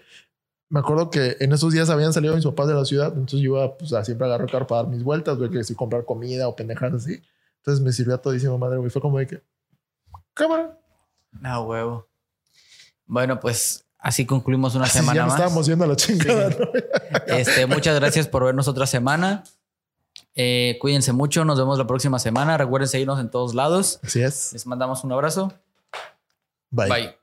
me 0.69 0.79
acuerdo 0.79 1.09
que 1.09 1.35
en 1.39 1.51
esos 1.51 1.73
días 1.73 1.89
habían 1.89 2.13
salido 2.13 2.35
mis 2.35 2.45
papás 2.45 2.67
de 2.67 2.75
la 2.75 2.85
ciudad. 2.85 3.07
Entonces 3.07 3.39
yo 3.39 3.55
iba 3.55 3.77
pues, 3.77 3.93
a 3.93 4.05
siempre 4.05 4.27
agarrar 4.27 4.47
el 4.47 4.51
carro 4.51 4.67
para 4.67 4.83
dar 4.83 4.91
mis 4.91 5.03
vueltas, 5.03 5.37
güey, 5.37 5.49
que 5.49 5.63
si 5.63 5.75
comprar 5.75 6.05
comida 6.05 6.47
o 6.47 6.55
pendejadas 6.55 7.03
así. 7.03 7.21
Entonces 7.57 7.83
me 7.83 7.91
sirvió 7.91 8.15
a 8.15 8.21
todísima 8.21 8.57
madre, 8.57 8.77
güey. 8.77 8.89
Fue 8.89 9.01
como 9.01 9.19
de 9.19 9.27
que, 9.27 9.41
cámara. 10.33 10.79
No, 11.31 11.63
huevo. 11.63 12.07
Bueno, 13.05 13.39
pues 13.39 13.85
así 13.99 14.25
concluimos 14.25 14.75
una 14.75 14.85
Así 14.85 14.99
semana 14.99 15.15
ya 15.15 15.21
nos 15.23 15.31
más. 15.33 15.39
estábamos 15.39 15.65
yendo 15.67 15.85
a 15.85 15.87
la 15.87 15.95
chingada, 15.95 16.51
Sí. 16.51 16.57
¿no? 16.59 16.67
Este, 17.37 17.65
muchas 17.65 17.95
gracias 17.99 18.27
por 18.27 18.43
vernos 18.43 18.67
otra 18.67 18.85
semana. 18.87 19.43
Eh, 20.35 20.77
cuídense 20.79 21.11
mucho. 21.13 21.43
Nos 21.45 21.57
vemos 21.59 21.77
la 21.77 21.85
próxima 21.87 22.17
semana. 22.19 22.57
Recuerden 22.57 22.87
seguirnos 22.87 23.19
en 23.19 23.29
todos 23.29 23.53
lados. 23.55 23.99
Así 24.03 24.21
es. 24.21 24.53
Les 24.53 24.65
mandamos 24.65 25.03
un 25.03 25.11
abrazo. 25.11 25.53
Bye. 26.71 26.89
Bye. 26.89 27.18